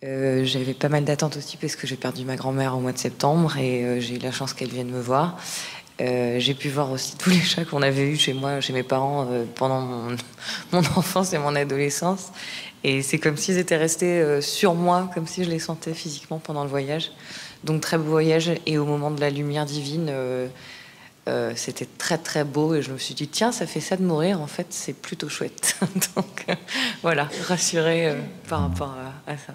euh, 0.02 0.44
J'avais 0.44 0.74
pas 0.74 0.88
mal 0.88 1.04
d'attentes 1.04 1.36
aussi 1.36 1.56
parce 1.56 1.76
que 1.76 1.86
j'ai 1.86 1.96
perdu 1.96 2.24
ma 2.24 2.34
grand-mère 2.34 2.76
au 2.76 2.80
mois 2.80 2.92
de 2.92 2.98
septembre 2.98 3.56
et 3.56 4.00
j'ai 4.00 4.16
eu 4.16 4.18
la 4.18 4.32
chance 4.32 4.52
qu'elle 4.52 4.70
vienne 4.70 4.90
me 4.90 5.00
voir. 5.00 5.38
Euh, 6.00 6.38
j'ai 6.38 6.54
pu 6.54 6.68
voir 6.68 6.92
aussi 6.92 7.16
tous 7.16 7.30
les 7.30 7.40
chats 7.40 7.64
qu'on 7.64 7.82
avait 7.82 8.08
eus 8.08 8.16
chez 8.16 8.32
moi, 8.32 8.60
chez 8.60 8.72
mes 8.72 8.84
parents, 8.84 9.26
euh, 9.30 9.44
pendant 9.56 9.80
mon, 10.72 10.78
enfance 10.96 11.32
et 11.32 11.38
mon 11.38 11.54
adolescence. 11.56 12.30
Et 12.84 13.02
c'est 13.02 13.18
comme 13.18 13.36
s'ils 13.36 13.58
étaient 13.58 13.76
restés 13.76 14.20
euh, 14.20 14.40
sur 14.40 14.74
moi, 14.74 15.10
comme 15.12 15.26
si 15.26 15.42
je 15.42 15.50
les 15.50 15.58
sentais 15.58 15.94
physiquement 15.94 16.38
pendant 16.38 16.62
le 16.62 16.70
voyage. 16.70 17.10
Donc 17.64 17.80
très 17.80 17.98
beau 17.98 18.10
voyage. 18.10 18.52
Et 18.66 18.78
au 18.78 18.84
moment 18.84 19.10
de 19.10 19.20
la 19.20 19.30
lumière 19.30 19.66
divine, 19.66 20.12
c'était 21.56 21.88
très 21.98 22.16
très 22.16 22.44
beau. 22.44 22.76
Et 22.76 22.82
je 22.82 22.92
me 22.92 22.98
suis 22.98 23.14
dit, 23.14 23.26
tiens, 23.26 23.50
ça 23.50 23.66
fait 23.66 23.80
ça 23.80 23.96
de 23.96 24.04
mourir. 24.04 24.40
En 24.40 24.46
fait, 24.46 24.68
c'est 24.70 24.92
plutôt 24.92 25.28
chouette. 25.28 25.76
Donc 26.14 26.46
voilà, 27.02 27.28
rassurée 27.48 28.14
par 28.48 28.60
rapport 28.60 28.94
à 29.26 29.36
ça. 29.36 29.54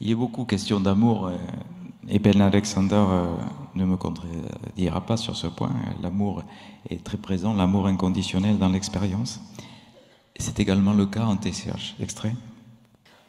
Il 0.00 0.08
y 0.08 0.12
a 0.14 0.16
beaucoup 0.16 0.46
question 0.46 0.80
d'amour 0.80 1.30
et 2.08 2.18
Ben 2.18 2.40
Alexander 2.40 2.94
euh, 2.96 3.34
ne 3.74 3.84
me 3.84 3.96
contredira 3.96 5.00
pas 5.00 5.16
sur 5.16 5.36
ce 5.36 5.46
point. 5.46 5.72
L'amour 6.02 6.42
est 6.88 7.02
très 7.02 7.18
présent, 7.18 7.54
l'amour 7.54 7.86
inconditionnel 7.86 8.58
dans 8.58 8.68
l'expérience. 8.68 9.40
C'est 10.38 10.60
également 10.60 10.92
le 10.92 11.06
cas 11.06 11.24
en 11.24 11.36
TCH. 11.36 11.96
Extrait 12.00 12.34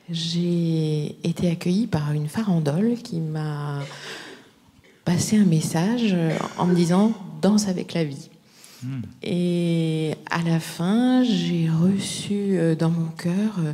J'ai 0.09 1.17
été 1.23 1.49
accueillie 1.49 1.87
par 1.87 2.11
une 2.11 2.27
farandole 2.27 2.95
qui 3.03 3.19
m'a 3.19 3.79
passé 5.05 5.37
un 5.37 5.45
message 5.45 6.15
en 6.57 6.65
me 6.65 6.75
disant 6.75 7.13
danse 7.41 7.67
avec 7.67 7.93
la 7.93 8.03
vie. 8.03 8.29
Hmm. 8.83 9.01
Et 9.23 10.13
à 10.29 10.41
la 10.43 10.59
fin, 10.59 11.23
j'ai 11.23 11.69
reçu 11.69 12.57
euh, 12.57 12.75
dans 12.75 12.89
mon 12.89 13.07
cœur 13.07 13.55
euh, 13.59 13.73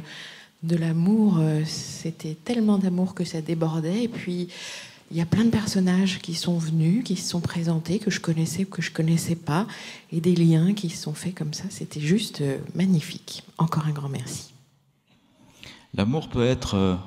de 0.63 0.75
l'amour. 0.77 1.39
Euh, 1.39 1.61
c'était 1.65 2.35
tellement 2.35 2.77
d'amour 2.77 3.13
que 3.13 3.25
ça 3.25 3.41
débordait. 3.41 4.03
Et 4.03 4.07
puis, 4.07 4.47
il 5.13 5.17
y 5.17 5.21
a 5.21 5.25
plein 5.25 5.45
de 5.45 5.49
personnages 5.49 6.19
qui 6.19 6.33
sont 6.33 6.57
venus, 6.57 7.03
qui 7.05 7.15
se 7.15 7.29
sont 7.29 7.39
présentés, 7.39 7.99
que 7.99 8.11
je 8.11 8.19
connaissais 8.19 8.63
ou 8.63 8.67
que 8.67 8.81
je 8.81 8.91
connaissais 8.91 9.35
pas, 9.35 9.67
et 10.11 10.19
des 10.19 10.35
liens 10.35 10.73
qui 10.73 10.89
se 10.89 10.97
sont 10.97 11.13
faits 11.13 11.35
comme 11.35 11.53
ça. 11.53 11.63
C'était 11.69 12.01
juste 12.01 12.43
magnifique. 12.75 13.43
Encore 13.57 13.85
un 13.85 13.91
grand 13.91 14.09
merci. 14.09 14.53
L'amour 15.93 16.29
peut 16.29 16.45
être 16.45 16.99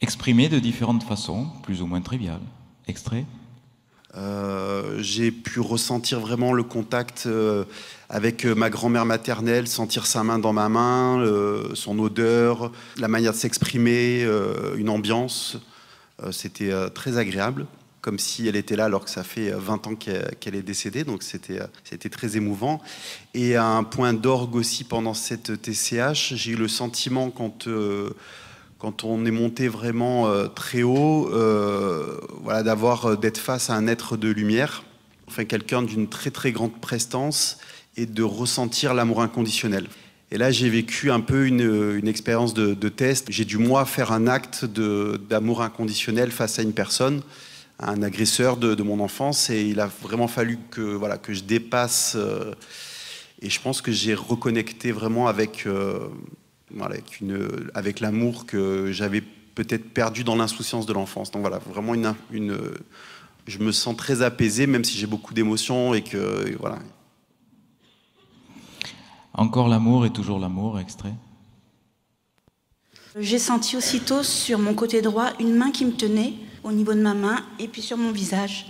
exprimé 0.00 0.48
de 0.48 0.58
différentes 0.58 1.02
façons, 1.02 1.48
plus 1.64 1.82
ou 1.82 1.86
moins 1.86 2.00
triviales. 2.00 2.40
Extrait 2.86 3.26
euh, 4.16 4.96
j'ai 5.00 5.30
pu 5.30 5.60
ressentir 5.60 6.18
vraiment 6.18 6.52
le 6.52 6.62
contact 6.62 7.24
euh, 7.26 7.64
avec 8.08 8.46
euh, 8.46 8.54
ma 8.54 8.70
grand-mère 8.70 9.04
maternelle, 9.04 9.68
sentir 9.68 10.06
sa 10.06 10.24
main 10.24 10.38
dans 10.38 10.54
ma 10.54 10.68
main, 10.68 11.22
son 11.74 11.98
odeur, 11.98 12.72
la 12.96 13.08
manière 13.08 13.32
de 13.32 13.36
s'exprimer, 13.36 14.26
une 14.76 14.88
ambiance. 14.88 15.58
C'était 16.32 16.72
très 16.94 17.18
agréable, 17.18 17.66
comme 18.00 18.18
si 18.18 18.48
elle 18.48 18.56
était 18.56 18.76
là 18.76 18.86
alors 18.86 19.04
que 19.04 19.10
ça 19.10 19.24
fait 19.24 19.50
20 19.50 19.86
ans 19.86 19.94
qu'elle 19.94 20.54
est 20.54 20.62
décédée, 20.62 21.04
donc 21.04 21.22
c'était 21.22 22.08
très 22.10 22.36
émouvant. 22.36 22.80
Et 23.34 23.56
un 23.56 23.84
point 23.84 24.14
d'orgue 24.14 24.56
aussi 24.56 24.84
pendant 24.84 25.14
cette 25.14 25.62
TCH, 25.62 26.34
j'ai 26.34 26.52
eu 26.52 26.56
le 26.56 26.68
sentiment 26.68 27.30
quand 27.30 27.68
quand 28.78 29.04
on 29.04 29.24
est 29.24 29.30
monté 29.30 29.68
vraiment 29.68 30.28
euh, 30.28 30.46
très 30.46 30.82
haut, 30.82 31.28
euh, 31.32 32.20
voilà, 32.42 32.62
d'avoir 32.62 33.06
euh, 33.06 33.16
d'être 33.16 33.38
face 33.38 33.70
à 33.70 33.74
un 33.74 33.86
être 33.86 34.16
de 34.16 34.28
lumière, 34.28 34.84
enfin 35.26 35.44
quelqu'un 35.44 35.82
d'une 35.82 36.08
très 36.08 36.30
très 36.30 36.52
grande 36.52 36.80
prestance 36.80 37.58
et 37.96 38.06
de 38.06 38.22
ressentir 38.22 38.94
l'amour 38.94 39.20
inconditionnel. 39.20 39.88
Et 40.30 40.36
là, 40.36 40.50
j'ai 40.50 40.68
vécu 40.68 41.10
un 41.10 41.20
peu 41.20 41.46
une, 41.46 42.06
expérience 42.06 42.52
de, 42.52 42.88
test. 42.88 43.26
J'ai 43.30 43.44
dû 43.44 43.56
moi 43.56 43.84
faire 43.86 44.12
un 44.12 44.26
acte 44.26 44.64
d'amour 44.64 45.62
inconditionnel 45.62 46.30
face 46.30 46.58
à 46.58 46.62
une 46.62 46.74
personne, 46.74 47.22
un 47.78 48.02
agresseur 48.02 48.58
de, 48.58 48.82
mon 48.82 49.00
enfance, 49.00 49.48
et 49.48 49.62
il 49.62 49.80
a 49.80 49.86
vraiment 50.02 50.28
fallu 50.28 50.58
que 50.70 50.82
voilà 50.82 51.16
que 51.16 51.32
je 51.32 51.42
dépasse. 51.42 52.16
et 53.40 53.48
je 53.48 53.60
pense 53.60 53.80
que 53.80 53.90
j'ai 53.90 54.14
reconnecté 54.14 54.92
vraiment 54.92 55.28
avec 55.28 55.66
avec, 56.78 57.20
une, 57.20 57.48
avec 57.74 58.00
l'amour 58.00 58.44
que 58.44 58.92
j'avais 58.92 59.22
peut-être 59.54 59.92
perdu 59.92 60.24
dans 60.24 60.36
l'insouciance 60.36 60.86
de 60.86 60.92
l'enfance. 60.92 61.30
Donc 61.30 61.40
voilà, 61.40 61.58
vraiment 61.58 61.94
une, 61.94 62.14
une, 62.30 62.58
je 63.46 63.58
me 63.58 63.72
sens 63.72 63.96
très 63.96 64.22
apaisé, 64.22 64.66
même 64.66 64.84
si 64.84 64.98
j'ai 64.98 65.06
beaucoup 65.06 65.34
d'émotions 65.34 65.94
et 65.94 66.02
que 66.02 66.54
voilà. 66.60 66.78
Encore 69.38 69.68
l'amour 69.68 70.04
et 70.04 70.10
toujours 70.10 70.40
l'amour, 70.40 70.80
extrait. 70.80 71.14
J'ai 73.16 73.38
senti 73.38 73.76
aussitôt 73.76 74.24
sur 74.24 74.58
mon 74.58 74.74
côté 74.74 75.00
droit 75.00 75.30
une 75.38 75.54
main 75.54 75.70
qui 75.70 75.84
me 75.84 75.92
tenait 75.92 76.34
au 76.64 76.72
niveau 76.72 76.92
de 76.92 77.00
ma 77.00 77.14
main 77.14 77.46
et 77.60 77.68
puis 77.68 77.80
sur 77.80 77.96
mon 77.96 78.10
visage. 78.10 78.66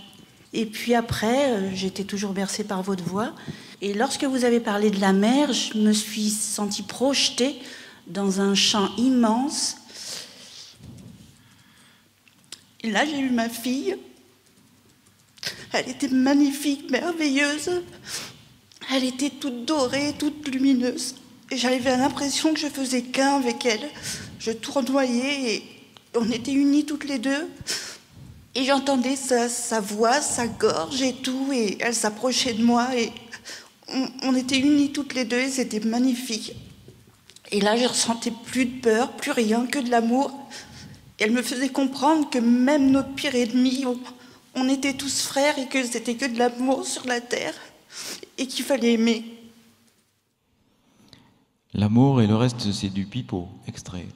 Et 0.52 0.66
puis 0.66 0.94
après, 0.94 1.52
euh, 1.52 1.74
j'étais 1.74 2.04
toujours 2.04 2.34
bercée 2.34 2.64
par 2.64 2.82
votre 2.82 3.02
voix. 3.02 3.32
Et 3.80 3.94
lorsque 3.94 4.24
vous 4.24 4.44
avez 4.44 4.60
parlé 4.60 4.90
de 4.90 5.00
la 5.00 5.14
mer, 5.14 5.54
je 5.54 5.78
me 5.78 5.92
suis 5.92 6.28
sentie 6.28 6.82
projetée 6.82 7.56
dans 8.06 8.42
un 8.42 8.54
champ 8.54 8.90
immense. 8.98 9.78
Et 12.82 12.90
là, 12.90 13.06
j'ai 13.06 13.20
eu 13.20 13.30
ma 13.30 13.48
fille. 13.48 13.96
Elle 15.72 15.88
était 15.88 16.08
magnifique, 16.08 16.90
merveilleuse. 16.90 17.82
Elle 18.94 19.04
était 19.04 19.30
toute 19.30 19.64
dorée, 19.64 20.14
toute 20.18 20.48
lumineuse. 20.48 21.14
Et 21.50 21.56
j'avais 21.56 21.96
l'impression 21.96 22.54
que 22.54 22.60
je 22.60 22.68
faisais 22.68 23.02
qu'un 23.02 23.36
avec 23.36 23.64
elle. 23.66 23.88
Je 24.38 24.52
tournoyais 24.52 25.54
et 25.54 25.62
on 26.14 26.30
était 26.30 26.52
unis 26.52 26.86
toutes 26.86 27.04
les 27.04 27.18
deux. 27.18 27.48
Et 28.54 28.64
j'entendais 28.64 29.16
sa, 29.16 29.80
voix, 29.80 30.20
sa 30.20 30.46
gorge 30.46 31.02
et 31.02 31.14
tout. 31.14 31.50
Et 31.52 31.76
elle 31.80 31.94
s'approchait 31.94 32.54
de 32.54 32.64
moi 32.64 32.88
et 32.96 33.12
on, 33.88 34.08
on 34.22 34.34
était 34.34 34.58
unis 34.58 34.92
toutes 34.92 35.14
les 35.14 35.24
deux 35.24 35.38
et 35.38 35.50
c'était 35.50 35.80
magnifique. 35.80 36.54
Et 37.50 37.60
là, 37.60 37.76
je 37.76 37.86
ressentais 37.86 38.32
plus 38.46 38.66
de 38.66 38.80
peur, 38.80 39.12
plus 39.12 39.30
rien 39.30 39.66
que 39.66 39.78
de 39.78 39.90
l'amour. 39.90 40.30
elle 41.18 41.32
me 41.32 41.42
faisait 41.42 41.70
comprendre 41.70 42.28
que 42.28 42.38
même 42.38 42.90
notre 42.90 43.14
pire 43.14 43.34
ennemi, 43.34 43.84
on, 44.54 44.68
était 44.68 44.92
tous 44.92 45.22
frères 45.22 45.58
et 45.58 45.66
que 45.66 45.82
c'était 45.84 46.14
que 46.14 46.26
de 46.26 46.38
l'amour 46.38 46.86
sur 46.86 47.06
la 47.06 47.20
terre 47.20 47.54
et 48.38 48.46
qu'il 48.46 48.64
fallait 48.64 48.94
aimer. 48.94 49.24
L'amour 51.74 52.22
et 52.22 52.26
le 52.26 52.34
reste, 52.34 52.72
c'est 52.72 52.88
du 52.88 53.04
pipeau, 53.04 53.48
extrait. 53.66 54.06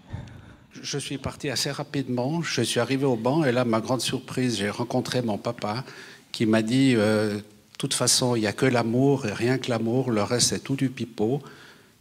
Je 0.80 0.98
suis 0.98 1.18
parti 1.18 1.50
assez 1.50 1.70
rapidement. 1.70 2.42
Je 2.42 2.62
suis 2.62 2.80
arrivé 2.80 3.04
au 3.04 3.16
banc 3.16 3.44
et 3.44 3.52
là, 3.52 3.64
ma 3.64 3.80
grande 3.80 4.00
surprise, 4.00 4.56
j'ai 4.56 4.70
rencontré 4.70 5.20
mon 5.20 5.36
papa 5.36 5.84
qui 6.32 6.46
m'a 6.46 6.62
dit 6.62 6.94
euh, 6.96 7.36
de 7.36 7.42
toute 7.78 7.94
façon, 7.94 8.36
il 8.36 8.40
n'y 8.40 8.46
a 8.46 8.52
que 8.52 8.64
l'amour 8.64 9.26
et 9.26 9.32
rien 9.32 9.58
que 9.58 9.68
l'amour, 9.68 10.10
le 10.10 10.22
reste, 10.22 10.48
c'est 10.48 10.60
tout 10.60 10.76
du 10.76 10.88
pipeau. 10.88 11.42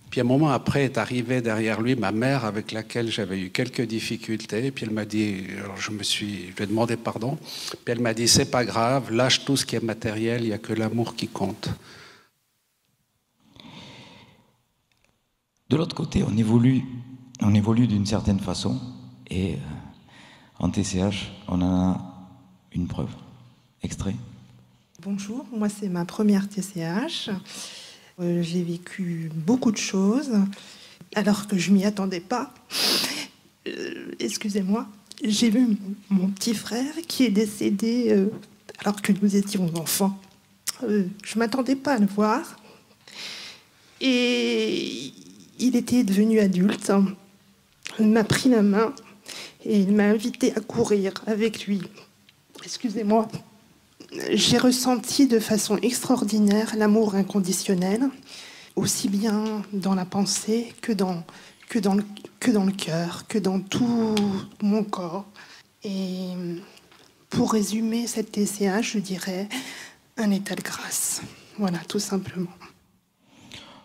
Puis 0.09 0.21
un 0.21 0.25
moment 0.25 0.51
après 0.51 0.83
est 0.83 0.97
arrivée 0.97 1.41
derrière 1.41 1.81
lui 1.81 1.95
ma 1.95 2.11
mère 2.11 2.45
avec 2.45 2.71
laquelle 2.71 3.09
j'avais 3.09 3.39
eu 3.39 3.49
quelques 3.49 3.81
difficultés. 3.81 4.71
Puis 4.71 4.85
elle 4.85 4.93
m'a 4.93 5.05
dit, 5.05 5.45
alors 5.57 5.77
je 5.77 5.91
me 5.91 6.03
suis, 6.03 6.49
je 6.51 6.55
lui 6.57 6.63
ai 6.63 6.67
demandé 6.67 6.97
pardon. 6.97 7.37
Puis 7.71 7.93
elle 7.93 7.99
m'a 7.99 8.13
dit, 8.13 8.27
c'est 8.27 8.51
pas 8.51 8.63
grave, 8.63 9.11
lâche 9.11 9.43
tout 9.43 9.57
ce 9.57 9.65
qui 9.65 9.75
est 9.75 9.83
matériel, 9.83 10.43
il 10.43 10.47
n'y 10.47 10.53
a 10.53 10.57
que 10.57 10.73
l'amour 10.73 11.15
qui 11.15 11.27
compte. 11.27 11.69
De 15.71 15.77
l'autre 15.77 15.95
côté, 15.95 16.21
on 16.27 16.35
évolue, 16.35 16.83
on 17.39 17.53
évolue 17.53 17.87
d'une 17.87 18.05
certaine 18.05 18.41
façon. 18.41 18.77
Et 19.29 19.53
euh, 19.53 19.57
en 20.59 20.69
TCH, 20.69 21.31
on 21.47 21.61
en 21.61 21.91
a 21.91 22.27
une 22.75 22.87
preuve. 22.87 23.07
Extrait. 23.81 24.17
Bonjour, 25.01 25.45
moi 25.55 25.69
c'est 25.69 25.87
ma 25.87 26.03
première 26.03 26.49
TCH. 26.49 27.29
Euh, 28.19 28.41
j'ai 28.43 28.63
vécu 28.63 29.31
beaucoup 29.33 29.71
de 29.71 29.77
choses 29.77 30.31
alors 31.15 31.47
que 31.47 31.57
je 31.57 31.71
m'y 31.71 31.85
attendais 31.85 32.19
pas. 32.19 32.53
Euh, 33.67 34.11
excusez-moi. 34.19 34.87
J'ai 35.23 35.49
vu 35.49 35.77
mon 36.09 36.27
petit 36.31 36.53
frère 36.53 36.93
qui 37.07 37.23
est 37.23 37.29
décédé 37.29 38.27
alors 38.79 39.01
que 39.01 39.13
nous 39.13 39.37
étions 39.37 39.71
enfants. 39.77 40.19
je 40.81 41.39
m'attendais 41.39 41.77
pas 41.77 41.93
à 41.93 41.99
le 41.99 42.07
voir. 42.07 42.57
Et 44.01 45.13
il 45.61 45.75
était 45.75 46.03
devenu 46.03 46.39
adulte. 46.39 46.91
Il 47.99 48.09
m'a 48.09 48.23
pris 48.23 48.49
la 48.49 48.61
main 48.61 48.93
et 49.63 49.79
il 49.79 49.93
m'a 49.93 50.05
invité 50.05 50.53
à 50.55 50.59
courir 50.59 51.13
avec 51.27 51.65
lui. 51.65 51.81
Excusez-moi 52.63 53.27
j'ai 54.29 54.57
ressenti 54.57 55.27
de 55.27 55.39
façon 55.39 55.77
extraordinaire 55.77 56.73
l'amour 56.75 57.15
inconditionnel, 57.15 58.09
aussi 58.75 59.07
bien 59.07 59.61
dans 59.73 59.95
la 59.95 60.05
pensée 60.05 60.73
que 60.81 60.91
dans, 60.91 61.23
le, 61.73 62.03
que 62.39 62.71
cœur, 62.71 63.25
que 63.27 63.37
dans 63.37 63.59
tout 63.59 64.15
mon 64.61 64.83
corps. 64.83 65.25
Et 65.83 66.33
pour 67.29 67.53
résumer 67.53 68.07
cette 68.07 68.31
TCH, 68.31 68.93
je 68.93 68.99
dirais 68.99 69.47
un 70.17 70.31
état 70.31 70.55
de 70.55 70.61
grâce. 70.61 71.21
Voilà, 71.57 71.79
tout 71.87 71.99
simplement. 71.99 72.51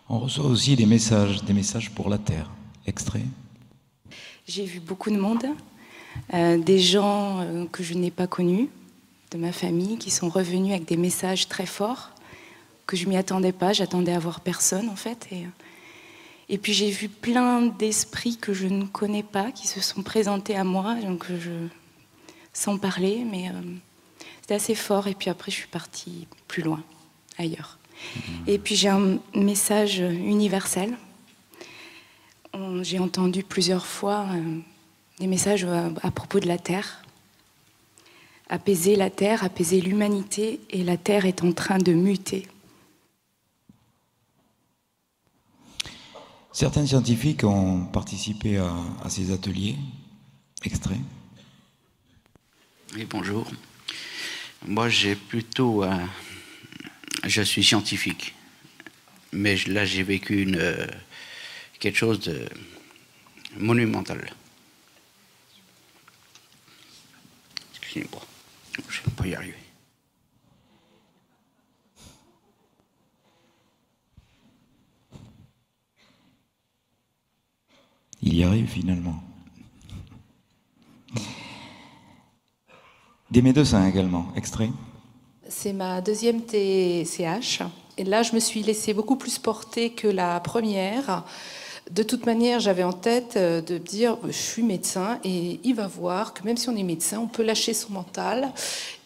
On 0.09 0.19
reçoit 0.19 0.45
aussi 0.45 0.75
des 0.75 0.85
messages, 0.85 1.43
des 1.43 1.53
messages 1.53 1.91
pour 1.91 2.09
la 2.09 2.17
Terre. 2.17 2.49
Extrait. 2.85 3.25
J'ai 4.47 4.63
vu 4.63 4.79
beaucoup 4.79 5.11
de 5.11 5.17
monde, 5.17 5.45
euh, 6.33 6.57
des 6.57 6.79
gens 6.79 7.41
euh, 7.41 7.65
que 7.65 7.83
je 7.83 7.93
n'ai 7.93 8.11
pas 8.11 8.27
connus, 8.27 8.69
de 9.31 9.37
ma 9.37 9.51
famille 9.51 9.97
qui 9.97 10.09
sont 10.09 10.29
revenus 10.29 10.71
avec 10.71 10.85
des 10.85 10.95
messages 10.95 11.49
très 11.49 11.65
forts 11.65 12.11
que 12.85 12.95
je 12.95 13.07
m'y 13.07 13.17
attendais 13.17 13.51
pas. 13.51 13.73
J'attendais 13.73 14.13
à 14.13 14.19
voir 14.19 14.39
personne 14.39 14.87
en 14.87 14.95
fait. 14.95 15.27
Et, 15.33 15.45
et 16.47 16.57
puis 16.57 16.71
j'ai 16.71 16.89
vu 16.89 17.09
plein 17.09 17.63
d'esprits 17.63 18.37
que 18.37 18.53
je 18.53 18.67
ne 18.67 18.85
connais 18.85 19.23
pas 19.23 19.51
qui 19.51 19.67
se 19.67 19.81
sont 19.81 20.03
présentés 20.03 20.55
à 20.55 20.63
moi, 20.63 20.95
donc 20.95 21.25
sans 22.53 22.77
parler, 22.77 23.25
mais 23.29 23.49
euh, 23.49 23.61
c'était 24.39 24.55
assez 24.55 24.75
fort. 24.75 25.07
Et 25.07 25.13
puis 25.13 25.29
après, 25.29 25.51
je 25.51 25.57
suis 25.57 25.67
partie 25.67 26.27
plus 26.47 26.63
loin, 26.63 26.81
ailleurs. 27.37 27.76
Et 28.47 28.57
puis 28.57 28.75
j'ai 28.75 28.89
un 28.89 29.19
message 29.35 29.99
universel. 29.99 30.97
J'ai 32.81 32.99
entendu 32.99 33.43
plusieurs 33.43 33.85
fois. 33.85 34.25
Euh, 34.33 34.59
des 35.19 35.27
messages 35.27 35.65
à 35.65 36.11
propos 36.11 36.39
de 36.39 36.47
la 36.47 36.57
Terre. 36.57 37.03
Apaiser 38.49 38.95
la 38.95 39.09
Terre, 39.09 39.43
apaiser 39.43 39.81
l'humanité, 39.81 40.61
et 40.69 40.83
la 40.83 40.95
Terre 40.95 41.25
est 41.25 41.43
en 41.43 41.51
train 41.51 41.79
de 41.79 41.91
muter. 41.91 42.47
Certains 46.53 46.85
scientifiques 46.85 47.43
ont 47.43 47.85
participé 47.85 48.57
à, 48.57 49.09
ces 49.09 49.31
ateliers. 49.31 49.75
Extrait. 50.63 50.99
Oui, 52.95 53.05
bonjour. 53.09 53.45
Moi, 54.65 54.89
j'ai 54.89 55.15
plutôt. 55.15 55.83
Je 57.23 57.41
suis 57.41 57.63
scientifique. 57.63 58.33
Mais 59.31 59.55
là, 59.67 59.85
j'ai 59.85 60.03
vécu 60.03 60.41
une, 60.41 60.57
euh, 60.57 60.87
quelque 61.79 61.97
chose 61.97 62.19
de 62.21 62.47
monumental. 63.57 64.33
Excusez-moi. 67.75 68.21
Je 68.89 68.99
ne 68.99 69.05
vais 69.05 69.11
pas 69.15 69.27
y 69.27 69.35
arriver. 69.35 69.55
Il 78.21 78.35
y 78.35 78.43
arrive 78.43 78.67
finalement. 78.67 79.23
Des 83.29 83.41
médecins 83.41 83.87
également, 83.87 84.33
extrait. 84.35 84.69
C'est 85.49 85.73
ma 85.73 86.01
deuxième 86.01 86.41
TCH. 86.41 87.61
Et 87.97 88.03
là, 88.03 88.21
je 88.21 88.33
me 88.33 88.39
suis 88.39 88.63
laissée 88.63 88.93
beaucoup 88.93 89.15
plus 89.15 89.39
porter 89.39 89.91
que 89.91 90.07
la 90.07 90.39
première. 90.39 91.23
De 91.89 92.03
toute 92.03 92.25
manière, 92.25 92.59
j'avais 92.59 92.83
en 92.83 92.91
tête 92.91 93.35
euh, 93.37 93.61
de 93.61 93.77
dire 93.77 94.17
je 94.25 94.31
suis 94.31 94.61
médecin 94.61 95.19
et 95.23 95.59
il 95.63 95.73
va 95.73 95.87
voir 95.87 96.33
que 96.33 96.43
même 96.43 96.57
si 96.57 96.67
on 96.67 96.75
est 96.75 96.83
médecin, 96.83 97.19
on 97.19 97.27
peut 97.27 97.43
lâcher 97.43 97.73
son 97.73 97.93
mental. 97.93 98.51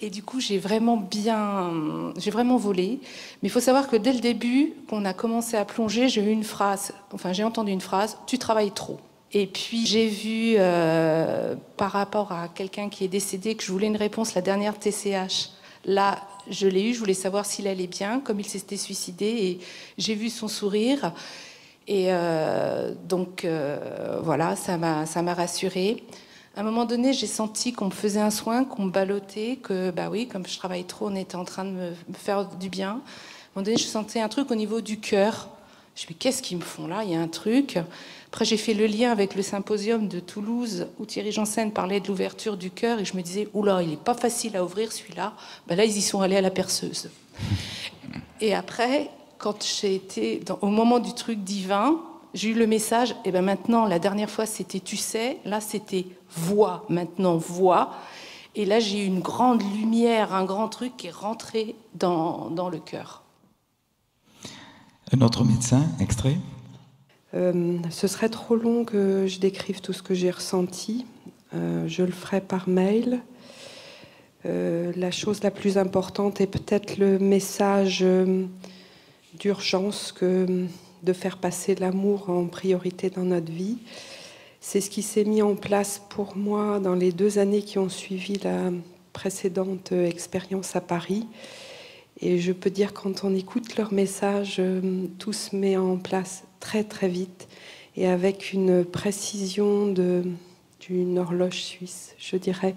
Et 0.01 0.09
du 0.09 0.23
coup, 0.23 0.39
j'ai 0.39 0.57
vraiment 0.57 0.97
bien, 0.97 1.71
j'ai 2.17 2.31
vraiment 2.31 2.57
volé. 2.57 2.99
Mais 3.41 3.49
il 3.49 3.51
faut 3.51 3.59
savoir 3.59 3.87
que 3.87 3.95
dès 3.95 4.13
le 4.13 4.19
début, 4.19 4.73
qu'on 4.89 5.05
a 5.05 5.13
commencé 5.13 5.57
à 5.57 5.65
plonger, 5.65 6.09
j'ai 6.09 6.23
eu 6.23 6.31
une 6.31 6.43
phrase, 6.43 6.91
enfin 7.13 7.33
j'ai 7.33 7.43
entendu 7.43 7.71
une 7.71 7.81
phrase 7.81 8.17
tu 8.25 8.39
travailles 8.39 8.71
trop. 8.71 8.99
Et 9.31 9.45
puis 9.45 9.85
j'ai 9.85 10.07
vu 10.07 10.55
euh, 10.57 11.55
par 11.77 11.91
rapport 11.91 12.31
à 12.31 12.47
quelqu'un 12.47 12.89
qui 12.89 13.05
est 13.05 13.09
décédé 13.09 13.55
que 13.55 13.63
je 13.63 13.71
voulais 13.71 13.87
une 13.87 13.95
réponse 13.95 14.33
la 14.33 14.41
dernière 14.41 14.79
TCH. 14.79 15.51
Là, 15.85 16.19
je 16.49 16.67
l'ai 16.67 16.89
eu, 16.89 16.93
je 16.93 16.99
voulais 16.99 17.13
savoir 17.13 17.45
s'il 17.45 17.67
allait 17.67 17.87
bien, 17.87 18.19
comme 18.19 18.39
il 18.39 18.45
s'était 18.45 18.77
suicidé, 18.77 19.25
et 19.25 19.59
j'ai 19.97 20.15
vu 20.15 20.29
son 20.29 20.47
sourire. 20.47 21.13
Et 21.87 22.07
euh, 22.09 22.93
donc 23.07 23.43
euh, 23.43 24.19
voilà, 24.23 24.55
ça 24.55 24.77
m'a, 24.77 25.33
rassurée. 25.33 26.03
À 26.55 26.61
un 26.61 26.63
moment 26.63 26.85
donné, 26.85 27.13
j'ai 27.13 27.27
senti 27.27 27.73
qu'on 27.73 27.85
me 27.85 27.91
faisait 27.91 28.19
un 28.19 28.29
soin, 28.29 28.63
qu'on 28.63 28.85
me 28.85 28.91
ballottait, 28.91 29.57
que 29.61 29.91
bah 29.91 30.09
oui, 30.09 30.27
comme 30.27 30.45
je 30.45 30.57
travaille 30.57 30.83
trop, 30.83 31.07
on 31.07 31.15
était 31.15 31.35
en 31.35 31.45
train 31.45 31.65
de 31.65 31.71
me, 31.71 31.91
faire 32.13 32.45
du 32.45 32.69
bien. 32.69 32.89
À 32.89 32.93
un 32.93 32.97
moment 33.55 33.65
donné, 33.65 33.77
je 33.77 33.85
sentais 33.85 34.19
un 34.19 34.29
truc 34.29 34.51
au 34.51 34.55
niveau 34.55 34.81
du 34.81 34.99
cœur. 34.99 35.49
Je 35.95 36.03
me 36.03 36.05
suis 36.05 36.07
dit, 36.09 36.15
qu'est-ce 36.15 36.41
qu'ils 36.41 36.57
me 36.57 36.63
font 36.63 36.87
là? 36.87 37.03
Il 37.03 37.11
y 37.11 37.15
a 37.15 37.19
un 37.19 37.27
truc. 37.27 37.77
Après, 38.31 38.45
j'ai 38.45 38.55
fait 38.55 38.73
le 38.73 38.87
lien 38.87 39.11
avec 39.11 39.35
le 39.35 39.41
symposium 39.41 40.07
de 40.07 40.21
Toulouse 40.21 40.87
où 40.97 41.05
Thierry 41.05 41.33
Janssen 41.33 41.69
parlait 41.69 41.99
de 41.99 42.07
l'ouverture 42.07 42.55
du 42.55 42.71
cœur 42.71 42.99
et 42.99 43.03
je 43.03 43.17
me 43.17 43.21
disais, 43.21 43.49
oula, 43.53 43.83
il 43.83 43.89
n'est 43.89 43.97
pas 43.97 44.13
facile 44.13 44.55
à 44.55 44.63
ouvrir 44.63 44.93
celui-là. 44.93 45.33
Ben 45.67 45.75
là, 45.75 45.83
ils 45.83 45.97
y 45.97 46.01
sont 46.01 46.21
allés 46.21 46.37
à 46.37 46.41
la 46.41 46.49
perceuse. 46.49 47.09
Et 48.39 48.55
après, 48.55 49.09
quand 49.37 49.61
j'ai 49.63 49.95
été 49.95 50.41
au 50.61 50.67
moment 50.67 50.99
du 50.99 51.13
truc 51.13 51.43
divin, 51.43 51.99
j'ai 52.33 52.49
eu 52.49 52.53
le 52.53 52.67
message, 52.67 53.13
et 53.25 53.31
ben 53.31 53.43
maintenant, 53.43 53.85
la 53.85 53.99
dernière 53.99 54.29
fois 54.29 54.45
c'était 54.45 54.79
tu 54.79 54.97
sais, 54.97 55.37
là 55.45 55.59
c'était 55.61 56.05
vois, 56.29 56.85
maintenant 56.89 57.37
vois. 57.37 57.93
Et 58.55 58.65
là 58.65 58.79
j'ai 58.79 59.03
eu 59.03 59.05
une 59.05 59.19
grande 59.19 59.61
lumière, 59.75 60.33
un 60.33 60.45
grand 60.45 60.69
truc 60.69 60.95
qui 60.97 61.07
est 61.07 61.11
rentré 61.11 61.75
dans, 61.93 62.49
dans 62.49 62.69
le 62.69 62.79
cœur. 62.79 63.23
Un 65.11 65.21
autre 65.21 65.43
médecin, 65.43 65.83
extrait? 65.99 66.37
Euh, 67.33 67.77
Ce 67.89 68.07
serait 68.07 68.29
trop 68.29 68.55
long 68.55 68.85
que 68.85 69.25
je 69.27 69.39
décrive 69.39 69.81
tout 69.81 69.93
ce 69.93 70.03
que 70.03 70.13
j'ai 70.13 70.31
ressenti. 70.31 71.05
Euh, 71.53 71.87
je 71.87 72.03
le 72.03 72.11
ferai 72.11 72.41
par 72.41 72.67
mail. 72.67 73.19
Euh, 74.45 74.91
la 74.95 75.11
chose 75.11 75.43
la 75.43 75.51
plus 75.51 75.77
importante 75.77 76.41
est 76.41 76.47
peut-être 76.47 76.97
le 76.97 77.19
message 77.19 78.03
d'urgence 79.39 80.11
que 80.11 80.65
de 81.03 81.13
faire 81.13 81.37
passer 81.37 81.75
l'amour 81.75 82.29
en 82.29 82.45
priorité 82.45 83.09
dans 83.09 83.23
notre 83.23 83.51
vie. 83.51 83.77
C'est 84.59 84.81
ce 84.81 84.89
qui 84.89 85.01
s'est 85.01 85.23
mis 85.23 85.41
en 85.41 85.55
place 85.55 86.01
pour 86.09 86.37
moi 86.37 86.79
dans 86.79 86.93
les 86.93 87.11
deux 87.11 87.39
années 87.39 87.63
qui 87.63 87.79
ont 87.79 87.89
suivi 87.89 88.37
la 88.43 88.71
précédente 89.13 89.91
expérience 89.91 90.75
à 90.75 90.81
Paris. 90.81 91.25
Et 92.19 92.37
je 92.37 92.51
peux 92.51 92.69
dire 92.69 92.93
quand 92.93 93.23
on 93.23 93.33
écoute 93.33 93.75
leur 93.77 93.91
message, 93.91 94.61
tout 95.17 95.33
se 95.33 95.55
met 95.55 95.77
en 95.77 95.97
place 95.97 96.43
très 96.61 96.85
très 96.85 97.09
vite 97.09 97.49
et 97.97 98.07
avec 98.07 98.53
une 98.53 98.85
précision 98.85 99.87
d'une 99.89 101.19
horloge 101.19 101.61
suisse, 101.61 102.15
je 102.17 102.37
dirais. 102.37 102.75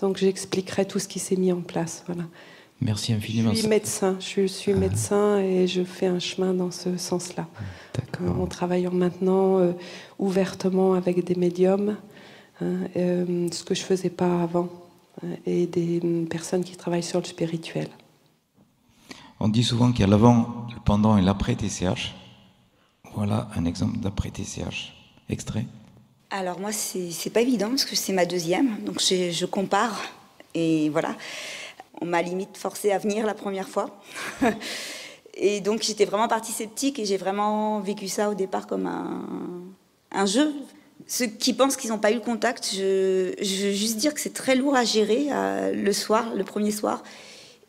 Donc 0.00 0.16
j'expliquerai 0.16 0.86
tout 0.86 0.98
ce 0.98 1.06
qui 1.06 1.18
s'est 1.18 1.36
mis 1.36 1.52
en 1.52 1.60
place. 1.60 2.04
Voilà. 2.06 2.24
Merci 2.80 3.12
infiniment. 3.12 3.52
Je 3.52 3.58
suis 3.60 3.68
médecin, 3.68 4.16
je 4.20 4.46
suis 4.46 4.72
ah. 4.72 4.76
médecin 4.76 5.38
et 5.38 5.66
je 5.66 5.82
fais 5.84 6.06
un 6.06 6.18
chemin 6.18 6.54
dans 6.54 6.70
ce 6.70 6.96
sens-là. 6.96 7.46
Euh, 8.20 8.28
en 8.28 8.46
travaillant 8.46 8.90
maintenant 8.90 9.58
euh, 9.58 9.72
ouvertement 10.18 10.94
avec 10.94 11.24
des 11.24 11.34
médiums, 11.34 11.96
hein, 12.60 12.74
euh, 12.96 13.48
ce 13.52 13.62
que 13.64 13.74
je 13.74 13.82
ne 13.82 13.86
faisais 13.86 14.10
pas 14.10 14.42
avant, 14.42 14.68
et 15.46 15.66
des 15.66 16.00
mm, 16.00 16.26
personnes 16.26 16.64
qui 16.64 16.76
travaillent 16.76 17.02
sur 17.02 17.20
le 17.20 17.26
spirituel. 17.26 17.88
On 19.40 19.48
dit 19.48 19.62
souvent 19.62 19.92
qu'il 19.92 20.00
y 20.00 20.04
a 20.04 20.06
l'avant, 20.06 20.66
le 20.74 20.80
pendant 20.84 21.16
et 21.16 21.22
l'après 21.22 21.54
TCH. 21.54 22.14
Voilà 23.14 23.48
un 23.56 23.64
exemple 23.64 23.98
d'après 23.98 24.30
TCH. 24.30 24.92
Extrait. 25.28 25.64
Alors 26.30 26.58
moi, 26.58 26.72
c'est 26.72 27.30
pas 27.30 27.40
évident 27.40 27.70
parce 27.70 27.84
que 27.84 27.96
c'est 27.96 28.12
ma 28.12 28.26
deuxième, 28.26 28.82
donc 28.84 29.00
je 29.00 29.46
compare 29.46 30.02
et 30.54 30.88
voilà 30.90 31.14
on 32.00 32.06
m'a 32.06 32.22
limite 32.22 32.56
forcé 32.56 32.90
à 32.90 32.98
venir 32.98 33.26
la 33.26 33.34
première 33.34 33.68
fois. 33.68 34.00
et 35.34 35.60
donc 35.60 35.82
j'étais 35.82 36.04
vraiment 36.04 36.28
partie 36.28 36.52
sceptique 36.52 36.98
et 36.98 37.04
j'ai 37.04 37.16
vraiment 37.16 37.80
vécu 37.80 38.08
ça 38.08 38.30
au 38.30 38.34
départ 38.34 38.66
comme 38.66 38.86
un, 38.86 40.26
jeu. 40.26 40.52
Ceux 41.06 41.26
qui 41.26 41.52
pensent 41.52 41.76
qu'ils 41.76 41.90
n'ont 41.90 41.98
pas 41.98 42.10
eu 42.10 42.14
le 42.14 42.20
contact, 42.20 42.70
je, 42.72 43.34
veux 43.66 43.72
juste 43.72 43.96
dire 43.96 44.14
que 44.14 44.20
c'est 44.20 44.32
très 44.32 44.54
lourd 44.54 44.74
à 44.74 44.84
gérer 44.84 45.26
euh, 45.32 45.72
le 45.72 45.92
soir, 45.92 46.34
le 46.34 46.44
premier 46.44 46.70
soir, 46.70 47.02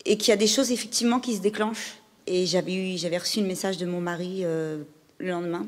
et 0.04 0.16
qu'il 0.16 0.28
y 0.28 0.32
a 0.32 0.36
des 0.36 0.46
choses 0.46 0.70
effectivement 0.70 1.20
qui 1.20 1.36
se 1.36 1.40
déclenchent. 1.40 1.96
Et 2.26 2.46
j'avais 2.46 3.18
reçu 3.18 3.40
un 3.40 3.44
message 3.44 3.76
de 3.76 3.86
mon 3.86 4.00
mari 4.00 4.40
euh, 4.42 4.82
le 5.18 5.30
lendemain. 5.30 5.66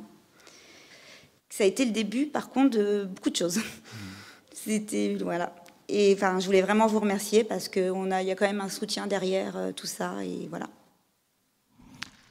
Ça 1.49 1.65
a 1.65 1.67
été 1.67 1.85
le 1.85 1.93
début, 1.93 2.27
par 2.27 2.51
contre, 2.51 2.77
de 2.77 3.05
beaucoup 3.05 3.31
de 3.31 3.37
choses. 3.37 3.61
C'était 4.53 5.17
voilà. 5.21 5.55
Et 5.89 6.13
enfin, 6.15 6.39
je 6.39 6.47
voulais 6.47 6.61
vraiment 6.61 6.87
vous 6.87 7.01
remercier 7.01 7.45
parce 7.45 7.69
qu'il 7.69 8.13
a, 8.13 8.23
y 8.23 8.31
a 8.31 8.35
quand 8.35 8.47
même 8.47 8.61
un 8.61 8.69
soutien 8.69 9.07
derrière 9.07 9.57
euh, 9.57 9.73
tout 9.73 9.87
ça. 9.87 10.23
Et 10.23 10.47
voilà. 10.49 10.69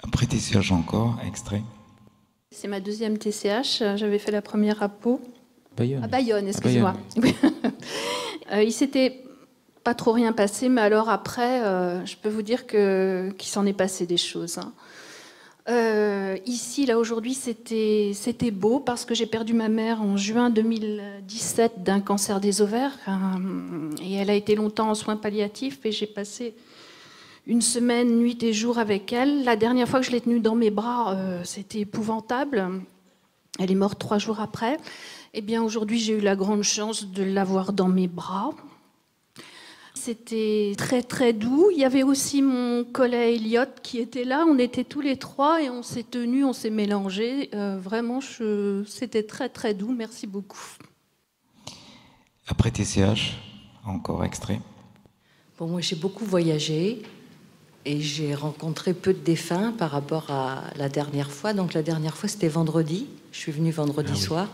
Après 0.04 0.28
TCH 0.28 0.72
encore, 0.72 1.20
extrait. 1.28 1.64
C'est 2.52 2.68
ma 2.68 2.80
deuxième 2.80 3.18
TCH. 3.18 3.80
J'avais 3.96 4.20
fait 4.20 4.32
la 4.32 4.42
première 4.42 4.82
à 4.84 4.90
Pau. 4.90 5.20
Bayonne. 5.76 6.04
À 6.04 6.08
Bayonne, 6.08 6.48
excusez-moi. 6.48 6.96
euh, 8.52 8.64
il 8.64 8.72
s'était 8.72 9.24
pas 9.84 9.94
trop 9.94 10.12
rien 10.12 10.34
passé, 10.34 10.70
mais 10.70 10.82
alors 10.82 11.10
après, 11.10 11.64
euh, 11.64 12.06
je 12.06 12.16
peux 12.18 12.30
vous 12.30 12.42
dire 12.42 12.68
que 12.68 13.32
qu'il 13.38 13.50
s'en 13.50 13.66
est 13.66 13.74
passé 13.74 14.06
des 14.06 14.18
choses. 14.18 14.58
Hein. 14.58 14.74
Euh, 15.70 16.38
ici, 16.46 16.86
là, 16.86 16.98
aujourd'hui, 16.98 17.34
c'était, 17.34 18.52
beau 18.52 18.80
parce 18.80 19.04
que 19.04 19.14
j'ai 19.14 19.26
perdu 19.26 19.54
ma 19.54 19.68
mère 19.68 20.02
en 20.02 20.16
juin 20.16 20.50
2017 20.50 21.84
d'un 21.84 22.00
cancer 22.00 22.40
des 22.40 22.62
ovaires. 22.62 22.98
Euh, 23.08 23.92
et 24.02 24.16
elle 24.16 24.30
a 24.30 24.34
été 24.34 24.56
longtemps 24.56 24.90
en 24.90 24.96
soins 24.96 25.18
palliatifs 25.18 25.86
et 25.86 25.92
j'ai 25.92 26.08
passé 26.08 26.56
une 27.46 27.62
semaine, 27.62 28.18
nuit 28.18 28.42
et 28.44 28.54
jour 28.54 28.78
avec 28.78 29.12
elle. 29.12 29.44
La 29.44 29.56
dernière 29.56 29.88
fois 29.88 30.00
que 30.00 30.06
je 30.06 30.12
l'ai 30.12 30.22
tenue 30.22 30.40
dans 30.40 30.56
mes 30.56 30.72
bras, 30.72 31.14
euh, 31.14 31.42
c'était 31.44 31.80
épouvantable. 31.80 32.82
Elle 33.60 33.72
est 33.72 33.76
morte 33.76 34.00
trois 34.00 34.20
jours 34.20 34.40
après. 34.40 34.78
Eh 35.34 35.42
bien, 35.42 35.62
aujourd'hui, 35.62 36.00
j'ai 36.00 36.14
eu 36.14 36.22
la 36.22 36.36
grande 36.36 36.64
chance 36.64 37.08
de 37.08 37.24
l'avoir 37.24 37.74
dans 37.74 37.90
mes 37.90 38.08
bras. 38.08 38.52
C'était 40.08 40.74
très 40.78 41.04
très 41.04 41.34
doux. 41.34 41.70
Il 41.70 41.80
y 41.80 41.84
avait 41.84 42.04
aussi 42.04 42.42
mon 42.42 42.86
collègue 42.86 43.42
Elliot 43.42 43.66
qui 43.84 44.00
était 44.00 44.24
là. 44.24 44.46
On 44.48 44.58
était 44.58 44.86
tous 44.86 45.02
les 45.02 45.18
trois 45.18 45.62
et 45.62 45.70
on 45.70 45.84
s'est 45.84 46.06
tenus, 46.10 46.46
on 46.46 46.54
s'est 46.54 46.70
mélangés. 46.70 47.50
Euh, 47.54 47.78
vraiment, 47.78 48.22
c'était 48.22 49.24
très 49.24 49.50
très 49.50 49.74
doux. 49.74 49.94
Merci 49.94 50.26
beaucoup. 50.26 50.64
Après 52.48 52.72
TCH, 52.72 53.34
encore 53.86 54.24
extrait. 54.24 54.62
Bon, 55.60 55.68
moi 55.68 55.82
j'ai 55.82 55.98
beaucoup 55.98 56.24
voyagé 56.24 57.02
et 57.84 58.00
j'ai 58.00 58.34
rencontré 58.34 58.94
peu 58.94 59.14
de 59.14 59.20
défunts 59.20 59.74
par 59.74 59.92
rapport 59.92 60.32
à 60.32 60.64
la 60.78 60.88
dernière 60.88 61.32
fois. 61.32 61.52
Donc 61.52 61.74
la 61.74 61.84
dernière 61.84 62.16
fois 62.16 62.30
c'était 62.30 62.48
vendredi. 62.48 63.08
Je 63.34 63.40
suis 63.40 63.52
venue 63.52 63.72
vendredi 63.72 64.14
ah 64.14 64.22
soir. 64.22 64.48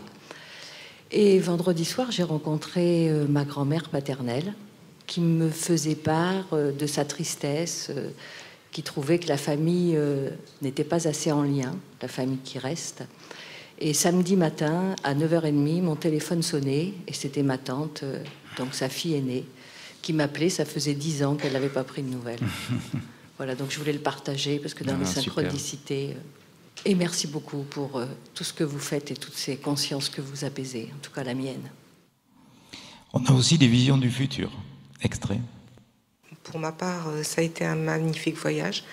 Et 1.12 1.38
vendredi 1.38 1.84
soir, 1.84 2.10
j'ai 2.10 2.24
rencontré 2.24 3.08
euh, 3.08 3.28
ma 3.28 3.44
grand-mère 3.44 3.88
paternelle 3.88 4.52
qui 5.06 5.20
me 5.20 5.50
faisait 5.50 5.94
part 5.94 6.46
euh, 6.52 6.72
de 6.72 6.86
sa 6.86 7.04
tristesse, 7.04 7.88
euh, 7.90 8.10
qui 8.72 8.82
trouvait 8.82 9.18
que 9.18 9.28
la 9.28 9.36
famille 9.36 9.96
n'était 10.60 10.82
pas 10.82 11.06
assez 11.06 11.30
en 11.30 11.44
lien, 11.44 11.76
la 12.02 12.08
famille 12.08 12.40
qui 12.42 12.58
reste. 12.58 13.04
Et 13.78 13.94
samedi 13.94 14.34
matin, 14.34 14.96
à 15.04 15.14
9h30, 15.14 15.82
mon 15.82 15.94
téléphone 15.94 16.42
sonnait 16.42 16.92
et 17.06 17.12
c'était 17.12 17.44
ma 17.44 17.56
tante, 17.56 18.02
donc 18.58 18.74
sa 18.74 18.88
fille 18.88 19.14
aînée, 19.14 19.44
qui 20.02 20.12
m'appelait. 20.12 20.48
Ça 20.48 20.64
faisait 20.64 20.94
10 20.94 21.22
ans 21.22 21.36
qu'elle 21.36 21.52
n'avait 21.52 21.68
pas 21.68 21.84
pris 21.84 22.02
de 22.02 22.08
nouvelles. 22.08 22.40
voilà, 23.36 23.54
donc 23.54 23.70
je 23.70 23.78
voulais 23.78 23.92
le 23.92 24.00
partager 24.00 24.58
parce 24.58 24.74
que 24.74 24.82
dans 24.82 24.96
les 24.96 25.04
Ah, 25.04 25.20
super. 25.20 25.22
synchronicités. 25.22 26.16
Et 26.84 26.94
merci 26.94 27.26
beaucoup 27.26 27.62
pour 27.70 27.96
euh, 27.96 28.06
tout 28.34 28.44
ce 28.44 28.52
que 28.52 28.64
vous 28.64 28.78
faites 28.78 29.10
et 29.10 29.14
toutes 29.14 29.36
ces 29.36 29.56
consciences 29.56 30.08
que 30.08 30.20
vous 30.20 30.44
apaisez, 30.44 30.90
en 30.94 30.98
tout 31.00 31.12
cas 31.12 31.22
la 31.22 31.34
mienne. 31.34 31.70
On 33.12 33.24
a 33.24 33.32
aussi 33.32 33.56
des 33.56 33.68
visions 33.68 33.96
du 33.96 34.10
futur. 34.10 34.50
Extrait. 35.02 35.40
Pour 36.44 36.58
ma 36.58 36.72
part, 36.72 37.08
euh, 37.08 37.22
ça 37.22 37.40
a 37.40 37.44
été 37.44 37.64
un 37.64 37.74
magnifique 37.74 38.36
voyage. 38.36 38.84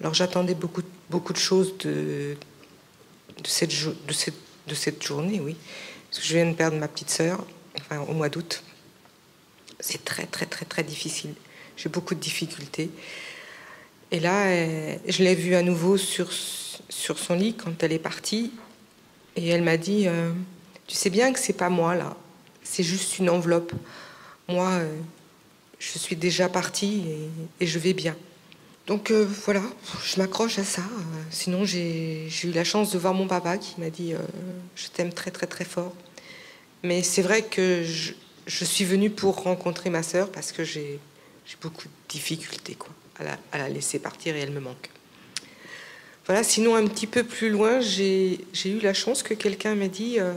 Alors 0.00 0.14
j'attendais 0.14 0.54
beaucoup, 0.54 0.82
beaucoup 1.10 1.32
de 1.32 1.38
choses 1.38 1.76
de, 1.78 2.36
cette, 3.44 5.02
journée, 5.02 5.40
oui. 5.40 5.56
Je 6.12 6.34
viens 6.34 6.46
de 6.46 6.54
perdre 6.54 6.78
ma 6.78 6.88
petite 6.88 7.10
sœur, 7.10 7.44
enfin 7.78 8.00
au 8.00 8.12
mois 8.12 8.28
d'août. 8.28 8.62
C'est 9.80 10.04
très, 10.04 10.26
très, 10.26 10.46
très, 10.46 10.64
très 10.64 10.82
difficile. 10.82 11.34
J'ai 11.76 11.88
beaucoup 11.88 12.14
de 12.14 12.20
difficultés. 12.20 12.90
Et 14.10 14.20
là, 14.20 14.46
euh, 14.46 14.96
je 15.06 15.22
l'ai 15.22 15.34
vue 15.34 15.54
à 15.54 15.62
nouveau 15.62 15.96
sur, 15.96 16.30
sur 16.32 17.18
son 17.18 17.34
lit 17.34 17.54
quand 17.54 17.82
elle 17.82 17.92
est 17.92 17.98
partie. 17.98 18.52
Et 19.36 19.48
elle 19.48 19.62
m'a 19.62 19.76
dit 19.76 20.04
euh, 20.06 20.32
Tu 20.86 20.94
sais 20.94 21.10
bien 21.10 21.32
que 21.32 21.38
c'est 21.38 21.52
pas 21.52 21.68
moi, 21.68 21.94
là. 21.94 22.16
C'est 22.62 22.82
juste 22.82 23.18
une 23.18 23.30
enveloppe. 23.30 23.72
Moi, 24.48 24.80
je 25.92 25.98
suis 25.98 26.16
déjà 26.16 26.48
partie 26.48 27.04
et, 27.60 27.66
je 27.66 27.78
vais 27.78 27.92
bien. 27.92 28.16
Donc 28.86 29.10
euh, 29.10 29.26
voilà, 29.44 29.62
je 30.04 30.18
m'accroche 30.18 30.58
à 30.58 30.64
ça. 30.64 30.82
Sinon, 31.30 31.64
j'ai 31.64 32.28
eu 32.44 32.52
la 32.52 32.64
chance 32.64 32.90
de 32.92 32.98
voir 32.98 33.14
mon 33.14 33.26
papa 33.26 33.58
qui 33.58 33.80
m'a 33.80 33.90
dit 33.90 34.12
euh, 34.12 34.18
Je 34.74 34.88
t'aime 34.88 35.12
très, 35.12 35.30
très, 35.30 35.46
très 35.46 35.64
fort. 35.64 35.92
Mais 36.82 37.02
c'est 37.02 37.22
vrai 37.22 37.42
que 37.42 37.84
je, 37.84 38.64
suis 38.64 38.84
venue 38.84 39.10
pour 39.10 39.42
rencontrer 39.42 39.90
ma 39.90 40.02
sœur 40.02 40.30
parce 40.30 40.52
que 40.52 40.64
j'ai 40.64 40.98
beaucoup 41.60 41.84
de 41.84 41.92
difficultés 42.08 42.74
quoi, 42.74 42.90
à, 43.52 43.58
la, 43.58 43.68
laisser 43.68 43.98
partir 43.98 44.36
et 44.36 44.40
elle 44.40 44.52
me 44.52 44.60
manque. 44.60 44.90
Voilà, 46.26 46.42
sinon 46.42 46.74
un 46.74 46.86
petit 46.86 47.06
peu 47.06 47.22
plus 47.22 47.50
loin, 47.50 47.80
j'ai 47.80 48.40
eu 48.64 48.80
la 48.80 48.94
chance 48.94 49.22
que 49.22 49.34
quelqu'un 49.34 49.76
m'a 49.76 49.88
dit 49.88 50.18
euh, 50.18 50.32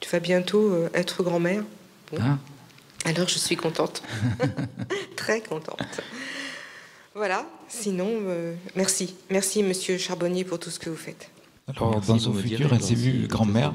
Tu 0.00 0.10
vas 0.10 0.20
bientôt 0.20 0.72
être 0.94 1.22
grand-mère. 1.22 1.62
Ah. 2.18 2.38
Alors 3.04 3.28
je 3.28 3.38
suis 3.38 3.56
contente, 3.56 4.02
très 5.16 5.40
contente. 5.40 6.00
Voilà, 7.14 7.46
sinon, 7.68 8.08
euh, 8.10 8.54
merci. 8.76 9.16
Merci 9.30 9.62
Monsieur 9.62 9.98
Charbonnier 9.98 10.44
pour 10.44 10.58
tout 10.58 10.70
ce 10.70 10.78
que 10.78 10.90
vous 10.90 10.96
faites. 10.96 11.30
Alors, 11.66 11.90
Merci 11.90 12.08
dans 12.08 12.18
son 12.18 12.34
futur, 12.34 12.72
elle 12.72 12.82
s'est 12.82 12.94
vue 12.94 13.26
grand-mère. 13.26 13.74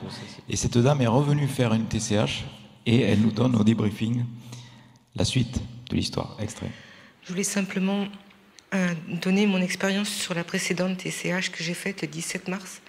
Et 0.49 0.55
cette 0.55 0.77
dame 0.77 1.01
est 1.01 1.07
revenue 1.07 1.47
faire 1.47 1.73
une 1.73 1.85
TCH. 1.85 2.45
Et 2.85 3.01
elle 3.01 3.19
nous 3.19 3.31
donne 3.31 3.55
au 3.55 3.63
débriefing 3.63 4.25
la 5.15 5.25
suite 5.25 5.59
de 5.89 5.95
l'histoire. 5.95 6.37
Extrait. 6.39 6.69
Je 7.23 7.29
voulais 7.29 7.43
simplement 7.43 8.07
euh, 8.73 8.93
donner 9.07 9.45
mon 9.45 9.61
expérience 9.61 10.09
sur 10.09 10.33
la 10.33 10.43
précédente 10.43 10.97
TCH 10.97 11.51
que 11.51 11.63
j'ai 11.63 11.73
faite 11.73 12.01
le 12.01 12.07
17 12.07 12.47
mars, 12.47 12.81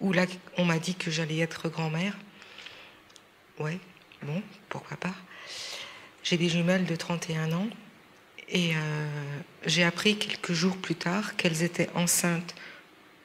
où 0.00 0.12
là, 0.12 0.26
on 0.58 0.64
m'a 0.64 0.78
dit 0.78 0.94
que 0.94 1.10
j'allais 1.10 1.38
être 1.38 1.68
grand-mère. 1.68 2.16
Ouais, 3.60 3.78
bon, 4.22 4.42
pourquoi 4.68 4.96
pas. 4.96 5.01
J'ai 6.32 6.38
des 6.38 6.48
jumelles 6.48 6.86
de 6.86 6.96
31 6.96 7.52
ans 7.52 7.68
et 8.48 8.74
euh, 8.74 9.06
j'ai 9.66 9.84
appris 9.84 10.16
quelques 10.16 10.54
jours 10.54 10.78
plus 10.78 10.94
tard 10.94 11.36
qu'elles 11.36 11.62
étaient 11.62 11.90
enceintes 11.94 12.54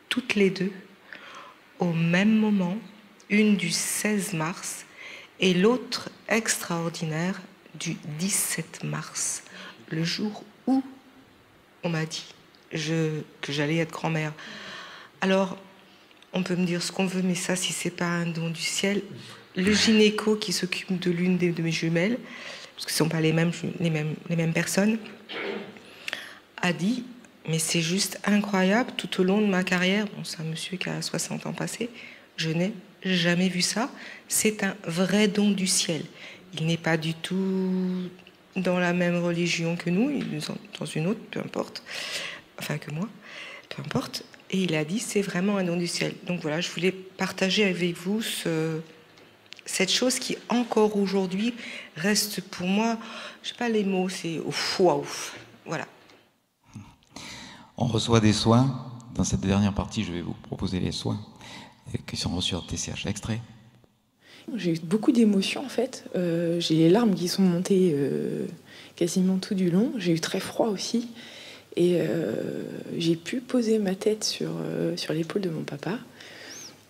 toutes 0.09 0.35
les 0.35 0.49
deux 0.49 0.73
au 1.79 1.93
même 1.93 2.35
moment, 2.35 2.77
une 3.29 3.55
du 3.55 3.69
16 3.69 4.33
mars 4.33 4.85
et 5.39 5.53
l'autre 5.53 6.09
extraordinaire 6.27 7.41
du 7.75 7.95
17 8.19 8.83
mars, 8.83 9.43
le 9.87 10.03
jour 10.03 10.43
où 10.65 10.83
on 11.83 11.89
m'a 11.89 12.05
dit 12.05 12.25
que 12.71 13.53
j'allais 13.53 13.77
être 13.77 13.93
grand-mère. 13.93 14.33
Alors, 15.21 15.57
on 16.33 16.43
peut 16.43 16.57
me 16.57 16.65
dire 16.65 16.83
ce 16.83 16.91
qu'on 16.91 17.05
veut, 17.05 17.21
mais 17.21 17.35
ça, 17.35 17.55
si 17.55 17.71
c'est 17.71 17.89
pas 17.89 18.03
un 18.03 18.25
don 18.25 18.49
du 18.49 18.59
ciel, 18.59 19.01
le 19.55 19.71
gynéco 19.71 20.35
qui 20.35 20.51
s'occupe 20.51 20.99
de 20.99 21.09
l'une 21.09 21.37
de 21.37 21.61
mes 21.61 21.71
jumelles, 21.71 22.17
parce 22.77 22.85
que 22.85 22.91
ce 22.91 23.03
ne 23.03 23.07
sont 23.07 23.09
pas 23.09 23.21
les 23.21 23.33
mêmes, 23.33 23.51
les 23.79 23.89
mêmes, 23.89 24.13
les 24.29 24.35
mêmes 24.35 24.53
personnes, 24.53 24.99
a 26.61 26.71
dit 26.73 27.03
mais 27.49 27.57
c'est 27.57 27.81
juste 27.81 28.19
incroyable 28.23 28.91
tout 28.97 29.19
au 29.19 29.23
long 29.23 29.41
de 29.41 29.47
ma 29.47 29.63
carrière. 29.63 30.05
Bon, 30.15 30.23
c'est 30.23 30.41
un 30.41 30.43
monsieur 30.43 30.77
qui 30.77 30.89
a 30.89 31.01
60 31.01 31.47
ans 31.47 31.53
passé. 31.53 31.89
Je 32.35 32.49
n'ai 32.49 32.73
jamais 33.03 33.47
vu 33.49 33.61
ça. 33.61 33.89
C'est 34.27 34.63
un 34.63 34.75
vrai 34.85 35.27
don 35.27 35.49
du 35.51 35.65
ciel. 35.65 36.03
Il 36.59 36.67
n'est 36.67 36.77
pas 36.77 36.97
du 36.97 37.13
tout 37.15 38.09
dans 38.57 38.77
la 38.79 38.93
même 38.93 39.23
religion 39.23 39.75
que 39.75 39.89
nous, 39.89 40.09
il 40.11 40.35
est 40.35 40.51
dans 40.77 40.85
une 40.85 41.07
autre, 41.07 41.21
peu 41.31 41.39
importe. 41.39 41.83
Enfin, 42.59 42.77
que 42.77 42.91
moi, 42.91 43.07
peu 43.69 43.81
importe. 43.81 44.23
Et 44.51 44.59
il 44.63 44.75
a 44.75 44.83
dit 44.83 44.99
c'est 44.99 45.21
vraiment 45.21 45.57
un 45.57 45.63
don 45.63 45.77
du 45.77 45.87
ciel. 45.87 46.13
Donc 46.27 46.41
voilà, 46.41 46.61
je 46.61 46.69
voulais 46.69 46.91
partager 46.91 47.63
avec 47.63 47.95
vous 47.95 48.21
ce- 48.21 48.81
cette 49.67 49.91
chose 49.91 50.17
qui, 50.17 50.37
encore 50.49 50.97
aujourd'hui, 50.97 51.53
reste 51.95 52.41
pour 52.41 52.67
moi, 52.67 52.97
je 53.43 53.49
sais 53.49 53.55
pas 53.55 53.69
les 53.69 53.83
mots, 53.83 54.09
c'est 54.09 54.39
ouf, 54.39 54.79
waouh. 54.79 55.05
Voilà. 55.65 55.85
On 57.77 57.85
reçoit 57.85 58.19
des 58.19 58.33
soins. 58.33 58.83
Dans 59.13 59.23
cette 59.23 59.41
dernière 59.41 59.73
partie, 59.73 60.03
je 60.03 60.11
vais 60.13 60.21
vous 60.21 60.35
proposer 60.43 60.79
les 60.79 60.91
soins 60.91 61.19
euh, 61.93 61.97
qui 62.07 62.17
sont 62.17 62.29
reçus 62.29 62.55
en 62.55 62.61
TCH. 62.61 63.05
Extrait. 63.05 63.41
J'ai 64.55 64.75
eu 64.75 64.79
beaucoup 64.79 65.11
d'émotions 65.11 65.65
en 65.65 65.69
fait. 65.69 66.05
Euh, 66.15 66.59
j'ai 66.59 66.75
les 66.75 66.89
larmes 66.89 67.13
qui 67.13 67.27
sont 67.27 67.41
montées 67.41 67.91
euh, 67.93 68.45
quasiment 68.95 69.37
tout 69.37 69.55
du 69.55 69.69
long. 69.69 69.91
J'ai 69.97 70.13
eu 70.13 70.19
très 70.19 70.39
froid 70.39 70.67
aussi. 70.67 71.09
Et 71.77 71.97
euh, 71.99 72.33
j'ai 72.97 73.15
pu 73.15 73.39
poser 73.39 73.77
ma 73.77 73.93
tête 73.93 74.23
sur, 74.23 74.49
euh, 74.49 74.97
sur 74.97 75.13
l'épaule 75.13 75.43
de 75.43 75.49
mon 75.49 75.61
papa. 75.61 75.99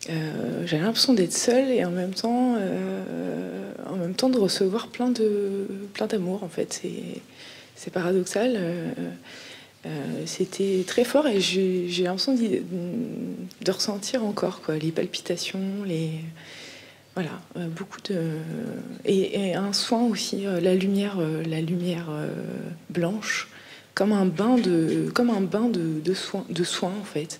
Euh, 0.09 0.65
J'avais 0.65 0.83
l'impression 0.83 1.13
d'être 1.13 1.33
seule 1.33 1.69
et 1.69 1.83
en 1.85 1.91
même 1.91 2.13
temps, 2.13 2.55
euh, 2.57 3.71
en 3.89 3.95
même 3.95 4.13
temps 4.13 4.29
de 4.29 4.37
recevoir 4.37 4.87
plein 4.87 5.09
de 5.09 5.67
plein 5.93 6.07
d'amour 6.07 6.43
en 6.43 6.49
fait. 6.49 6.81
C'est 7.75 7.91
paradoxal. 7.91 8.53
Euh, 8.55 8.91
euh, 9.85 9.89
C'était 10.25 10.83
très 10.85 11.03
fort 11.03 11.27
et 11.27 11.39
j'ai 11.39 12.03
l'impression 12.03 12.35
de 12.35 13.71
ressentir 13.71 14.23
encore 14.23 14.61
quoi, 14.61 14.77
les 14.77 14.91
palpitations, 14.91 15.83
les 15.85 16.11
voilà, 17.15 17.31
beaucoup 17.75 17.99
de 18.01 18.15
et, 19.05 19.55
un 19.55 19.73
soin 19.73 20.03
aussi, 20.03 20.43
la 20.61 20.75
lumière, 20.75 21.17
la 21.47 21.61
lumière 21.61 22.09
blanche, 22.91 23.47
comme 23.95 24.11
un 24.11 24.25
bain 24.25 24.57
de, 24.57 25.09
comme 25.15 25.31
un 25.31 25.41
bain 25.41 25.67
de, 25.67 25.99
de 25.99 26.13
soin, 26.13 26.45
de 26.49 26.63
soin 26.63 26.91
en 27.01 27.03
fait. 27.03 27.39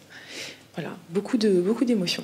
Voilà, 0.78 0.96
beaucoup 1.10 1.38
de 1.38 1.60
beaucoup 1.60 1.86
d'émotions. 1.86 2.24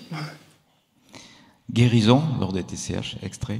Guérison 1.71 2.21
lors 2.39 2.53
des 2.53 2.61
TCH. 2.61 3.17
Extrait. 3.23 3.59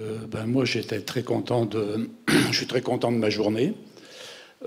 Euh, 0.00 0.26
ben, 0.26 0.46
moi, 0.46 0.64
j'étais 0.64 1.00
très 1.00 1.22
content 1.22 1.64
de. 1.64 2.10
je 2.50 2.56
suis 2.56 2.66
très 2.66 2.80
content 2.80 3.12
de 3.12 3.18
ma 3.18 3.30
journée. 3.30 3.74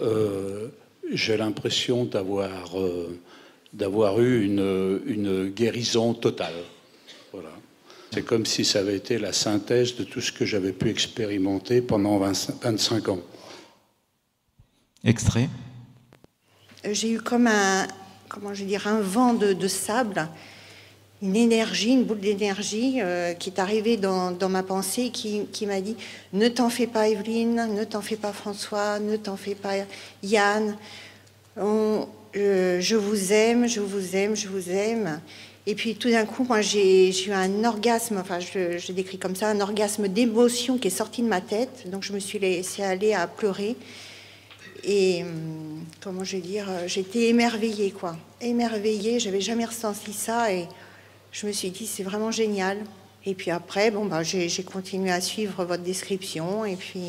Euh, 0.01 0.69
J'ai 1.11 1.35
l'impression 1.35 2.05
d'avoir 2.05 2.79
euh, 2.79 3.19
d'avoir 3.73 4.21
eu 4.21 4.45
une, 4.45 5.01
une 5.05 5.49
guérison 5.49 6.13
totale. 6.13 6.55
Voilà. 7.33 7.51
C'est 8.13 8.23
comme 8.23 8.45
si 8.45 8.63
ça 8.63 8.79
avait 8.79 8.95
été 8.95 9.19
la 9.19 9.33
synthèse 9.33 9.97
de 9.97 10.05
tout 10.05 10.21
ce 10.21 10.31
que 10.31 10.45
j'avais 10.45 10.71
pu 10.71 10.89
expérimenter 10.89 11.81
pendant 11.81 12.17
25 12.17 12.63
25 12.63 13.09
ans. 13.09 13.19
Extrait. 15.03 15.49
j'ai 16.83 17.11
eu 17.11 17.19
comme 17.19 17.47
un, 17.47 17.87
comment 18.29 18.53
je 18.53 18.63
dire, 18.63 18.87
un 18.87 19.01
vent 19.01 19.33
de, 19.33 19.67
sable, 19.67 20.27
une 21.21 21.35
énergie, 21.35 21.91
une 21.91 22.05
boule 22.05 22.19
d'énergie 22.19 22.99
euh, 23.01 23.33
qui 23.33 23.49
est 23.49 23.59
arrivée 23.59 23.97
dans, 23.97 24.37
ma 24.49 24.63
pensée 24.63 25.09
qui, 25.09 25.65
m'a 25.65 25.81
dit 25.81 25.97
ne 26.31 26.47
t'en 26.47 26.69
fais 26.69 26.87
pas 26.87 27.09
Evelyne, 27.09 27.67
ne 27.75 27.83
t'en 27.83 28.01
fais 28.01 28.15
pas 28.15 28.31
François, 28.31 28.99
ne 28.99 29.17
t'en 29.17 29.35
fais 29.35 29.55
pas 29.55 29.73
Yann. 30.23 30.77
Euh, 31.57 32.79
je 32.79 32.95
vous 32.95 33.33
aime, 33.33 33.67
je 33.67 33.81
vous 33.81 34.15
aime, 34.15 34.35
je 34.35 34.47
vous 34.47 34.69
aime. 34.69 35.19
Et 35.65 35.75
puis 35.75 35.95
tout 35.95 36.09
d'un 36.09 36.25
coup, 36.25 36.45
moi 36.45 36.61
j'ai 36.61 37.11
j'ai 37.11 37.31
eu 37.31 37.33
un 37.33 37.63
orgasme, 37.63 38.17
enfin 38.19 38.39
je, 38.39 38.77
je 38.77 38.91
décris 38.91 39.17
comme 39.17 39.35
ça, 39.35 39.49
un 39.49 39.59
orgasme 39.59 40.07
d'émotion 40.07 40.77
qui 40.77 40.87
est 40.87 40.91
sorti 40.91 41.21
de 41.21 41.27
ma 41.27 41.41
tête. 41.41 41.89
Donc 41.89 42.03
je 42.03 42.13
me 42.13 42.19
suis 42.19 42.39
laissée 42.39 42.83
aller 42.83 43.13
à 43.13 43.27
pleurer. 43.27 43.75
Et 44.83 45.23
hum, 45.23 45.83
comment 46.01 46.23
je 46.23 46.37
vais 46.37 46.41
dire, 46.41 46.69
euh, 46.69 46.87
j'étais 46.87 47.29
émerveillée, 47.29 47.91
quoi. 47.91 48.15
Émerveillée, 48.41 49.19
j'avais 49.19 49.41
jamais 49.41 49.65
ressenti 49.65 50.13
ça 50.13 50.51
et 50.53 50.67
je 51.31 51.45
me 51.45 51.51
suis 51.51 51.69
dit, 51.69 51.87
c'est 51.87 52.03
vraiment 52.03 52.31
génial. 52.31 52.77
Et 53.25 53.35
puis 53.35 53.51
après, 53.51 53.91
bon, 53.91 54.05
bah, 54.05 54.23
j'ai 54.23 54.63
continué 54.63 55.11
à 55.11 55.21
suivre 55.21 55.65
votre 55.65 55.83
description. 55.83 56.65
Et 56.65 56.75
puis 56.75 57.01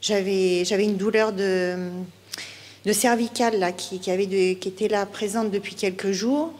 j'avais 0.00 0.84
une 0.84 0.96
douleur 0.96 1.32
de, 1.32 1.90
de 2.84 2.92
cervicale 2.92 3.58
là, 3.58 3.72
qui, 3.72 4.00
qui, 4.00 4.10
avait 4.10 4.26
qui 4.26 4.68
était 4.68 4.88
là 4.88 5.04
présente 5.06 5.50
depuis 5.50 5.74
quelques 5.74 6.12
jours. 6.12 6.52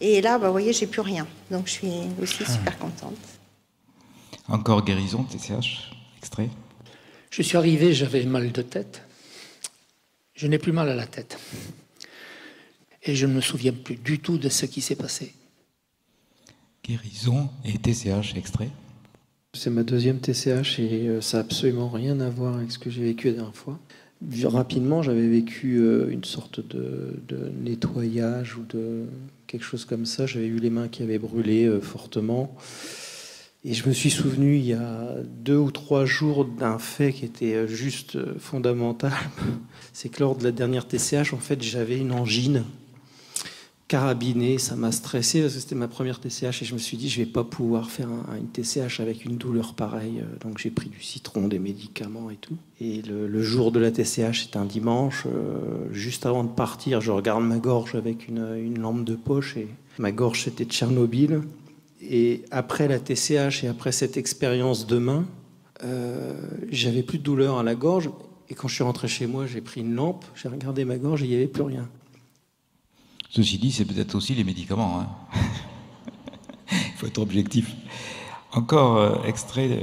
Et 0.00 0.20
là, 0.20 0.38
bah, 0.38 0.46
vous 0.46 0.52
voyez, 0.52 0.72
j'ai 0.72 0.86
plus 0.86 1.00
rien. 1.00 1.26
Donc 1.50 1.66
je 1.66 1.72
suis 1.72 1.92
aussi 2.22 2.44
ah. 2.46 2.52
super 2.52 2.78
contente. 2.78 3.16
Encore 4.48 4.84
guérison, 4.84 5.24
TCH, 5.24 5.90
extrait. 6.18 6.48
Je 7.30 7.42
suis 7.42 7.56
arrivé, 7.56 7.92
j'avais 7.92 8.24
mal 8.24 8.52
de 8.52 8.62
tête. 8.62 9.02
Je 10.36 10.46
n'ai 10.46 10.58
plus 10.58 10.72
mal 10.72 10.88
à 10.88 10.94
la 10.94 11.06
tête. 11.06 11.38
Et 13.02 13.16
je 13.16 13.26
ne 13.26 13.32
me 13.32 13.40
souviens 13.40 13.72
plus 13.72 13.96
du 13.96 14.18
tout 14.18 14.36
de 14.36 14.48
ce 14.48 14.66
qui 14.66 14.82
s'est 14.82 14.96
passé. 14.96 15.32
Guérison 16.84 17.48
et 17.64 17.78
TCH, 17.78 18.36
extrait. 18.36 18.70
C'est 19.54 19.70
ma 19.70 19.82
deuxième 19.82 20.20
TCH 20.20 20.78
et 20.78 21.08
euh, 21.08 21.20
ça 21.22 21.38
n'a 21.38 21.44
absolument 21.44 21.88
rien 21.88 22.20
à 22.20 22.28
voir 22.28 22.56
avec 22.56 22.70
ce 22.70 22.78
que 22.78 22.90
j'ai 22.90 23.02
vécu 23.02 23.28
la 23.28 23.34
dernière 23.34 23.56
fois. 23.56 23.78
Rapidement, 24.44 25.02
j'avais 25.02 25.26
vécu 25.26 25.78
euh, 25.78 26.10
une 26.10 26.24
sorte 26.24 26.60
de, 26.60 27.18
nettoyage 27.62 28.56
ou 28.56 28.64
de 28.68 29.06
quelque 29.46 29.64
chose 29.64 29.86
comme 29.86 30.04
ça. 30.04 30.26
J'avais 30.26 30.46
eu 30.46 30.58
les 30.58 30.70
mains 30.70 30.88
qui 30.88 31.02
avaient 31.02 31.18
brûlé 31.18 31.64
euh, 31.64 31.80
fortement. 31.80 32.54
Et 33.68 33.74
je 33.74 33.88
me 33.88 33.92
suis 33.92 34.12
souvenu 34.12 34.58
il 34.58 34.64
y 34.64 34.74
a 34.74 35.16
deux 35.24 35.56
ou 35.56 35.72
trois 35.72 36.04
jours 36.04 36.44
d'un 36.44 36.78
fait 36.78 37.12
qui 37.12 37.24
était 37.24 37.66
juste 37.66 38.16
fondamental. 38.38 39.12
C'est 39.92 40.08
que 40.08 40.20
lors 40.20 40.36
de 40.36 40.44
la 40.44 40.52
dernière 40.52 40.86
TCH, 40.86 41.32
en 41.32 41.38
fait, 41.38 41.60
j'avais 41.64 41.98
une 41.98 42.12
angine 42.12 42.62
carabiné, 43.88 44.58
ça 44.58 44.76
m'a 44.76 44.92
stressé 44.92 45.42
parce 45.42 45.54
que 45.54 45.60
c'était 45.60 45.74
ma 45.74 45.88
première 45.88 46.20
TCH 46.20 46.62
et 46.62 46.64
je 46.64 46.74
me 46.74 46.78
suis 46.78 46.96
dit 46.96 47.08
je 47.08 47.20
vais 47.20 47.26
pas 47.26 47.42
pouvoir 47.42 47.90
faire 47.90 48.08
une 48.38 48.46
TCH 48.48 49.00
avec 49.00 49.24
une 49.24 49.36
douleur 49.36 49.74
pareille. 49.74 50.22
Donc 50.42 50.58
j'ai 50.58 50.70
pris 50.70 50.88
du 50.88 51.02
citron, 51.02 51.48
des 51.48 51.58
médicaments 51.58 52.30
et 52.30 52.36
tout. 52.36 52.56
Et 52.80 53.02
le, 53.02 53.42
jour 53.42 53.72
de 53.72 53.80
la 53.80 53.90
TCH, 53.90 54.44
c'était 54.44 54.58
un 54.58 54.64
dimanche. 54.64 55.24
Euh, 55.26 55.88
juste 55.90 56.24
avant 56.24 56.44
de 56.44 56.50
partir, 56.50 57.00
je 57.00 57.10
regarde 57.10 57.42
ma 57.42 57.58
gorge 57.58 57.96
avec 57.96 58.28
une, 58.28 58.78
lampe 58.78 59.04
de 59.04 59.16
poche 59.16 59.56
et 59.56 59.66
ma 59.98 60.12
gorge 60.12 60.44
c'était 60.44 60.64
Tchernobyl. 60.64 61.40
Et 62.08 62.44
après 62.50 62.88
la 62.88 62.98
TCH 62.98 63.64
et 63.64 63.68
après 63.68 63.92
cette 63.92 64.16
expérience 64.16 64.86
de 64.86 64.98
main, 64.98 65.26
euh, 65.82 66.34
j'avais 66.70 67.02
plus 67.02 67.18
de 67.18 67.22
douleur 67.22 67.58
à 67.58 67.62
la 67.62 67.74
gorge. 67.74 68.10
Et 68.48 68.54
quand 68.54 68.68
je 68.68 68.74
suis 68.74 68.84
rentré 68.84 69.08
chez 69.08 69.26
moi, 69.26 69.46
j'ai 69.46 69.60
pris 69.60 69.80
une 69.80 69.94
lampe, 69.94 70.24
j'ai 70.34 70.48
regardé 70.48 70.84
ma 70.84 70.98
gorge 70.98 71.22
et 71.22 71.26
il 71.26 71.30
n'y 71.30 71.36
avait 71.36 71.46
plus 71.48 71.62
rien. 71.62 71.88
Ceci 73.30 73.58
dit, 73.58 73.72
c'est 73.72 73.84
peut-être 73.84 74.14
aussi 74.14 74.34
les 74.34 74.44
médicaments. 74.44 75.00
Hein. 75.00 75.08
Il 76.70 76.92
faut 76.96 77.06
être 77.06 77.18
objectif. 77.18 77.74
Encore 78.52 78.96
euh, 78.96 79.22
extrait 79.26 79.68
de 79.68 79.80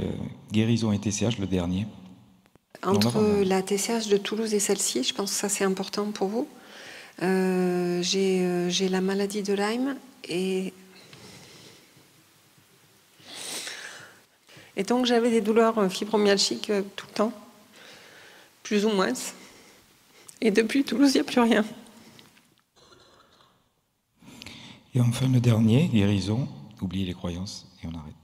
guérison 0.50 0.92
et 0.92 0.98
TCH, 0.98 1.38
le 1.38 1.46
dernier. 1.46 1.86
Entre 2.82 3.42
la 3.44 3.62
TCH 3.62 4.08
de 4.08 4.16
Toulouse 4.16 4.52
et 4.52 4.60
celle-ci, 4.60 5.04
je 5.04 5.14
pense 5.14 5.30
que 5.30 5.36
ça 5.36 5.48
c'est 5.48 5.64
important 5.64 6.10
pour 6.10 6.28
vous. 6.28 6.48
Euh, 7.22 8.02
euh, 8.14 8.68
j'ai 8.68 8.88
la 8.88 9.00
maladie 9.00 9.42
de 9.42 9.54
Lyme 9.54 9.96
et 10.28 10.72
Et 14.76 14.82
donc 14.82 15.06
j'avais 15.06 15.30
des 15.30 15.40
douleurs 15.40 15.90
fibromyalgiques 15.90 16.72
tout 16.96 17.06
le 17.08 17.14
temps, 17.14 17.32
plus 18.62 18.84
ou 18.84 18.90
moins. 18.90 19.12
Et 20.40 20.50
depuis 20.50 20.84
Toulouse, 20.84 21.12
il 21.14 21.18
n'y 21.18 21.20
a 21.20 21.24
plus 21.24 21.40
rien. 21.40 21.64
Et 24.94 25.00
enfin, 25.00 25.26
le 25.28 25.40
dernier, 25.40 25.88
guérison, 25.88 26.48
oubliez 26.80 27.04
les 27.04 27.14
croyances 27.14 27.66
et 27.82 27.86
on 27.86 27.98
arrête. 27.98 28.14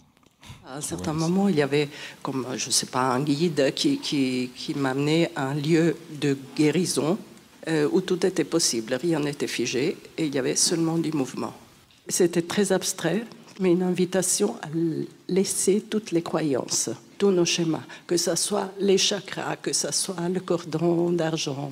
À 0.67 0.77
un 0.77 0.81
certain 0.81 1.13
moment, 1.13 1.49
il 1.49 1.57
y 1.57 1.63
avait, 1.63 1.89
comme 2.23 2.47
je 2.57 2.67
ne 2.67 2.71
sais 2.71 2.87
pas, 2.87 3.13
un 3.13 3.21
guide 3.23 3.73
qui, 3.75 3.99
qui, 3.99 4.51
qui 4.55 4.75
m'amenait 4.75 5.33
à 5.35 5.49
un 5.49 5.55
lieu 5.55 5.97
de 6.21 6.39
guérison 6.57 7.19
euh, 7.67 7.89
où 7.91 8.01
tout 8.01 8.25
était 8.25 8.45
possible, 8.45 8.95
rien 8.95 9.19
n'était 9.19 9.49
figé 9.49 9.97
et 10.17 10.27
il 10.27 10.35
y 10.35 10.39
avait 10.39 10.57
seulement 10.57 10.97
du 10.97 11.13
mouvement. 11.13 11.53
C'était 12.09 12.43
très 12.43 12.71
abstrait, 12.73 13.25
mais 13.61 13.73
une 13.73 13.83
invitation 13.83 14.57
à 14.63 14.69
laisser 15.29 15.83
toutes 15.83 16.11
les 16.11 16.23
croyances, 16.23 16.91
tous 17.19 17.31
nos 17.31 17.45
schémas, 17.45 17.85
que 18.07 18.17
ce 18.17 18.35
soit 18.35 18.73
les 18.81 18.99
chakras, 18.99 19.57
que 19.57 19.73
ce 19.73 19.93
soit 19.93 20.29
le 20.29 20.41
cordon 20.41 21.11
d'argent. 21.11 21.71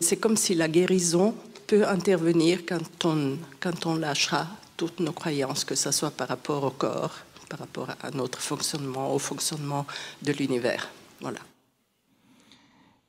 C'est 0.00 0.16
comme 0.16 0.36
si 0.36 0.54
la 0.54 0.68
guérison 0.68 1.34
peut 1.66 1.86
intervenir 1.86 2.60
quand 2.66 3.04
on, 3.04 3.36
quand 3.60 3.86
on 3.86 3.96
lâchera 3.96 4.46
toutes 4.76 5.00
nos 5.00 5.12
croyances, 5.12 5.64
que 5.64 5.74
ce 5.74 5.90
soit 5.90 6.10
par 6.10 6.28
rapport 6.28 6.64
au 6.64 6.70
corps, 6.70 7.14
par 7.48 7.60
rapport 7.60 7.88
à 8.02 8.10
notre 8.10 8.40
fonctionnement, 8.40 9.14
au 9.14 9.18
fonctionnement 9.18 9.86
de 10.22 10.32
l'univers. 10.32 10.88
Voilà. 11.20 11.40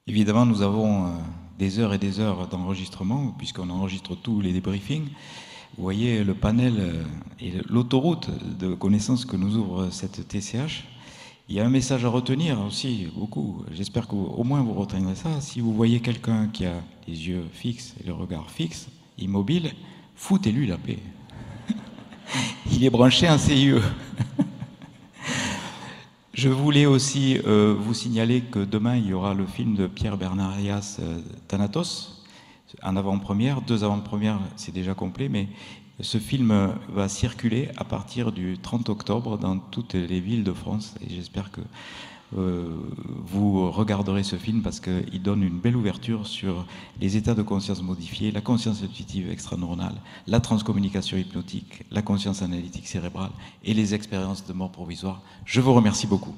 Évidemment, 0.06 0.46
nous 0.46 0.62
avons 0.62 1.08
euh, 1.08 1.10
des 1.60 1.80
heures 1.80 1.94
et 1.94 1.98
des 1.98 2.20
heures 2.20 2.48
d'enregistrement, 2.48 3.36
puisqu'on 3.38 3.70
enregistre 3.70 4.16
tous 4.16 4.40
les 4.40 4.54
débriefings. 4.54 5.10
Vous 5.78 5.84
voyez 5.84 6.24
le 6.24 6.34
panel 6.34 6.74
euh, 6.80 7.04
et 7.40 7.54
l'autoroute 7.70 8.32
de 8.58 8.74
connaissances 8.74 9.26
que 9.26 9.36
nous 9.36 9.58
ouvre 9.58 9.90
cette 9.92 10.28
TCH. 10.28 10.86
Il 11.50 11.56
y 11.56 11.60
a 11.60 11.66
un 11.68 11.70
message 11.70 12.04
à 12.04 12.10
retenir 12.10 12.60
aussi, 12.62 13.08
beaucoup. 13.16 13.64
J'espère 13.72 14.08
qu'au 14.08 14.44
moins 14.44 14.64
vous 14.64 14.74
retiendrez 14.74 15.14
ça. 15.14 15.40
Si 15.40 15.62
vous 15.62 15.76
voyez 15.76 16.00
quelqu'un 16.00 16.48
qui 16.48 16.66
a 16.66 16.82
les 17.08 17.28
yeux 17.28 17.44
fixes 17.54 17.94
et 18.04 18.08
le 18.08 18.14
regard 18.14 18.50
fixe, 18.50 18.88
immobile, 19.20 19.72
foutez-lui 20.16 20.66
la 20.66 20.80
paix. 20.80 20.98
Il 22.72 22.84
est 22.84 22.90
branché 22.90 23.30
en 23.30 23.38
CIE. 23.38 23.76
Je 26.34 26.50
voulais 26.50 26.88
aussi 26.88 27.38
euh, 27.46 27.76
vous 27.78 27.94
signaler 27.94 28.42
que 28.42 28.60
demain, 28.66 28.96
il 28.96 29.08
y 29.08 29.14
aura 29.14 29.36
le 29.36 29.46
film 29.46 29.76
de 29.76 29.86
Pierre 29.86 30.18
Bernarias, 30.18 30.98
euh, 31.00 31.20
Thanatos, 31.48 32.17
en 32.84 32.96
avant-première. 32.96 33.62
Deux 33.62 33.84
avant-premières, 33.84 34.40
c'est 34.56 34.74
déjà 34.74 34.94
complet, 34.94 35.30
mais 35.30 35.48
ce 36.00 36.18
film 36.18 36.74
va 36.90 37.10
circuler 37.10 37.70
à 37.78 37.84
partir 37.84 38.32
du 38.32 38.58
30 38.58 38.90
octobre 38.90 39.38
dans 39.38 39.58
toutes 39.58 39.94
les 39.96 40.20
villes 40.20 40.44
de 40.44 40.54
France 40.54 40.96
et 41.02 41.14
j'espère 41.14 41.52
que 41.52 41.62
euh, 42.36 42.76
vous 43.26 43.72
regarderez 43.72 44.24
ce 44.24 44.36
film 44.36 44.62
parce 44.62 44.82
qu'il 44.82 45.22
donne 45.22 45.44
une 45.44 45.60
belle 45.60 45.78
ouverture 45.78 46.28
sur 46.28 46.66
les 47.00 47.16
états 47.16 47.34
de 47.34 47.42
conscience 47.42 47.82
modifiés, 47.82 48.32
la 48.32 48.42
conscience 48.42 48.84
intuitive 48.84 49.32
extraneuronale, 49.32 49.96
la 50.28 50.42
transcommunication 50.42 51.18
hypnotique, 51.18 51.84
la 51.90 52.02
conscience 52.02 52.42
analytique 52.42 52.88
cérébrale 52.88 53.32
et 53.64 53.74
les 53.74 53.94
expériences 53.94 54.46
de 54.46 54.52
mort 54.52 54.72
provisoire. 54.72 55.22
Je 55.46 55.62
vous 55.62 55.74
remercie 55.74 56.06
beaucoup. 56.06 56.36